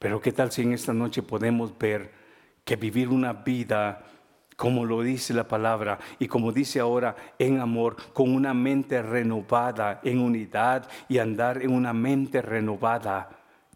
pero 0.00 0.20
¿qué 0.20 0.32
tal 0.32 0.50
si 0.50 0.62
en 0.62 0.72
esta 0.72 0.92
noche 0.92 1.22
podemos 1.22 1.78
ver 1.78 2.12
que 2.64 2.74
vivir 2.74 3.08
una 3.08 3.32
vida 3.34 4.02
como 4.56 4.84
lo 4.84 5.02
dice 5.02 5.32
la 5.32 5.46
palabra 5.46 6.00
y 6.18 6.26
como 6.26 6.50
dice 6.50 6.80
ahora 6.80 7.14
en 7.38 7.60
amor, 7.60 7.94
con 8.12 8.34
una 8.34 8.52
mente 8.52 9.00
renovada, 9.00 10.00
en 10.02 10.18
unidad 10.18 10.88
y 11.08 11.18
andar 11.18 11.62
en 11.62 11.72
una 11.72 11.92
mente 11.92 12.42
renovada? 12.42 13.30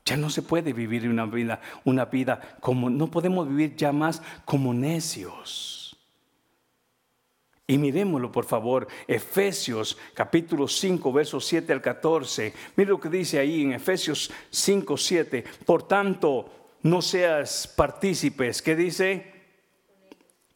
Ya 0.05 0.17
no 0.17 0.31
se 0.31 0.43
puede 0.43 0.73
vivir 0.73 1.09
una 1.09 1.27
vida, 1.27 1.61
una 1.85 2.07
vida 2.07 2.59
como, 2.59 2.91
no 2.91 3.07
podemos 3.09 3.49
vivir 3.49 3.77
ya 3.77 3.93
más 3.93 4.21
como 4.45 4.75
necios. 4.75 5.80
Y 7.71 7.79
miremoslo, 7.79 8.33
por 8.33 8.47
favor, 8.47 8.89
Efesios 9.07 9.97
capítulo 10.13 10.67
5, 10.67 11.13
versos 11.13 11.47
7 11.47 11.73
al 11.73 11.81
14. 11.81 12.53
Mire 12.75 12.91
lo 12.91 12.99
que 12.99 13.09
dice 13.09 13.39
ahí 13.39 13.63
en 13.63 13.75
Efesios 13.75 14.33
5, 14.51 14.97
7. 14.97 15.45
Por 15.65 15.85
tanto, 15.85 16.51
no 16.83 17.01
seas 17.01 17.69
partícipes. 17.69 18.61
¿Qué 18.61 18.75
dice? 18.75 19.33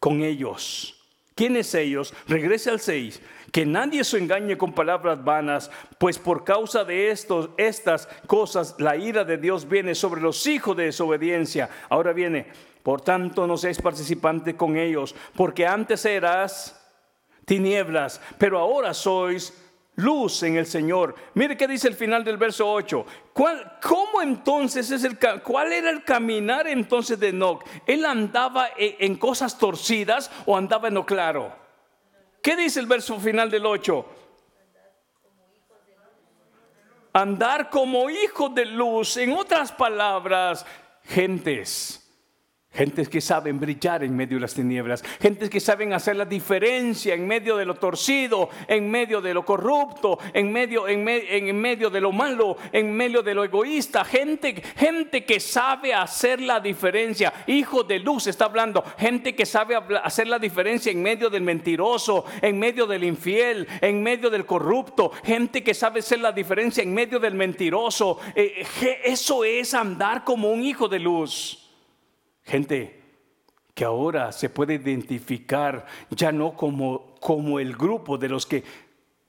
Con 0.01 0.23
ellos. 0.23 1.07
¿Quiénes 1.37 1.73
ellos? 1.77 2.12
Regrese 2.27 2.71
al 2.71 2.81
6. 2.81 3.23
Que 3.53 3.65
nadie 3.65 4.03
se 4.03 4.19
engañe 4.19 4.59
con 4.59 4.73
palabras 4.73 5.23
vanas, 5.23 5.71
pues 5.99 6.19
por 6.19 6.43
causa 6.43 6.83
de 6.83 7.12
estos, 7.12 7.51
estas 7.59 8.09
cosas 8.27 8.75
la 8.81 8.97
ira 8.97 9.23
de 9.23 9.39
Dios 9.39 9.69
viene 9.69 9.95
sobre 9.95 10.21
los 10.21 10.45
hijos 10.49 10.77
de 10.77 10.87
desobediencia. 10.87 11.71
Ahora 11.91 12.12
viene, 12.12 12.49
por 12.83 13.03
tanto 13.03 13.47
no 13.47 13.57
seas 13.57 13.81
participante 13.81 14.57
con 14.57 14.77
ellos, 14.77 15.15
porque 15.37 15.65
antes 15.65 16.05
eras 16.07 16.81
tinieblas, 17.45 18.21
pero 18.39 18.59
ahora 18.59 18.95
sois 18.95 19.53
luz 19.97 20.43
en 20.43 20.57
el 20.57 20.67
Señor. 20.67 21.15
Mire 21.35 21.57
qué 21.57 21.69
dice 21.69 21.89
el 21.89 21.95
final 21.95 22.25
del 22.25 22.37
verso 22.37 22.71
8. 22.71 23.07
¿Cuál, 23.33 23.79
¿Cómo 23.83 24.23
entonces 24.23 24.91
es 24.91 25.05
el 25.05 25.19
cuál 25.43 25.73
era 25.73 25.91
el 25.91 26.05
caminar 26.05 26.67
entonces 26.67 27.19
de 27.19 27.29
Enoch? 27.29 27.65
¿Él 27.87 28.05
andaba 28.05 28.69
en, 28.77 28.97
en 28.99 29.17
cosas 29.17 29.59
torcidas 29.59 30.31
o 30.47 30.57
andaba 30.57 30.89
en 30.89 30.95
lo 30.95 31.07
claro? 31.07 31.53
¿Qué 32.43 32.57
dice 32.57 32.81
el 32.81 32.87
verso 32.87 33.19
final 33.19 33.51
del 33.51 33.67
8? 33.67 34.07
Andar 37.15 37.71
como 37.71 38.11
hijo 38.11 38.49
de 38.49 38.67
luz. 38.67 39.17
En 39.17 39.33
otras 39.33 39.71
palabras, 39.71 40.67
gentes 41.05 42.04
Gentes 42.75 43.09
que 43.09 43.20
saben 43.20 43.61
brillar 43.61 44.03
en 44.03 44.16
medio 44.16 44.37
de 44.37 44.41
las 44.41 44.55
tinieblas. 44.55 45.05
Gentes 45.20 45.49
que 45.49 45.61
saben 45.61 45.93
hacer 45.93 46.16
la 46.16 46.25
diferencia 46.25 47.14
en 47.14 47.27
medio 47.27 47.57
de 47.57 47.64
lo 47.64 47.75
torcido, 47.77 48.49
en 48.66 48.91
medio 48.91 49.20
de 49.20 49.33
lo 49.33 49.45
corrupto, 49.45 50.18
en 50.33 50.53
medio, 50.53 50.89
en, 50.89 51.09
en 51.09 51.61
medio 51.61 51.89
de 51.89 52.01
lo 52.01 52.11
malo, 52.11 52.57
en 52.72 52.93
medio 52.93 53.22
de 53.22 53.33
lo 53.33 53.45
egoísta. 53.45 54.05
Gente, 54.05 54.61
gente 54.77 55.25
que 55.25 55.39
sabe 55.39 55.95
hacer 55.95 56.41
la 56.41 56.59
diferencia. 56.59 57.33
Hijo 57.47 57.85
de 57.85 58.01
luz 58.01 58.27
está 58.27 58.47
hablando. 58.47 58.83
Gente 58.99 59.37
que 59.37 59.47
sabe 59.47 59.77
hacer 60.03 60.27
la 60.27 60.41
diferencia 60.41 60.91
en 60.91 61.01
medio 61.01 61.31
del 61.31 61.43
mentiroso, 61.43 62.25
en 62.43 62.59
medio 62.59 62.87
del 62.87 63.05
infiel, 63.05 63.68
en 63.81 64.03
medio 64.03 64.31
del 64.31 64.45
corrupto. 64.45 65.12
Gente 65.22 65.62
que 65.62 65.75
sabe 65.75 66.01
hacer 66.01 66.18
la 66.18 66.33
diferencia 66.33 66.83
en 66.83 66.93
medio 66.93 67.20
del 67.20 67.35
mentiroso. 67.35 68.18
Eh, 68.35 68.66
eso 69.05 69.45
es 69.45 69.75
andar 69.75 70.25
como 70.25 70.51
un 70.51 70.64
hijo 70.64 70.89
de 70.89 70.99
luz. 70.99 71.64
Gente 72.45 73.03
que 73.75 73.85
ahora 73.85 74.31
se 74.33 74.49
puede 74.49 74.75
identificar 74.75 75.87
ya 76.11 76.31
no 76.31 76.55
como, 76.55 77.17
como 77.21 77.59
el 77.59 77.75
grupo 77.75 78.17
de 78.17 78.29
los 78.29 78.47
que 78.47 78.63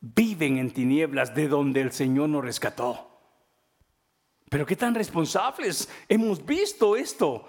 viven 0.02 0.58
en 0.58 0.72
tinieblas 0.72 1.34
de 1.34 1.48
donde 1.48 1.82
el 1.82 1.92
Señor 1.92 2.30
nos 2.30 2.44
rescató. 2.44 3.10
Pero 4.50 4.66
qué 4.66 4.76
tan 4.76 4.94
responsables 4.94 5.90
hemos 6.08 6.46
visto 6.46 6.96
esto. 6.96 7.48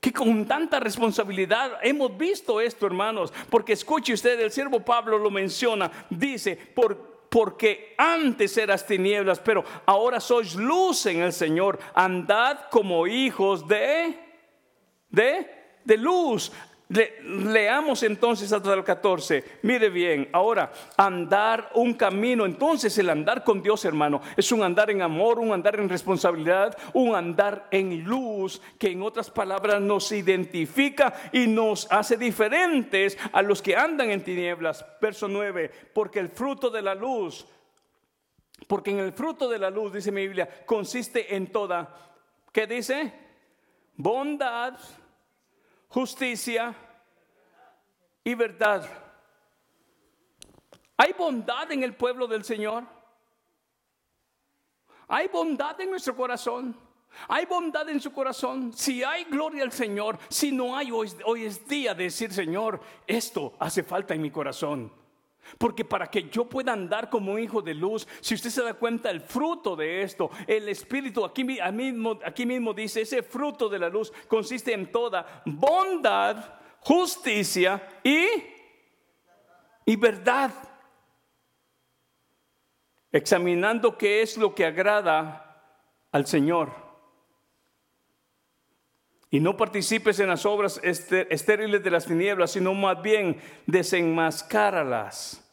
Que 0.00 0.14
con 0.14 0.46
tanta 0.46 0.80
responsabilidad 0.80 1.72
hemos 1.82 2.16
visto 2.16 2.58
esto, 2.58 2.86
hermanos. 2.86 3.34
Porque 3.50 3.74
escuche 3.74 4.14
usted, 4.14 4.40
el 4.40 4.50
siervo 4.50 4.80
Pablo 4.80 5.18
lo 5.18 5.30
menciona. 5.30 5.92
Dice, 6.08 6.56
por, 6.56 7.26
porque 7.28 7.94
antes 7.98 8.56
eras 8.56 8.86
tinieblas, 8.86 9.40
pero 9.40 9.62
ahora 9.84 10.18
sois 10.18 10.54
luz 10.54 11.04
en 11.04 11.20
el 11.20 11.34
Señor. 11.34 11.78
Andad 11.92 12.70
como 12.70 13.06
hijos 13.06 13.68
de 13.68 14.29
de, 15.10 15.46
de 15.84 15.96
luz. 15.96 16.52
leamos 16.88 18.02
entonces 18.02 18.52
hasta 18.52 18.74
el 18.74 18.82
14. 18.82 19.44
Mire 19.62 19.90
bien, 19.90 20.28
ahora, 20.32 20.72
andar 20.96 21.70
un 21.74 21.94
camino. 21.94 22.44
Entonces 22.44 22.96
el 22.98 23.10
andar 23.10 23.44
con 23.44 23.62
Dios, 23.62 23.84
hermano, 23.84 24.20
es 24.36 24.50
un 24.50 24.62
andar 24.62 24.90
en 24.90 25.02
amor, 25.02 25.38
un 25.38 25.52
andar 25.52 25.78
en 25.78 25.88
responsabilidad, 25.88 26.76
un 26.94 27.14
andar 27.14 27.68
en 27.70 28.02
luz, 28.02 28.60
que 28.78 28.90
en 28.90 29.02
otras 29.02 29.30
palabras 29.30 29.80
nos 29.80 30.10
identifica 30.10 31.14
y 31.32 31.46
nos 31.46 31.90
hace 31.92 32.16
diferentes 32.16 33.16
a 33.32 33.42
los 33.42 33.62
que 33.62 33.76
andan 33.76 34.10
en 34.10 34.24
tinieblas. 34.24 34.84
Verso 35.00 35.28
9, 35.28 35.70
porque 35.94 36.18
el 36.18 36.28
fruto 36.28 36.70
de 36.70 36.82
la 36.82 36.94
luz, 36.94 37.46
porque 38.66 38.90
en 38.90 38.98
el 38.98 39.12
fruto 39.12 39.48
de 39.48 39.58
la 39.58 39.70
luz, 39.70 39.92
dice 39.92 40.12
mi 40.12 40.22
Biblia, 40.22 40.48
consiste 40.66 41.34
en 41.34 41.52
toda, 41.52 41.94
¿qué 42.52 42.66
dice? 42.66 43.29
Bondad 44.02 44.78
justicia 45.88 46.74
y 48.24 48.34
verdad. 48.34 48.88
¿Hay 50.96 51.12
bondad 51.12 51.70
en 51.72 51.82
el 51.82 51.94
pueblo 51.94 52.26
del 52.26 52.44
Señor? 52.44 52.84
¿Hay 55.08 55.28
bondad 55.28 55.80
en 55.80 55.90
nuestro 55.90 56.16
corazón? 56.16 56.76
¿Hay 57.28 57.44
bondad 57.44 57.88
en 57.88 58.00
su 58.00 58.12
corazón? 58.12 58.72
Si 58.72 59.02
hay 59.02 59.24
gloria 59.24 59.64
al 59.64 59.72
Señor, 59.72 60.18
si 60.28 60.52
no 60.52 60.76
hay, 60.76 60.90
hoy, 60.92 61.10
hoy 61.24 61.44
es 61.44 61.66
día 61.66 61.92
de 61.92 62.04
decir, 62.04 62.32
Señor, 62.32 62.80
esto 63.06 63.54
hace 63.58 63.82
falta 63.82 64.14
en 64.14 64.22
mi 64.22 64.30
corazón. 64.30 64.92
Porque 65.58 65.84
para 65.84 66.08
que 66.08 66.28
yo 66.28 66.48
pueda 66.48 66.72
andar 66.72 67.08
como 67.10 67.38
hijo 67.38 67.62
de 67.62 67.74
luz, 67.74 68.06
si 68.20 68.34
usted 68.34 68.50
se 68.50 68.62
da 68.62 68.74
cuenta 68.74 69.10
el 69.10 69.20
fruto 69.20 69.76
de 69.76 70.02
esto, 70.02 70.30
el 70.46 70.68
Espíritu, 70.68 71.24
aquí 71.24 71.44
mismo, 71.44 72.18
aquí 72.24 72.46
mismo 72.46 72.74
dice, 72.74 73.02
ese 73.02 73.22
fruto 73.22 73.68
de 73.68 73.78
la 73.78 73.88
luz 73.88 74.12
consiste 74.28 74.72
en 74.72 74.90
toda 74.90 75.42
bondad, 75.44 76.58
justicia 76.80 78.00
y, 78.02 78.26
y 79.86 79.96
verdad. 79.96 80.52
Examinando 83.12 83.96
qué 83.98 84.22
es 84.22 84.36
lo 84.36 84.54
que 84.54 84.64
agrada 84.64 85.46
al 86.12 86.26
Señor 86.26 86.89
y 89.30 89.38
no 89.38 89.56
participes 89.56 90.18
en 90.18 90.28
las 90.28 90.44
obras 90.44 90.80
estériles 90.82 91.84
de 91.84 91.90
las 91.90 92.06
tinieblas, 92.06 92.50
sino 92.50 92.74
más 92.74 93.00
bien 93.00 93.40
desenmascáralas. 93.66 95.46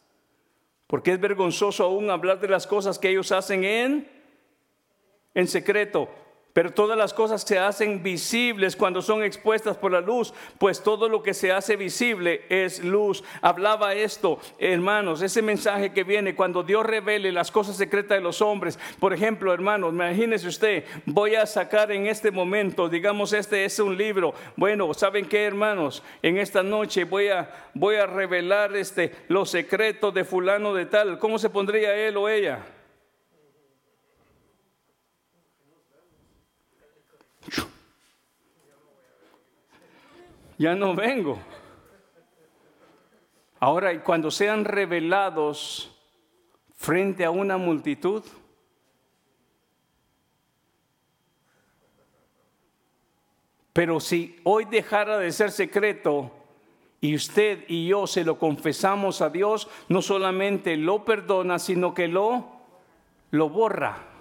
Porque 0.88 1.12
es 1.12 1.20
vergonzoso 1.20 1.84
aún 1.84 2.10
hablar 2.10 2.40
de 2.40 2.48
las 2.48 2.66
cosas 2.66 2.98
que 2.98 3.10
ellos 3.10 3.32
hacen 3.32 3.64
en, 3.64 4.10
en 5.36 5.48
secreto. 5.48 6.10
Pero 6.58 6.72
todas 6.72 6.98
las 6.98 7.14
cosas 7.14 7.44
se 7.44 7.60
hacen 7.60 8.02
visibles 8.02 8.76
cuando 8.76 9.04
son 9.04 9.22
expuestas 9.22 9.78
por 9.78 9.92
la 9.92 10.02
luz, 10.02 10.34
pues 10.58 10.82
todo 10.82 11.08
lo 11.08 11.22
que 11.22 11.36
se 11.36 11.52
hace 11.52 11.76
visible 11.76 12.46
es 12.50 12.84
luz. 12.84 13.24
Hablaba 13.44 13.94
esto, 13.94 14.40
hermanos, 14.58 15.22
ese 15.22 15.44
mensaje 15.44 15.94
que 15.94 16.04
viene 16.04 16.34
cuando 16.34 16.64
Dios 16.64 16.84
revele 16.84 17.32
las 17.32 17.52
cosas 17.52 17.78
secretas 17.78 18.18
de 18.18 18.24
los 18.24 18.42
hombres. 18.42 18.80
Por 19.00 19.14
ejemplo, 19.14 19.54
hermanos, 19.54 19.94
imagínese 19.94 20.48
usted, 20.48 20.84
voy 21.06 21.36
a 21.36 21.46
sacar 21.46 21.92
en 21.92 22.08
este 22.08 22.32
momento, 22.32 22.90
digamos, 22.90 23.34
este 23.34 23.64
es 23.64 23.78
un 23.78 23.96
libro. 23.96 24.34
Bueno, 24.56 24.92
¿saben 24.96 25.28
qué, 25.28 25.46
hermanos? 25.46 26.02
En 26.24 26.40
esta 26.40 26.64
noche 26.64 27.04
voy 27.04 27.28
a, 27.28 27.52
voy 27.76 27.98
a 27.98 28.08
revelar 28.08 28.76
este, 28.76 29.12
los 29.28 29.52
secretos 29.52 30.12
de 30.12 30.26
fulano 30.26 30.74
de 30.74 30.88
tal. 30.88 31.20
¿Cómo 31.20 31.38
se 31.38 31.52
pondría 31.52 31.94
él 31.96 32.18
o 32.18 32.28
ella? 32.28 32.66
Ya 40.58 40.76
no 40.76 40.96
vengo. 40.96 41.40
Ahora, 43.60 44.04
cuando 44.04 44.30
sean 44.30 44.66
revelados 44.66 45.92
frente 46.76 47.26
a 47.26 47.32
una 47.32 47.58
multitud, 47.58 48.24
pero 53.74 54.00
si 54.00 54.40
hoy 54.44 54.66
dejara 54.66 55.18
de 55.18 55.32
ser 55.32 55.52
secreto 55.52 56.32
y 57.02 57.16
usted 57.16 57.66
y 57.68 57.88
yo 57.88 58.08
se 58.08 58.24
lo 58.24 58.38
confesamos 58.38 59.22
a 59.22 59.30
Dios, 59.30 59.68
no 59.88 60.02
solamente 60.02 60.78
lo 60.78 61.04
perdona, 61.04 61.60
sino 61.60 61.94
que 61.94 62.08
lo, 62.08 62.48
lo 63.32 63.50
borra. 63.50 64.17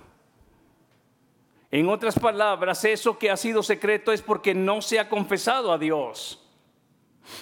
En 1.70 1.88
otras 1.88 2.18
palabras, 2.18 2.84
eso 2.84 3.18
que 3.18 3.30
ha 3.30 3.36
sido 3.36 3.62
secreto 3.62 4.12
es 4.12 4.22
porque 4.22 4.54
no 4.54 4.80
se 4.80 5.00
ha 5.00 5.08
confesado 5.08 5.72
a 5.72 5.78
Dios. 5.78 6.42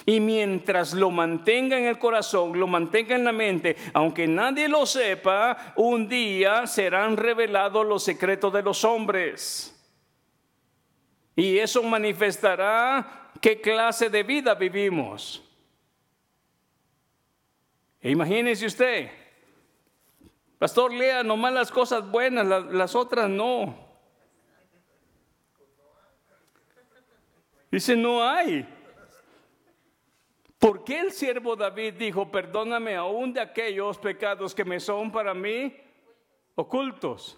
Y 0.05 0.19
mientras 0.19 0.93
lo 0.93 1.11
mantenga 1.11 1.77
en 1.77 1.85
el 1.85 1.99
corazón, 1.99 2.59
lo 2.59 2.65
mantenga 2.67 3.15
en 3.15 3.23
la 3.23 3.31
mente, 3.31 3.75
aunque 3.93 4.27
nadie 4.27 4.67
lo 4.67 4.85
sepa, 4.85 5.73
un 5.75 6.07
día 6.07 6.65
serán 6.65 7.17
revelados 7.17 7.85
los 7.85 8.03
secretos 8.03 8.51
de 8.51 8.63
los 8.63 8.83
hombres. 8.83 9.71
Y 11.35 11.57
eso 11.59 11.83
manifestará 11.83 13.29
qué 13.41 13.61
clase 13.61 14.09
de 14.09 14.23
vida 14.23 14.55
vivimos. 14.55 15.43
E 18.01 18.11
imagínese 18.11 18.65
usted, 18.65 19.09
pastor, 20.57 20.93
lea 20.93 21.23
nomás 21.23 21.53
las 21.53 21.71
cosas 21.71 22.09
buenas, 22.09 22.45
las 22.71 22.95
otras 22.95 23.29
no. 23.29 23.84
Dice, 27.71 27.95
no 27.95 28.23
hay. 28.23 28.67
¿Por 30.59 30.83
qué 30.83 30.99
el 30.99 31.11
siervo 31.11 31.55
David 31.55 31.93
dijo, 31.93 32.31
perdóname 32.31 32.95
aún 32.95 33.33
de 33.33 33.41
aquellos 33.41 33.97
pecados 33.97 34.55
que 34.55 34.65
me 34.65 34.79
son 34.79 35.11
para 35.11 35.33
mí 35.33 35.75
ocultos? 36.55 37.37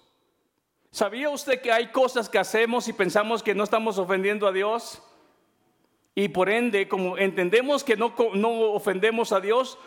¿Sabía 0.92 1.30
usted 1.30 1.62
que 1.62 1.72
hay 1.72 1.88
cosas 1.88 2.30
que 2.30 2.40
hacemos 2.40 2.88
y 2.88 2.94
pensamos 2.94 3.44
que 3.44 3.54
no 3.54 3.64
estamos 3.64 3.98
ofendiendo 3.98 4.48
a 4.48 4.52
Dios? 4.52 5.04
Y 6.16 6.30
por 6.30 6.50
ende, 6.50 6.88
como 6.88 7.18
entendemos 7.18 7.84
que 7.84 7.96
no, 7.96 8.16
no 8.34 8.72
ofendemos 8.72 9.32
a 9.32 9.40
Dios, 9.40 9.78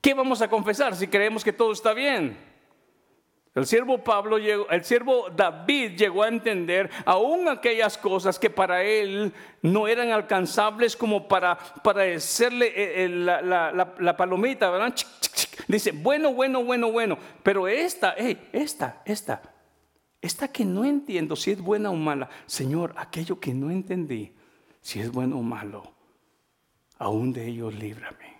¿qué 0.00 0.14
vamos 0.14 0.40
a 0.40 0.48
confesar 0.48 0.94
si 0.94 1.08
creemos 1.08 1.44
que 1.44 1.52
todo 1.52 1.72
está 1.72 1.92
bien? 1.92 2.38
El 3.58 3.66
siervo 3.66 3.98
Pablo 3.98 4.36
el 4.36 4.84
siervo 4.84 5.30
David 5.34 5.96
llegó 5.96 6.22
a 6.22 6.28
entender 6.28 6.88
aún 7.04 7.48
aquellas 7.48 7.98
cosas 7.98 8.38
que 8.38 8.50
para 8.50 8.84
él 8.84 9.32
no 9.62 9.88
eran 9.88 10.12
alcanzables 10.12 10.96
como 10.96 11.26
para, 11.26 11.58
para 11.82 12.04
hacerle 12.04 12.68
eh, 12.68 13.04
eh, 13.04 13.08
la, 13.08 14.16
palomita, 14.16 14.70
¿verdad? 14.70 14.94
Dice, 15.66 15.90
bueno, 15.90 16.32
bueno, 16.32 16.62
bueno, 16.62 16.92
bueno, 16.92 17.18
pero 17.42 17.66
esta, 17.66 18.12
esta, 18.12 19.02
esta, 19.04 19.42
esta 20.20 20.48
que 20.48 20.64
no 20.64 20.84
entiendo 20.84 21.34
si 21.34 21.50
es 21.50 21.60
buena 21.60 21.90
o 21.90 21.96
mala, 21.96 22.28
Señor, 22.46 22.94
aquello 22.96 23.40
que 23.40 23.52
no 23.54 23.72
entendí, 23.72 24.36
si 24.80 25.00
es 25.00 25.10
bueno 25.10 25.36
o 25.36 25.42
malo, 25.42 25.82
aún 26.96 27.32
de 27.32 27.48
ellos 27.48 27.74
líbrame. 27.74 28.38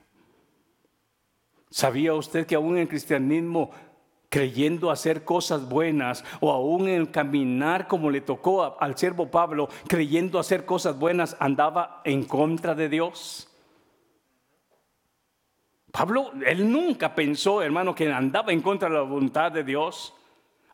¿Sabía 1.70 2.14
usted 2.14 2.46
que 2.46 2.54
aún 2.54 2.76
en 2.76 2.82
el 2.82 2.88
cristianismo 2.88 3.72
creyendo 4.28 4.90
hacer 4.90 5.24
cosas 5.24 5.68
buenas 5.68 6.24
o 6.40 6.52
aún 6.52 6.88
en 6.88 7.06
caminar 7.06 7.88
como 7.88 8.10
le 8.10 8.20
tocó 8.20 8.78
al 8.80 8.96
siervo 8.96 9.30
Pablo, 9.30 9.68
creyendo 9.86 10.38
hacer 10.38 10.64
cosas 10.64 10.98
buenas, 10.98 11.36
andaba 11.40 12.02
en 12.04 12.24
contra 12.24 12.74
de 12.74 12.88
Dios. 12.88 13.48
Pablo, 15.90 16.32
él 16.46 16.70
nunca 16.70 17.14
pensó, 17.14 17.62
hermano, 17.62 17.94
que 17.94 18.12
andaba 18.12 18.52
en 18.52 18.60
contra 18.60 18.88
de 18.88 18.96
la 18.96 19.02
voluntad 19.02 19.50
de 19.50 19.64
Dios. 19.64 20.14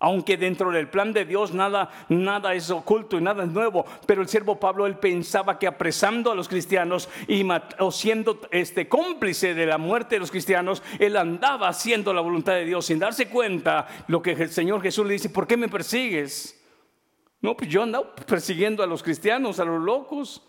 Aunque 0.05 0.37
dentro 0.37 0.71
del 0.71 0.89
plan 0.89 1.15
de 1.15 1.25
Dios 1.25 1.55
nada, 1.55 1.89
nada 2.11 2.53
es 2.53 2.69
oculto 2.69 3.17
y 3.17 3.23
nada 3.23 3.43
es 3.43 3.49
nuevo, 3.49 3.87
pero 4.05 4.21
el 4.21 4.29
siervo 4.29 4.61
Pablo 4.61 4.85
él 4.85 4.99
pensaba 4.99 5.59
que 5.59 5.67
apresando 5.67 6.31
a 6.31 6.35
los 6.35 6.47
cristianos 6.47 7.09
y 7.27 7.43
o 7.79 7.91
siendo 7.91 8.39
este 8.51 8.87
cómplice 8.87 9.55
de 9.55 9.65
la 9.65 9.79
muerte 9.79 10.17
de 10.17 10.19
los 10.19 10.31
cristianos, 10.31 10.83
él 10.99 11.17
andaba 11.17 11.69
haciendo 11.69 12.13
la 12.13 12.21
voluntad 12.21 12.53
de 12.53 12.67
Dios 12.67 12.85
sin 12.85 12.99
darse 12.99 13.31
cuenta 13.31 13.87
lo 14.09 14.21
que 14.21 14.33
el 14.33 14.51
Señor 14.51 14.83
Jesús 14.83 15.07
le 15.07 15.15
dice, 15.15 15.31
¿por 15.31 15.47
qué 15.47 15.57
me 15.57 15.71
persigues? 15.71 16.63
No, 17.41 17.57
pues 17.57 17.71
yo 17.71 17.83
andaba 17.83 18.15
persiguiendo 18.15 18.83
a 18.83 18.87
los 18.87 19.03
cristianos, 19.03 19.59
a 19.59 19.65
los 19.65 19.83
locos. 19.83 20.47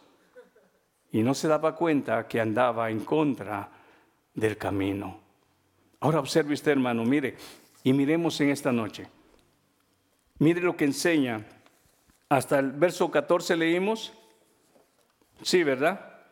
Y 1.14 1.24
no 1.24 1.34
se 1.34 1.48
daba 1.48 1.76
cuenta 1.76 2.28
que 2.28 2.42
andaba 2.42 2.90
en 2.90 3.06
contra 3.06 3.72
del 4.34 4.58
camino. 4.58 5.18
Ahora 6.02 6.20
observe 6.20 6.54
usted, 6.56 6.74
hermano, 6.74 7.06
mire, 7.06 7.38
y 7.86 7.94
miremos 7.94 8.42
en 8.42 8.50
esta 8.50 8.74
noche. 8.74 9.08
Mire 10.40 10.62
lo 10.62 10.76
que 10.76 10.86
enseña. 10.86 11.46
Hasta 12.30 12.60
el 12.60 12.72
verso 12.72 13.10
14 13.10 13.56
leímos. 13.56 14.14
Sí, 15.42 15.64
¿verdad? 15.64 16.24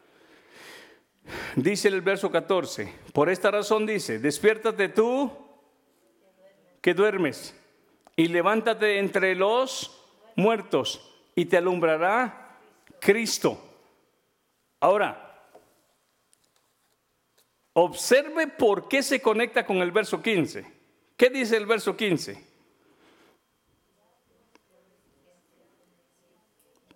Dice 1.56 1.88
el 1.88 2.02
verso 2.02 2.32
14. 2.32 2.94
Por 3.14 3.30
esta 3.30 3.52
razón 3.52 3.86
dice, 3.86 4.20
despiértate 4.20 4.90
tú 4.90 5.32
que 6.82 6.94
duermes 6.94 7.56
y 8.16 8.28
levántate 8.28 9.00
entre 9.00 9.36
los 9.36 10.00
muertos 10.36 11.10
y 11.36 11.46
te 11.46 11.58
alumbrará 11.58 12.58
Cristo. 13.00 13.58
Ahora, 14.80 15.24
Observe 17.74 18.48
por 18.48 18.88
qué 18.88 19.02
se 19.02 19.20
conecta 19.20 19.66
con 19.66 19.78
el 19.78 19.92
verso 19.92 20.22
15. 20.22 20.66
¿Qué 21.18 21.30
dice 21.30 21.58
el 21.58 21.66
verso 21.66 21.98
15? 21.98 22.53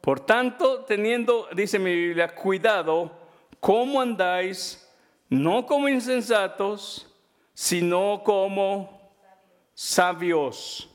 Por 0.08 0.22
tanto, 0.22 0.86
teniendo, 0.86 1.50
dice 1.54 1.78
mi 1.78 1.94
Biblia, 1.94 2.34
cuidado, 2.34 3.12
¿cómo 3.60 4.00
andáis? 4.00 4.90
No 5.28 5.66
como 5.66 5.90
insensatos, 5.90 7.14
sino 7.54 8.22
como 8.24 9.12
sabios. 9.74 10.90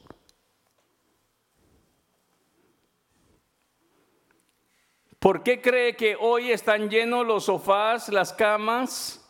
¿Por 5.18 5.42
qué 5.42 5.60
cree 5.60 5.94
que 5.94 6.16
hoy 6.18 6.50
están 6.50 6.88
llenos 6.88 7.26
los 7.26 7.44
sofás, 7.44 8.08
las 8.08 8.32
camas, 8.32 9.22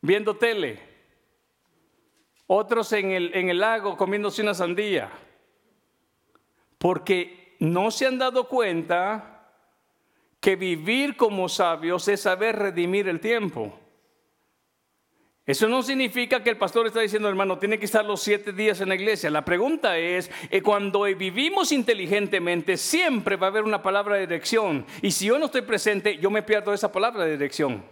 viendo 0.00 0.34
tele? 0.34 0.80
Otros 2.46 2.90
en 2.94 3.10
el, 3.10 3.34
en 3.34 3.50
el 3.50 3.60
lago 3.60 3.98
comiéndose 3.98 4.40
una 4.40 4.54
sandía. 4.54 5.12
Porque 6.78 7.39
no 7.60 7.90
se 7.90 8.06
han 8.06 8.18
dado 8.18 8.48
cuenta 8.48 9.46
que 10.40 10.56
vivir 10.56 11.16
como 11.16 11.48
sabios 11.48 12.08
es 12.08 12.22
saber 12.22 12.56
redimir 12.56 13.06
el 13.08 13.20
tiempo. 13.20 13.78
Eso 15.46 15.68
no 15.68 15.82
significa 15.82 16.42
que 16.42 16.50
el 16.50 16.56
pastor 16.56 16.86
está 16.86 17.00
diciendo, 17.00 17.28
hermano, 17.28 17.58
tiene 17.58 17.78
que 17.78 17.84
estar 17.84 18.04
los 18.04 18.22
siete 18.22 18.52
días 18.52 18.80
en 18.80 18.88
la 18.88 18.94
iglesia. 18.94 19.30
La 19.30 19.44
pregunta 19.44 19.98
es, 19.98 20.30
eh, 20.48 20.62
cuando 20.62 21.02
vivimos 21.02 21.72
inteligentemente, 21.72 22.76
siempre 22.76 23.36
va 23.36 23.48
a 23.48 23.50
haber 23.50 23.64
una 23.64 23.82
palabra 23.82 24.14
de 24.14 24.26
dirección. 24.26 24.86
Y 25.02 25.10
si 25.10 25.26
yo 25.26 25.38
no 25.38 25.46
estoy 25.46 25.62
presente, 25.62 26.18
yo 26.18 26.30
me 26.30 26.42
pierdo 26.42 26.72
esa 26.72 26.92
palabra 26.92 27.24
de 27.24 27.32
dirección. 27.32 27.82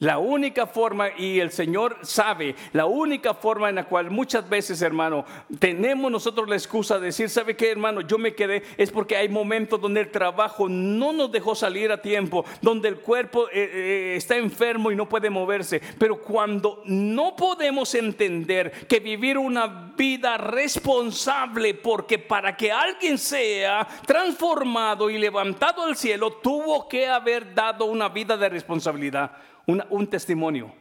La 0.00 0.18
única 0.18 0.66
forma, 0.66 1.10
y 1.16 1.40
el 1.40 1.50
Señor 1.50 1.98
sabe, 2.00 2.54
la 2.72 2.86
única 2.86 3.34
forma 3.34 3.68
en 3.68 3.74
la 3.74 3.84
cual 3.84 4.10
muchas 4.10 4.48
veces, 4.48 4.80
hermano, 4.80 5.26
tenemos 5.58 6.10
nosotros 6.10 6.48
la 6.48 6.56
excusa 6.56 6.98
de 6.98 7.06
decir, 7.06 7.28
¿sabe 7.28 7.54
qué, 7.54 7.70
hermano? 7.70 8.00
Yo 8.00 8.16
me 8.16 8.34
quedé, 8.34 8.62
es 8.78 8.90
porque 8.90 9.14
hay 9.14 9.28
momentos 9.28 9.78
donde 9.78 10.00
el 10.00 10.10
trabajo 10.10 10.70
no 10.70 11.12
nos 11.12 11.30
dejó 11.30 11.54
salir 11.54 11.92
a 11.92 12.00
tiempo, 12.00 12.46
donde 12.62 12.88
el 12.88 12.96
cuerpo 12.96 13.48
eh, 13.48 13.70
eh, 13.72 14.14
está 14.16 14.36
enfermo 14.36 14.90
y 14.90 14.96
no 14.96 15.06
puede 15.06 15.28
moverse. 15.28 15.82
Pero 15.98 16.18
cuando 16.18 16.82
no 16.86 17.36
podemos 17.36 17.94
entender 17.94 18.72
que 18.88 19.00
vivir 19.00 19.36
una 19.36 19.92
vida 19.98 20.38
responsable, 20.38 21.74
porque 21.74 22.18
para 22.18 22.56
que 22.56 22.72
alguien 22.72 23.18
sea 23.18 23.86
transformado 24.06 25.10
y 25.10 25.18
levantado 25.18 25.82
al 25.82 25.94
cielo, 25.94 26.32
tuvo 26.42 26.88
que 26.88 27.06
haber 27.06 27.54
dado 27.54 27.84
una 27.84 28.08
vida 28.08 28.38
de 28.38 28.48
responsabilidad 28.48 29.32
un 29.66 30.06
testimonio, 30.08 30.72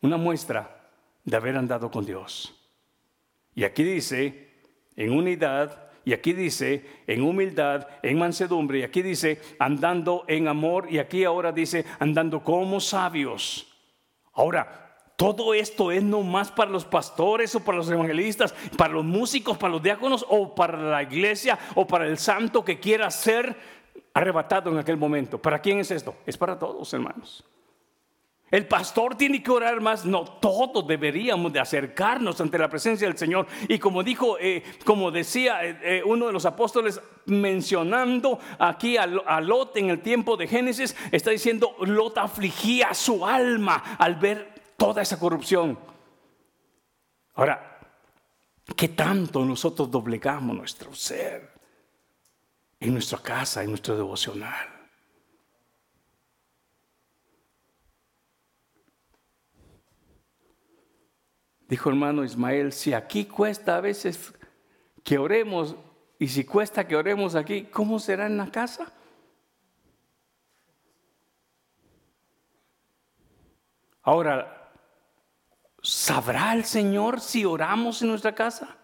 una 0.00 0.16
muestra 0.16 0.90
de 1.24 1.36
haber 1.36 1.56
andado 1.56 1.90
con 1.90 2.04
Dios. 2.04 2.54
Y 3.54 3.64
aquí 3.64 3.82
dice, 3.82 4.48
en 4.96 5.12
unidad, 5.12 5.88
y 6.04 6.12
aquí 6.12 6.32
dice, 6.32 6.86
en 7.06 7.22
humildad, 7.22 7.86
en 8.02 8.18
mansedumbre, 8.18 8.78
y 8.78 8.82
aquí 8.82 9.02
dice, 9.02 9.40
andando 9.58 10.24
en 10.26 10.48
amor, 10.48 10.86
y 10.90 10.98
aquí 10.98 11.24
ahora 11.24 11.52
dice, 11.52 11.84
andando 11.98 12.42
como 12.42 12.80
sabios. 12.80 13.70
Ahora, 14.32 14.88
todo 15.16 15.52
esto 15.52 15.90
es 15.90 16.02
no 16.02 16.22
más 16.22 16.52
para 16.52 16.70
los 16.70 16.84
pastores 16.84 17.54
o 17.56 17.60
para 17.60 17.78
los 17.78 17.90
evangelistas, 17.90 18.54
para 18.76 18.94
los 18.94 19.04
músicos, 19.04 19.58
para 19.58 19.72
los 19.72 19.82
diáconos 19.82 20.24
o 20.28 20.54
para 20.54 20.78
la 20.78 21.02
iglesia 21.02 21.58
o 21.74 21.86
para 21.86 22.06
el 22.06 22.18
santo 22.18 22.64
que 22.64 22.78
quiera 22.78 23.10
ser 23.10 23.56
arrebatado 24.14 24.70
en 24.70 24.78
aquel 24.78 24.96
momento. 24.96 25.42
¿Para 25.42 25.60
quién 25.60 25.80
es 25.80 25.90
esto? 25.90 26.14
Es 26.24 26.38
para 26.38 26.56
todos, 26.56 26.94
hermanos. 26.94 27.44
El 28.50 28.66
pastor 28.66 29.14
tiene 29.14 29.42
que 29.42 29.50
orar 29.50 29.80
más, 29.80 30.06
no, 30.06 30.24
todos 30.24 30.86
deberíamos 30.86 31.52
de 31.52 31.60
acercarnos 31.60 32.40
ante 32.40 32.56
la 32.56 32.70
presencia 32.70 33.06
del 33.06 33.18
Señor. 33.18 33.46
Y 33.68 33.78
como 33.78 34.02
dijo, 34.02 34.38
eh, 34.40 34.62
como 34.84 35.10
decía 35.10 35.64
eh, 35.66 35.78
eh, 35.82 36.02
uno 36.04 36.26
de 36.28 36.32
los 36.32 36.46
apóstoles 36.46 37.00
mencionando 37.26 38.38
aquí 38.58 38.96
a, 38.96 39.06
Lot 39.40 39.76
en 39.76 39.90
el 39.90 40.00
tiempo 40.00 40.36
de 40.36 40.48
Génesis, 40.48 40.96
está 41.12 41.30
diciendo, 41.30 41.76
Lot 41.80 42.16
afligía 42.16 42.94
su 42.94 43.26
alma 43.26 43.96
al 43.98 44.14
ver 44.14 44.54
toda 44.78 45.02
esa 45.02 45.18
corrupción. 45.18 45.78
Ahora, 47.34 47.80
¿qué 48.74 48.88
tanto 48.88 49.44
nosotros 49.44 49.90
doblegamos 49.90 50.56
nuestro 50.56 50.94
ser 50.94 51.52
en 52.80 52.94
nuestra 52.94 53.18
casa, 53.18 53.62
en 53.62 53.70
nuestro 53.70 53.94
devocional? 53.94 54.77
Dijo 61.68 61.90
hermano 61.90 62.24
Ismael, 62.24 62.72
si 62.72 62.94
aquí 62.94 63.26
cuesta 63.26 63.76
a 63.76 63.80
veces 63.82 64.32
que 65.04 65.18
oremos 65.18 65.76
y 66.18 66.28
si 66.28 66.44
cuesta 66.44 66.88
que 66.88 66.96
oremos 66.96 67.34
aquí, 67.34 67.64
¿cómo 67.64 67.98
será 67.98 68.26
en 68.26 68.38
la 68.38 68.50
casa? 68.50 68.90
Ahora, 74.02 74.72
¿sabrá 75.82 76.54
el 76.54 76.64
Señor 76.64 77.20
si 77.20 77.44
oramos 77.44 78.00
en 78.00 78.08
nuestra 78.08 78.34
casa? 78.34 78.77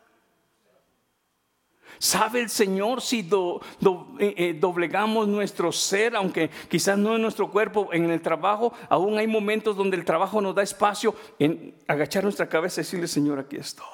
¿Sabe 2.04 2.40
el 2.42 2.50
Señor 2.50 3.00
si 3.00 3.20
eh, 3.20 4.34
eh, 4.36 4.56
doblegamos 4.60 5.26
nuestro 5.26 5.72
ser, 5.72 6.14
aunque 6.14 6.50
quizás 6.68 6.98
no 6.98 7.16
en 7.16 7.22
nuestro 7.22 7.50
cuerpo, 7.50 7.88
en 7.94 8.10
el 8.10 8.20
trabajo? 8.20 8.74
Aún 8.90 9.16
hay 9.16 9.26
momentos 9.26 9.74
donde 9.74 9.96
el 9.96 10.04
trabajo 10.04 10.42
nos 10.42 10.54
da 10.54 10.62
espacio 10.62 11.14
en 11.38 11.74
agachar 11.88 12.22
nuestra 12.22 12.46
cabeza 12.46 12.82
y 12.82 12.84
decirle, 12.84 13.08
Señor, 13.08 13.38
aquí 13.38 13.56
estoy. 13.56 13.86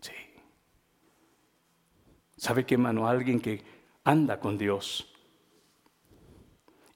Sí. 0.00 0.12
¿Sabe 2.36 2.66
qué, 2.66 2.74
hermano? 2.74 3.06
Alguien 3.06 3.38
que 3.38 3.62
anda 4.02 4.40
con 4.40 4.58
Dios. 4.58 5.14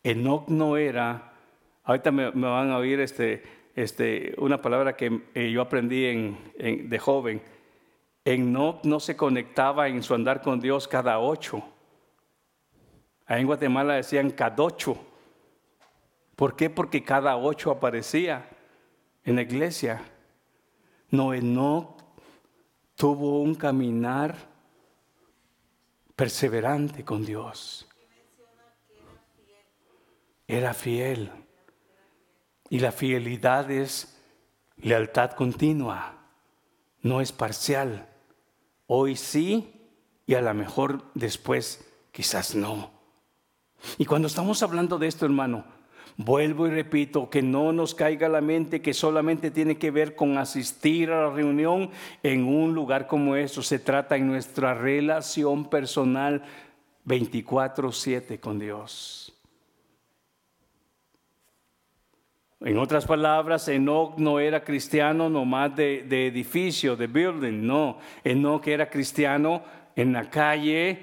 Enoch 0.02 0.48
no 0.48 0.76
era, 0.76 1.32
ahorita 1.84 2.10
me, 2.10 2.30
van 2.30 2.72
a 2.72 2.78
oír 2.78 2.98
este, 2.98 3.40
este, 3.76 4.34
una 4.36 4.60
palabra 4.60 4.96
que 4.96 5.22
eh, 5.36 5.48
yo 5.52 5.62
aprendí 5.62 6.02
de 6.58 6.98
joven 6.98 7.40
Enoch 8.34 8.84
no 8.84 9.00
se 9.00 9.16
conectaba 9.16 9.88
en 9.88 10.02
su 10.02 10.14
andar 10.14 10.42
con 10.42 10.60
Dios 10.60 10.86
cada 10.86 11.18
ocho. 11.18 11.62
Ahí 13.26 13.40
en 13.40 13.46
Guatemala 13.46 13.94
decían 13.94 14.30
cada 14.30 14.62
ocho. 14.62 14.98
¿Por 16.36 16.54
qué? 16.54 16.68
Porque 16.70 17.02
cada 17.02 17.36
ocho 17.36 17.70
aparecía 17.70 18.48
en 19.24 19.36
la 19.36 19.42
iglesia. 19.42 20.02
No, 21.10 21.32
Enoch 21.32 22.02
tuvo 22.94 23.40
un 23.40 23.54
caminar 23.54 24.36
perseverante 26.14 27.04
con 27.04 27.24
Dios. 27.24 27.88
Era 30.46 30.74
fiel. 30.74 31.30
Y 32.70 32.80
la 32.80 32.92
fidelidad 32.92 33.70
es 33.70 34.20
lealtad 34.76 35.32
continua, 35.32 36.14
no 37.02 37.20
es 37.20 37.32
parcial. 37.32 38.06
Hoy 38.90 39.16
sí 39.16 39.70
y 40.26 40.34
a 40.34 40.40
lo 40.40 40.52
mejor 40.54 41.04
después 41.14 41.86
quizás 42.10 42.54
no. 42.54 42.90
Y 43.98 44.06
cuando 44.06 44.28
estamos 44.28 44.62
hablando 44.62 44.98
de 44.98 45.06
esto, 45.06 45.26
hermano, 45.26 45.64
vuelvo 46.16 46.66
y 46.66 46.70
repito, 46.70 47.28
que 47.28 47.42
no 47.42 47.72
nos 47.74 47.94
caiga 47.94 48.30
la 48.30 48.40
mente 48.40 48.80
que 48.80 48.94
solamente 48.94 49.50
tiene 49.50 49.76
que 49.76 49.90
ver 49.90 50.16
con 50.16 50.38
asistir 50.38 51.10
a 51.10 51.26
la 51.28 51.30
reunión 51.30 51.90
en 52.22 52.44
un 52.44 52.74
lugar 52.74 53.06
como 53.06 53.36
eso. 53.36 53.62
Se 53.62 53.78
trata 53.78 54.16
en 54.16 54.26
nuestra 54.26 54.72
relación 54.72 55.68
personal 55.68 56.42
24/7 57.04 58.40
con 58.40 58.58
Dios. 58.58 59.37
En 62.60 62.76
otras 62.76 63.06
palabras, 63.06 63.68
Enoch 63.68 64.18
no 64.18 64.40
era 64.40 64.64
cristiano 64.64 65.30
nomás 65.30 65.76
de, 65.76 66.02
de 66.02 66.26
edificio, 66.26 66.96
de 66.96 67.06
building, 67.06 67.64
no. 67.64 67.98
Enoch 68.24 68.66
era 68.66 68.90
cristiano 68.90 69.62
en 69.94 70.12
la 70.12 70.28
calle, 70.28 70.98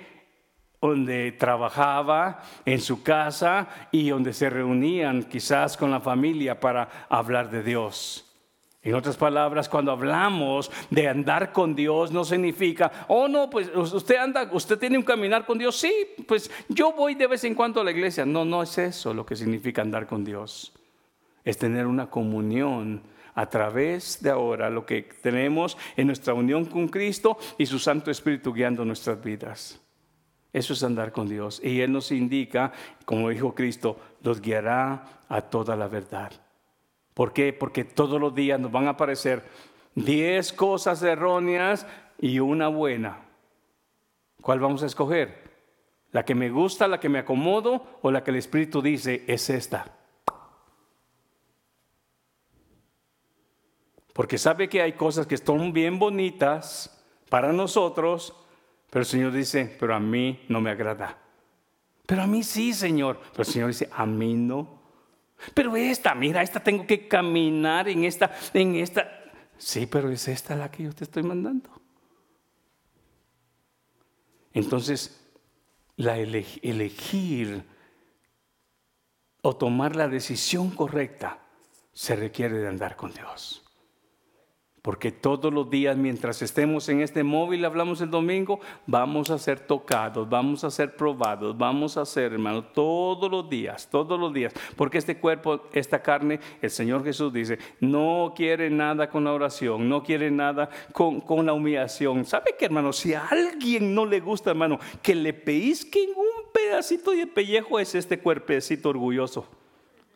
donde 0.81 1.31
trabajaba, 1.31 2.43
en 2.65 2.81
su 2.81 3.01
casa 3.01 3.69
y 3.89 4.09
donde 4.09 4.33
se 4.33 4.49
reunían 4.49 5.23
quizás 5.23 5.77
con 5.77 5.91
la 5.91 6.01
familia 6.01 6.59
para 6.59 7.07
hablar 7.09 7.49
de 7.49 7.63
Dios. 7.63 8.21
En 8.83 8.93
otras 8.93 9.15
palabras, 9.15 9.69
cuando 9.69 9.93
hablamos 9.93 10.69
de 10.89 11.07
andar 11.07 11.53
con 11.53 11.73
Dios, 11.73 12.11
no 12.11 12.25
significa, 12.25 12.91
oh 13.07 13.29
no, 13.29 13.49
pues 13.49 13.71
usted 13.73 14.17
anda, 14.17 14.49
usted 14.51 14.77
tiene 14.77 14.97
un 14.97 15.03
caminar 15.03 15.45
con 15.45 15.57
Dios. 15.57 15.77
Sí, 15.77 15.91
pues 16.27 16.51
yo 16.67 16.91
voy 16.91 17.15
de 17.15 17.27
vez 17.27 17.45
en 17.45 17.55
cuando 17.55 17.79
a 17.79 17.83
la 17.85 17.91
iglesia. 17.91 18.25
No, 18.25 18.43
no 18.43 18.61
es 18.61 18.77
eso 18.77 19.13
lo 19.13 19.25
que 19.25 19.37
significa 19.37 19.81
andar 19.81 20.05
con 20.05 20.25
Dios 20.25 20.73
es 21.45 21.57
tener 21.57 21.85
una 21.85 22.09
comunión 22.09 23.03
a 23.35 23.49
través 23.49 24.21
de 24.21 24.31
ahora 24.31 24.69
lo 24.69 24.85
que 24.85 25.03
tenemos 25.21 25.77
en 25.95 26.07
nuestra 26.07 26.33
unión 26.33 26.65
con 26.65 26.87
Cristo 26.87 27.37
y 27.57 27.65
su 27.65 27.79
Santo 27.79 28.09
Espíritu 28.09 28.51
guiando 28.53 28.83
nuestras 28.83 29.23
vidas. 29.23 29.79
Eso 30.51 30.73
es 30.73 30.83
andar 30.83 31.11
con 31.11 31.27
Dios. 31.27 31.61
Y 31.63 31.81
Él 31.81 31.91
nos 31.91 32.11
indica, 32.11 32.71
como 33.03 33.29
dijo 33.29 33.53
Cristo, 33.53 33.99
los 34.23 34.41
guiará 34.41 35.21
a 35.27 35.41
toda 35.41 35.75
la 35.75 35.87
verdad. 35.87 36.31
¿Por 37.13 37.33
qué? 37.33 37.51
Porque 37.51 37.83
todos 37.83 38.19
los 38.19 38.33
días 38.33 38.59
nos 38.59 38.71
van 38.71 38.87
a 38.87 38.91
aparecer 38.91 39.43
diez 39.95 40.53
cosas 40.53 41.03
erróneas 41.03 41.85
y 42.19 42.39
una 42.39 42.69
buena. 42.69 43.19
¿Cuál 44.41 44.61
vamos 44.61 44.81
a 44.83 44.85
escoger? 44.85 45.43
¿La 46.13 46.23
que 46.23 46.35
me 46.35 46.49
gusta, 46.49 46.87
la 46.87 47.01
que 47.01 47.09
me 47.09 47.19
acomodo 47.19 47.99
o 48.01 48.09
la 48.09 48.23
que 48.23 48.31
el 48.31 48.37
Espíritu 48.37 48.81
dice 48.81 49.25
es 49.27 49.49
esta? 49.49 50.04
Porque 54.15 54.37
sabe 54.37 54.69
que 54.69 54.81
hay 54.81 54.93
cosas 54.93 55.27
que 55.27 55.35
son 55.35 55.73
bien 55.73 55.99
bonitas 55.99 57.03
para 57.27 57.51
nosotros, 57.51 58.33
pero 58.89 59.01
el 59.01 59.05
Señor 59.05 59.33
dice, 59.33 59.75
pero 59.77 59.93
a 59.93 59.99
mí 59.99 60.39
no 60.47 60.61
me 60.61 60.69
agrada. 60.69 61.17
Pero 62.05 62.21
a 62.21 62.25
mí 62.25 62.41
sí, 62.41 62.71
Señor. 62.71 63.19
Pero 63.31 63.43
el 63.43 63.45
Señor 63.45 63.67
dice, 63.67 63.89
a 63.91 64.05
mí 64.05 64.35
no. 64.35 64.79
Pero 65.53 65.75
esta, 65.75 66.15
mira, 66.15 66.41
esta 66.41 66.61
tengo 66.61 66.87
que 66.87 67.09
caminar 67.09 67.89
en 67.89 68.05
esta, 68.05 68.31
en 68.53 68.75
esta. 68.75 69.21
Sí, 69.57 69.85
pero 69.85 70.09
es 70.09 70.29
esta 70.29 70.55
la 70.55 70.71
que 70.71 70.83
yo 70.83 70.93
te 70.93 71.03
estoy 71.03 71.23
mandando. 71.23 71.69
Entonces, 74.53 75.29
la 75.97 76.17
elegir 76.17 77.65
o 79.41 79.57
tomar 79.57 79.97
la 79.97 80.07
decisión 80.07 80.69
correcta 80.69 81.39
se 81.91 82.15
requiere 82.15 82.59
de 82.59 82.69
andar 82.69 82.95
con 82.95 83.13
Dios. 83.13 83.64
Porque 84.85 85.11
todos 85.11 85.51
los 85.51 85.67
días, 85.67 85.97
mientras 85.97 86.43
estemos 86.43 86.87
en 86.89 87.01
este 87.01 87.23
móvil, 87.23 87.65
hablamos 87.65 88.01
el 88.01 88.11
domingo, 88.11 88.59
vamos 88.85 89.31
a 89.31 89.39
ser 89.39 89.59
tocados, 89.61 90.29
vamos 90.29 90.63
a 90.63 90.69
ser 90.69 90.95
probados, 90.95 91.57
vamos 91.57 91.97
a 91.97 92.05
ser, 92.05 92.33
hermano, 92.33 92.63
todos 92.63 93.31
los 93.31 93.49
días, 93.49 93.89
todos 93.89 94.19
los 94.19 94.31
días. 94.31 94.53
Porque 94.75 94.99
este 94.99 95.17
cuerpo, 95.17 95.63
esta 95.73 96.03
carne, 96.03 96.39
el 96.61 96.69
Señor 96.69 97.03
Jesús 97.03 97.33
dice, 97.33 97.57
no 97.79 98.33
quiere 98.35 98.69
nada 98.69 99.09
con 99.09 99.23
la 99.23 99.33
oración, 99.33 99.89
no 99.89 100.03
quiere 100.03 100.29
nada 100.29 100.69
con, 100.93 101.19
con 101.19 101.47
la 101.47 101.53
humillación. 101.53 102.23
¿Sabe 102.23 102.53
qué, 102.55 102.65
hermano? 102.65 102.93
Si 102.93 103.15
a 103.15 103.25
alguien 103.25 103.95
no 103.95 104.05
le 104.05 104.19
gusta, 104.19 104.51
hermano, 104.51 104.77
que 105.01 105.15
le 105.15 105.29
en 105.29 106.09
un 106.15 106.51
pedacito 106.53 107.09
de 107.09 107.25
pellejo, 107.25 107.79
es 107.79 107.95
este 107.95 108.19
cuerpecito 108.19 108.89
orgulloso. 108.89 109.47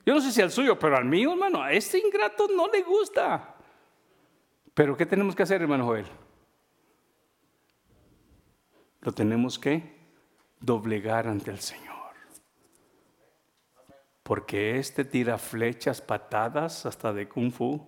Yo 0.05 0.13
no 0.13 0.21
sé 0.21 0.31
si 0.31 0.43
al 0.43 0.51
suyo, 0.51 0.77
pero 0.77 0.95
al 0.95 1.05
mío, 1.05 1.31
hermano, 1.31 1.59
a 1.59 1.71
este 1.71 1.97
ingrato 1.97 2.47
no 2.55 2.67
le 2.67 2.83
gusta. 2.83 3.55
Pero 4.79 4.95
¿qué 4.95 5.05
tenemos 5.05 5.35
que 5.35 5.43
hacer, 5.43 5.61
hermano 5.61 5.85
Joel? 5.85 6.05
Lo 9.01 9.11
tenemos 9.11 9.59
que 9.59 9.83
doblegar 10.61 11.27
ante 11.27 11.51
el 11.51 11.59
Señor. 11.59 12.13
Porque 14.23 14.79
este 14.79 15.03
tira 15.03 15.37
flechas, 15.37 15.99
patadas, 15.99 16.85
hasta 16.85 17.11
de 17.11 17.27
kung 17.27 17.51
fu. 17.51 17.85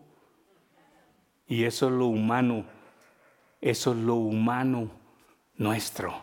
Y 1.48 1.64
eso 1.64 1.88
es 1.88 1.94
lo 1.94 2.08
humano. 2.08 2.66
Eso 3.62 3.94
es 3.94 3.98
lo 3.98 4.16
humano 4.16 4.92
nuestro. 5.56 6.14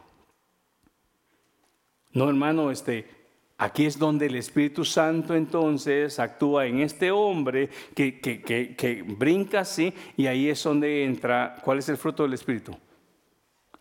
No, 2.13 2.29
hermano, 2.29 2.71
este, 2.71 3.18
Aquí 3.61 3.87
es 3.87 3.99
donde 3.99 4.27
el 4.27 4.37
Espíritu 4.37 4.85
Santo 4.85 5.35
entonces 5.35 6.21
actúa 6.21 6.67
en 6.67 6.79
este 6.79 7.11
hombre 7.11 7.69
que, 7.93 8.21
que, 8.21 9.05
brinca 9.05 9.61
así 9.61 9.93
y 10.17 10.29
ahí 10.29 10.49
es 10.49 10.63
donde 10.63 11.05
entra, 11.05 11.57
¿cuál 11.65 11.79
es 11.79 11.89
el 11.89 11.97
fruto 11.97 12.23
del 12.23 12.35
Espíritu? 12.35 12.79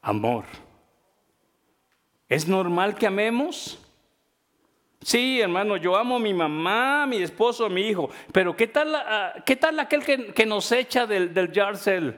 Amor. 0.01 0.45
¿Es 2.27 2.47
normal 2.47 2.95
que 2.95 3.05
amemos? 3.05 3.79
Sí, 4.99 5.39
hermano, 5.39 5.77
yo 5.77 5.95
amo 5.95 6.15
a 6.15 6.19
mi 6.19 6.33
mamá, 6.33 7.05
mi 7.05 7.17
esposo, 7.17 7.69
mi 7.69 7.81
hijo, 7.81 8.09
pero 8.31 8.55
¿qué 8.55 8.65
tal, 8.65 8.95
ah, 8.95 9.35
¿qué 9.45 9.55
tal 9.57 9.79
aquel 9.79 10.03
que, 10.03 10.45
nos 10.47 10.71
echa 10.71 11.05
del, 11.05 11.35
del 11.35 11.51
Yarcel? 11.51 12.17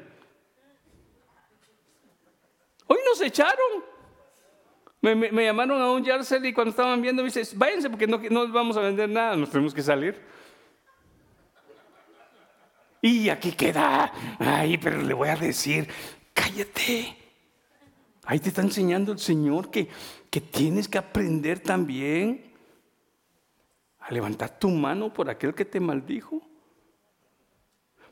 Hoy 2.88 2.97
nos 3.05 3.20
echaron. 3.20 3.99
Me, 5.02 5.16
llamaron 5.45 5.82
a 5.82 5.91
un 5.91 6.04
Yarcel 6.04 6.45
y 6.45 6.54
cuando 6.54 6.72
estaban 6.72 7.02
viendo 7.02 7.24
me 7.24 7.30
dice, 7.32 7.56
váyanse 7.56 7.89
porque 7.89 8.06
no, 8.06 8.47
vamos 8.50 8.76
a 8.76 8.82
vender 8.82 9.10
nada, 9.10 9.36
nos 9.36 9.50
tenemos 9.50 9.74
que 9.74 9.82
salir. 9.82 10.20
Y 13.02 13.30
aquí 13.30 13.54
queda, 13.54 14.12
ay, 14.39 14.78
pero 14.78 15.02
le 15.02 15.14
voy 15.14 15.30
a 15.30 15.38
decir, 15.38 15.88
cállate. 16.34 17.16
Ahí 18.26 18.39
te 18.39 18.50
está 18.50 18.62
enseñando 18.62 19.14
el 19.14 19.20
Señor 19.20 19.72
que, 19.72 19.88
que 20.30 20.41
tienes 20.41 20.89
que 20.89 20.97
aprender 20.97 21.62
también 21.62 22.54
a 24.00 24.12
levantar 24.12 24.60
tu 24.60 24.70
mano 24.70 25.14
por 25.14 25.30
aquel 25.30 25.56
que 25.56 25.64
te 25.64 25.80
maldijo. 25.80 26.41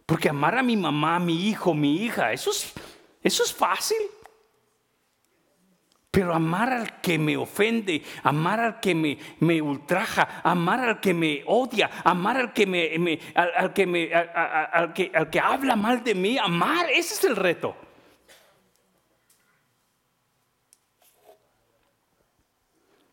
Porque 0.06 0.30
amar 0.30 0.58
a 0.58 0.64
mi 0.64 0.78
mamá, 0.78 1.18
a 1.18 1.20
mi 1.20 1.50
hijo, 1.50 1.74
mi 1.74 1.98
hija, 2.04 2.32
eso 2.32 2.50
es, 2.50 2.72
eso 3.22 3.44
es 3.44 3.54
fácil. 3.54 3.98
Pero 6.18 6.34
amar 6.34 6.74
al 6.74 7.00
que 7.00 7.20
me 7.20 7.38
ofende, 7.38 8.02
amar 8.24 8.60
al 8.60 8.80
que 8.80 8.96
me, 8.96 9.20
me 9.40 9.62
ultraja, 9.62 10.42
amar 10.44 10.80
al 10.80 11.00
que 11.00 11.14
me 11.14 11.44
odia, 11.46 11.92
amar 12.04 12.38
al 12.38 12.54
que 12.54 12.66
me, 12.66 13.20
al, 13.36 13.72
que 13.72 13.86
me 13.86 14.12
al, 14.12 14.94
que, 14.94 15.12
al 15.14 15.30
que 15.30 15.40
habla 15.40 15.76
mal 15.76 16.04
de 16.04 16.16
mí, 16.16 16.40
amar, 16.40 16.90
ese 16.90 17.14
es 17.14 17.24
el 17.24 17.36
reto. 17.36 17.76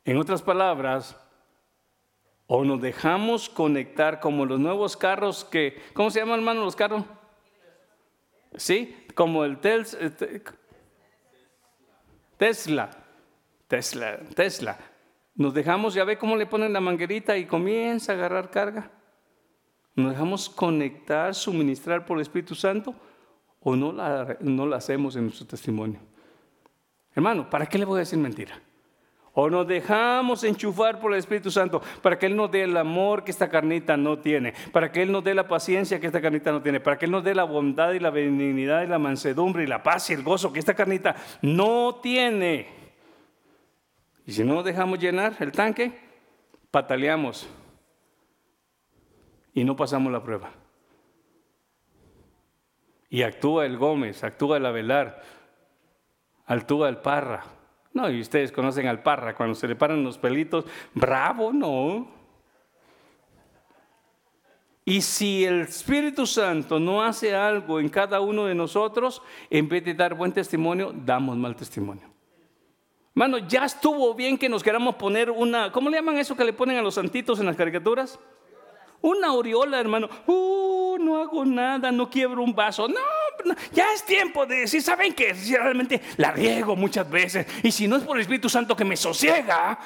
En 0.07 0.16
otras 0.16 0.40
palabras, 0.40 1.14
o 2.46 2.64
nos 2.64 2.80
dejamos 2.80 3.50
conectar 3.50 4.18
como 4.18 4.46
los 4.46 4.59
nuevos 4.59 4.96
carros 4.96 5.44
que, 5.44 5.78
¿cómo 5.92 6.11
se 6.11 6.20
llaman 6.20 6.38
hermano 6.38 6.64
los 6.64 6.74
carros? 6.74 7.05
¿Sí? 8.57 8.96
Como 9.14 9.44
el 9.44 9.59
Tels, 9.59 9.94
Tesla, 12.37 12.91
Tesla, 13.68 14.18
Tesla. 14.35 14.78
Nos 15.35 15.55
dejamos, 15.55 15.95
ya 15.95 16.05
ve 16.05 16.18
cómo 16.18 16.37
le 16.37 16.47
ponen 16.47 16.72
la 16.72 16.80
manguerita 16.80 17.37
y 17.37 17.47
comienza 17.47 18.12
a 18.12 18.14
agarrar 18.14 18.51
carga. 18.51 18.91
¿Nos 19.97 20.12
dejamos 20.12 20.49
conectar, 20.49 21.35
suministrar 21.35 22.05
por 22.05 22.18
el 22.18 22.22
Espíritu 22.22 22.55
Santo 22.55 22.95
o 23.61 23.76
no 23.76 23.93
la, 23.93 24.37
no 24.41 24.66
la 24.66 24.76
hacemos 24.76 25.16
en 25.16 25.24
nuestro 25.24 25.47
testimonio? 25.47 26.01
Hermano, 27.14 27.49
¿para 27.49 27.66
qué 27.66 27.78
le 27.78 27.85
voy 27.85 27.97
a 27.97 28.01
decir 28.01 28.18
mentira? 28.18 28.61
O 29.37 29.51
nos 29.51 29.66
dejamos 29.66 30.45
enchufar 30.45 31.01
por 31.01 31.12
el 31.12 31.18
Espíritu 31.18 31.51
Santo 31.51 31.82
para 32.03 32.16
que 32.16 32.26
Él 32.26 32.37
nos 32.37 32.53
dé 32.53 32.62
el 32.62 32.76
amor 32.76 33.24
que 33.24 33.32
esta 33.32 33.49
carnita 33.49 33.97
no 33.97 34.20
tiene, 34.20 34.55
para 34.72 34.93
que 34.93 35.03
Él 35.03 35.11
nos 35.11 35.24
dé 35.24 35.35
la 35.35 35.49
paciencia 35.49 35.99
que 35.99 36.07
esta 36.07 36.20
carnita 36.20 36.53
no 36.53 36.62
tiene, 36.62 36.78
para 36.78 36.97
que 36.97 37.07
Él 37.07 37.11
nos 37.11 37.24
dé 37.24 37.35
la 37.35 37.43
bondad 37.43 37.93
y 37.93 37.99
la 37.99 38.11
benignidad 38.11 38.85
y 38.85 38.87
la 38.87 39.01
mansedumbre 39.01 39.64
y 39.64 39.66
la 39.66 39.82
paz 39.82 40.09
y 40.11 40.12
el 40.12 40.22
gozo 40.22 40.53
que 40.53 40.61
esta 40.61 40.74
carnita 40.74 41.16
no 41.43 41.97
tiene. 42.01 42.68
Y 44.24 44.32
si 44.32 44.45
no 44.45 44.55
nos 44.55 44.64
dejamos 44.64 45.01
llenar 45.01 45.35
el 45.41 45.51
tanque, 45.51 45.99
pataleamos 46.70 47.49
y 49.53 49.64
no 49.64 49.74
pasamos 49.74 50.12
la 50.12 50.22
prueba. 50.22 50.53
Y 53.11 53.22
actúa 53.22 53.66
el 53.66 53.78
Gómez, 53.78 54.22
actúa 54.22 54.59
el 54.59 54.66
Avelar, 54.66 55.22
actúa 56.47 56.89
el 56.89 56.99
Parra, 56.99 57.45
no, 57.95 58.11
y 58.11 58.20
ustedes 58.20 58.53
conocen 58.53 58.88
al 58.88 59.03
parra, 59.03 59.34
cuando 59.34 59.55
se 59.55 59.68
le 59.68 59.76
paran 59.76 60.03
los 60.03 60.18
pelitos, 60.18 60.66
bravo, 60.92 61.53
no. 61.53 62.09
Y 64.84 65.01
si 65.01 65.45
el 65.45 65.62
Espíritu 65.62 66.26
Santo 66.26 66.78
no 66.78 67.03
hace 67.03 67.34
algo 67.34 67.80
en 67.80 67.88
cada 67.88 68.20
uno 68.20 68.45
de 68.45 68.55
nosotros, 68.55 69.22
en 69.49 69.68
vez 69.68 69.84
de 69.84 69.95
dar 69.95 70.14
buen 70.14 70.32
testimonio, 70.32 70.92
damos 70.92 71.36
mal 71.36 71.57
testimonio. 71.57 72.11
Mano, 73.14 73.38
ya 73.38 73.64
estuvo 73.64 74.12
bien 74.12 74.36
que 74.36 74.49
nos 74.49 74.62
queramos 74.64 74.97
poner 74.97 75.30
una, 75.30 75.70
¿cómo 75.70 75.88
le 75.88 75.97
llaman 75.97 76.18
eso 76.18 76.36
que 76.36 76.45
le 76.45 76.53
ponen 76.53 76.76
a 76.76 76.82
los 76.82 76.97
santitos 76.97 77.38
en 77.38 77.47
las 77.47 77.57
caricaturas? 77.57 78.18
Una 79.01 79.28
aureola, 79.28 79.78
hermano. 79.78 80.09
Uh, 80.26 80.97
no 80.99 81.20
hago 81.20 81.45
nada, 81.45 81.92
no 81.92 82.11
quiebro 82.11 82.42
un 82.42 82.55
vaso. 82.55 82.88
No, 82.88 82.95
ya 83.72 83.93
es 83.95 84.05
tiempo 84.05 84.47
de 84.47 84.61
decir, 84.61 84.82
¿saben 84.82 85.14
qué? 85.14 85.35
Si 85.35 85.55
realmente 85.57 86.01
la 86.16 86.32
riego 86.32 86.76
muchas 86.76 87.09
veces. 87.11 87.47
Y 87.62 87.70
si 87.70 87.89
no 87.89 87.97
es 87.97 88.05
por 88.05 88.16
el 88.16 88.22
Espíritu 88.22 88.49
Santo 88.49 88.76
que 88.76 88.85
me 88.85 88.97
sosiega, 88.97 89.78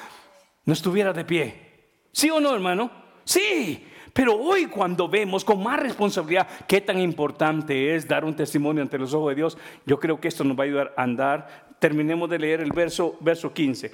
no 0.65 0.73
estuviera 0.73 1.13
de 1.13 1.25
pie. 1.25 1.69
¿Sí 2.11 2.29
o 2.29 2.39
no, 2.39 2.53
hermano? 2.53 2.91
Sí. 3.23 3.85
Pero 4.13 4.35
hoy 4.35 4.65
cuando 4.65 5.07
vemos 5.07 5.45
con 5.45 5.63
más 5.63 5.79
responsabilidad 5.79 6.47
qué 6.67 6.81
tan 6.81 6.99
importante 6.99 7.95
es 7.95 8.07
dar 8.07 8.25
un 8.25 8.35
testimonio 8.35 8.81
ante 8.81 8.97
los 8.97 9.13
ojos 9.13 9.29
de 9.29 9.35
Dios, 9.35 9.57
yo 9.85 9.99
creo 9.99 10.19
que 10.19 10.27
esto 10.27 10.43
nos 10.43 10.57
va 10.57 10.63
a 10.63 10.67
ayudar 10.67 10.93
a 10.97 11.03
andar. 11.03 11.75
Terminemos 11.79 12.29
de 12.29 12.39
leer 12.39 12.61
el 12.61 12.71
verso, 12.71 13.15
verso 13.19 13.53
15. 13.53 13.91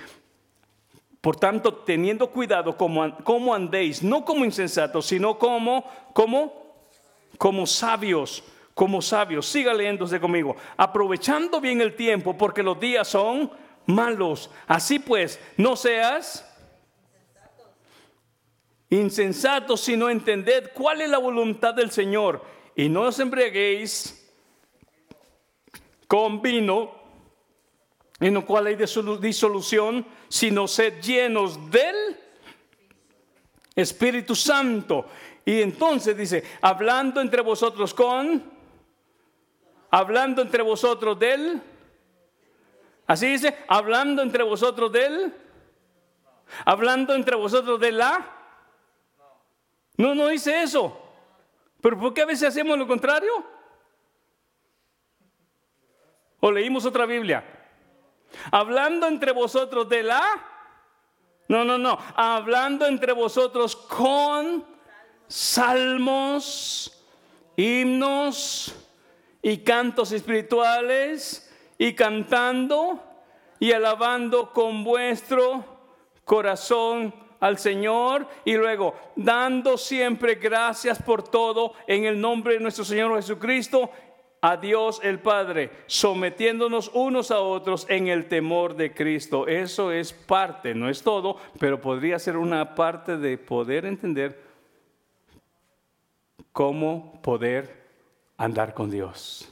Por 1.25 1.35
tanto, 1.35 1.73
teniendo 1.73 2.29
cuidado 2.29 2.77
como, 2.77 3.53
andéis, 3.53 4.03
no 4.03 4.23
como 4.23 4.45
insensatos, 4.45 5.07
sino 5.07 5.39
como, 5.39 5.83
como, 6.13 6.75
como 7.37 7.65
sabios 7.65 8.43
como 8.75 9.01
sabios. 9.01 9.47
Siga 9.47 9.73
leyéndose 9.73 10.19
conmigo. 10.19 10.55
Aprovechando 10.77 11.59
bien 11.59 11.81
el 11.81 11.95
tiempo 11.95 12.37
porque 12.37 12.61
los 12.61 12.79
días 12.79 13.07
son 13.07 13.49
malos. 13.87 14.51
Así 14.67 14.99
pues, 14.99 15.39
no 15.57 15.75
seas 15.75 16.45
insensatos, 18.89 19.81
sino 19.81 20.09
entended 20.09 20.71
cuál 20.73 21.01
es 21.01 21.09
la 21.09 21.17
voluntad 21.17 21.73
del 21.73 21.89
Señor. 21.89 22.43
Y 22.75 22.89
no 22.89 23.03
os 23.03 23.19
embriaguéis 23.19 24.21
con 26.07 26.41
vino, 26.41 26.91
en 28.19 28.33
lo 28.33 28.45
cual 28.45 28.67
hay 28.67 28.75
disolución, 28.75 30.05
sino 30.27 30.67
sed 30.67 31.01
llenos 31.01 31.71
del 31.71 31.95
Espíritu 33.73 34.35
Santo. 34.35 35.05
Y 35.45 35.61
entonces 35.61 36.17
dice, 36.17 36.43
hablando 36.61 37.21
entre 37.21 37.41
vosotros 37.41 37.93
con, 37.93 38.54
hablando 39.95 40.41
entre 40.41 40.61
vosotros 40.61 41.17
del, 41.17 41.61
así 43.07 43.27
dice, 43.27 43.57
hablando 43.69 44.21
entre 44.21 44.43
vosotros 44.43 44.91
del, 44.91 45.33
hablando 46.65 47.15
entre 47.15 47.37
vosotros 47.37 47.79
de 47.79 47.93
la, 47.93 48.29
no, 49.95 50.13
no 50.13 50.27
dice 50.27 50.63
eso. 50.63 51.01
Pero 51.79 51.97
¿por 51.97 52.13
qué 52.13 52.23
a 52.23 52.25
veces 52.25 52.49
hacemos 52.49 52.77
lo 52.77 52.85
contrario? 52.85 53.31
O 56.41 56.51
leímos 56.51 56.85
otra 56.85 57.05
Biblia. 57.05 57.45
Hablando 58.51 59.07
entre 59.07 59.31
vosotros 59.31 59.87
de 59.87 60.03
la, 60.03 60.21
no, 61.47 61.63
no, 61.63 61.77
no, 61.77 61.97
hablando 62.17 62.85
entre 62.85 63.13
vosotros 63.13 63.77
con 63.77 64.65
salmos, 65.29 67.01
himnos 67.55 68.75
y 69.45 69.59
cantos 69.59 70.11
espirituales 70.11 71.47
y 71.77 71.93
cantando 71.93 72.99
y 73.59 73.73
alabando 73.73 74.51
con 74.51 74.83
vuestro 74.83 75.63
corazón 76.23 77.13
al 77.39 77.59
Señor 77.59 78.27
y 78.43 78.55
luego 78.55 78.95
dando 79.15 79.77
siempre 79.77 80.33
gracias 80.33 80.99
por 80.99 81.21
todo 81.21 81.73
en 81.85 82.05
el 82.05 82.19
nombre 82.19 82.55
de 82.55 82.59
nuestro 82.59 82.83
Señor 82.83 83.15
Jesucristo 83.17 83.91
a 84.41 84.57
Dios 84.57 84.99
el 85.03 85.19
Padre, 85.19 85.69
sometiéndonos 85.85 86.89
unos 86.95 87.29
a 87.29 87.39
otros 87.39 87.85
en 87.87 88.07
el 88.07 88.27
temor 88.27 88.75
de 88.75 88.95
Cristo. 88.95 89.45
Eso 89.45 89.91
es 89.91 90.11
parte, 90.11 90.73
no 90.73 90.89
es 90.89 91.03
todo, 91.03 91.37
pero 91.59 91.79
podría 91.79 92.17
ser 92.17 92.35
una 92.35 92.73
parte 92.73 93.17
de 93.17 93.37
poder 93.37 93.85
entender 93.85 94.41
cómo 96.51 97.21
poder 97.21 97.84
andar 98.37 98.73
con 98.73 98.89
Dios. 98.89 99.49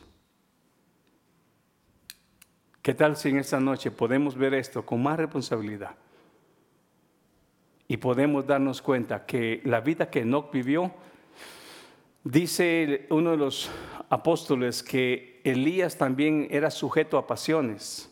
¿Qué 2.81 2.93
tal 2.93 3.15
si 3.15 3.29
en 3.29 3.37
esta 3.37 3.59
noche 3.59 3.91
podemos 3.91 4.35
ver 4.35 4.53
esto 4.53 4.85
con 4.85 5.01
más 5.01 5.17
responsabilidad? 5.17 5.95
Y 7.87 7.97
podemos 7.97 8.45
darnos 8.45 8.81
cuenta 8.81 9.25
que 9.25 9.61
la 9.63 9.81
vida 9.81 10.09
que 10.09 10.19
Enoch 10.19 10.51
vivió 10.51 10.93
Dice 12.23 13.05
uno 13.09 13.31
de 13.31 13.37
los 13.37 13.69
apóstoles 14.09 14.81
que 14.81 15.41
Elías 15.43 15.97
también 15.97 16.47
era 16.51 16.71
sujeto 16.71 17.17
a 17.17 17.27
pasiones. 17.27 18.09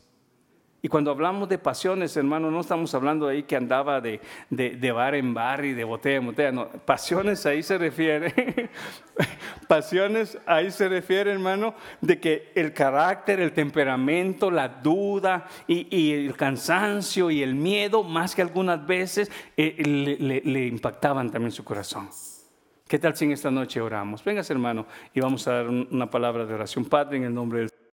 Y 0.84 0.88
cuando 0.88 1.12
hablamos 1.12 1.48
de 1.48 1.60
pasiones, 1.60 2.18
hermano, 2.18 2.50
no 2.50 2.62
estamos 2.62 2.94
hablando 2.96 3.28
ahí 3.28 3.44
que 3.44 3.56
andaba 3.56 4.02
de, 4.02 4.20
de, 4.50 4.92
bar 4.92 5.14
en 5.14 5.32
bar 5.32 5.64
y 5.64 5.74
de 5.74 5.84
botella 5.84 6.16
en 6.16 6.26
botella. 6.26 6.52
No, 6.52 6.68
pasiones 6.70 7.46
ahí 7.46 7.62
se 7.62 7.78
refiere. 7.78 8.70
pasiones 9.68 10.40
ahí 10.48 10.72
se 10.72 10.90
refiere, 10.90 11.32
hermano, 11.32 11.76
de 12.02 12.20
que 12.20 12.52
el 12.56 12.74
carácter, 12.74 13.40
el 13.40 13.52
temperamento, 13.52 14.50
la 14.50 14.70
duda 14.70 15.48
y, 15.68 16.14
el 16.14 16.36
cansancio 16.36 17.30
y 17.30 17.44
el 17.44 17.54
miedo, 17.54 18.02
más 18.04 18.34
que 18.34 18.42
algunas 18.42 18.84
veces, 18.88 19.32
eh, 19.56 19.84
le, 19.86 20.42
le 20.44 20.66
impactaban 20.66 21.30
también 21.30 21.52
su 21.52 21.64
corazón. 21.64 22.10
¿Qué 22.88 22.98
tal 22.98 23.16
si 23.16 23.26
en 23.26 23.34
esta 23.34 23.52
noche 23.52 23.80
oramos? 23.80 24.24
Vengas 24.24 24.50
hermano 24.50 24.88
y 25.14 25.22
vamos 25.22 25.48
a 25.48 25.54
dar 25.54 25.70
una 25.70 26.10
palabra 26.10 26.46
de 26.46 26.56
oración. 26.56 26.86
Padre, 26.86 27.18
en 27.18 27.24
el 27.26 27.34
nombre 27.34 27.60
del 27.60 27.81